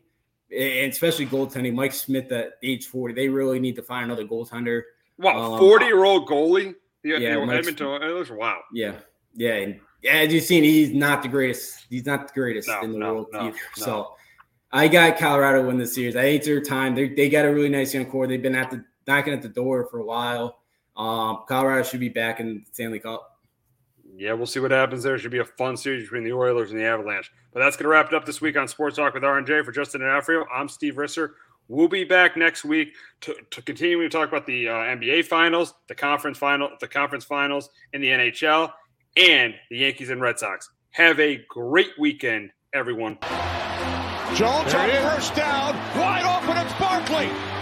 and 0.51 0.91
especially 0.91 1.27
goaltending. 1.27 1.75
Mike 1.75 1.93
Smith 1.93 2.31
at 2.31 2.53
age 2.63 2.87
40, 2.87 3.13
they 3.13 3.29
really 3.29 3.59
need 3.59 3.75
to 3.75 3.83
find 3.83 4.05
another 4.05 4.25
goaltender. 4.25 4.81
Wow, 5.19 5.57
40 5.57 5.85
um, 5.85 5.89
year 5.89 6.03
old 6.03 6.27
goalie? 6.27 6.75
Yeah, 7.03 7.17
yeah 7.17 7.37
Edmonton 7.37 7.87
Oilers. 7.87 8.31
Wow. 8.31 8.61
Yeah. 8.73 8.95
Yeah. 9.35 9.53
And 9.53 9.79
as 10.09 10.33
you've 10.33 10.43
seen, 10.43 10.63
he's 10.63 10.91
not 10.93 11.21
the 11.21 11.27
greatest. 11.27 11.85
He's 11.89 12.05
not 12.05 12.27
the 12.27 12.33
greatest 12.33 12.67
no, 12.67 12.81
in 12.81 12.91
the 12.91 12.97
no, 12.97 13.13
world 13.13 13.27
no, 13.31 13.39
either. 13.39 13.57
So 13.75 14.15
I 14.71 14.87
got 14.87 15.17
Colorado 15.17 15.65
win 15.65 15.77
the 15.77 15.87
series. 15.87 16.15
I 16.15 16.23
think 16.23 16.43
their 16.43 16.61
time. 16.61 16.95
They 16.95 17.09
they 17.09 17.29
got 17.29 17.45
a 17.45 17.53
really 17.53 17.69
nice 17.69 17.93
young 17.93 18.05
core. 18.05 18.27
They've 18.27 18.41
been 18.41 18.55
at 18.55 18.71
the 18.71 18.83
knocking 19.07 19.33
at 19.33 19.41
the 19.41 19.49
door 19.49 19.87
for 19.89 19.99
a 19.99 20.05
while. 20.05 20.58
Um, 20.99 21.43
Colorado 21.47 21.83
should 21.83 22.01
be 22.01 22.09
back 22.09 22.41
in 22.41 22.65
Stanley 22.73 22.99
Cup. 22.99 23.39
Yeah, 24.17 24.33
we'll 24.33 24.47
see 24.47 24.59
what 24.59 24.71
happens 24.71 25.01
there. 25.01 25.15
It 25.15 25.19
should 25.19 25.31
be 25.31 25.39
a 25.39 25.45
fun 25.45 25.77
series 25.77 26.03
between 26.03 26.25
the 26.25 26.33
Oilers 26.33 26.71
and 26.71 26.79
the 26.79 26.83
Avalanche. 26.83 27.31
But 27.53 27.61
that's 27.61 27.77
going 27.77 27.85
to 27.85 27.89
wrap 27.89 28.07
it 28.07 28.13
up 28.13 28.25
this 28.25 28.41
week 28.41 28.57
on 28.57 28.67
Sports 28.67 28.97
Talk 28.97 29.13
with 29.13 29.23
RNJ. 29.23 29.63
For 29.63 29.71
Justin 29.71 30.01
and 30.01 30.11
Alfredo, 30.11 30.45
I'm 30.53 30.67
Steve 30.67 30.95
Risser. 30.95 31.31
We'll 31.69 31.87
be 31.87 32.03
back 32.03 32.35
next 32.35 32.65
week 32.65 32.93
to, 33.21 33.35
to 33.51 33.61
continue 33.61 34.01
to 34.01 34.09
talk 34.09 34.27
about 34.27 34.45
the 34.45 34.67
uh, 34.67 34.73
NBA 34.73 35.25
Finals, 35.25 35.73
the 35.87 35.95
conference 35.95 36.37
final, 36.37 36.69
the 36.81 36.87
conference 36.87 37.23
finals 37.23 37.69
in 37.93 38.01
the 38.01 38.07
NHL, 38.07 38.71
and 39.15 39.53
the 39.69 39.77
Yankees 39.77 40.09
and 40.09 40.19
Red 40.19 40.37
Sox. 40.37 40.69
Have 40.91 41.19
a 41.19 41.45
great 41.47 41.91
weekend, 41.97 42.49
everyone. 42.73 43.19
Jones 44.35 44.73
on 44.73 44.89
first 44.89 45.35
down, 45.35 45.75
wide 45.97 46.23
open. 46.25 46.57
It's 46.57 46.73
Barkley, 46.73 47.29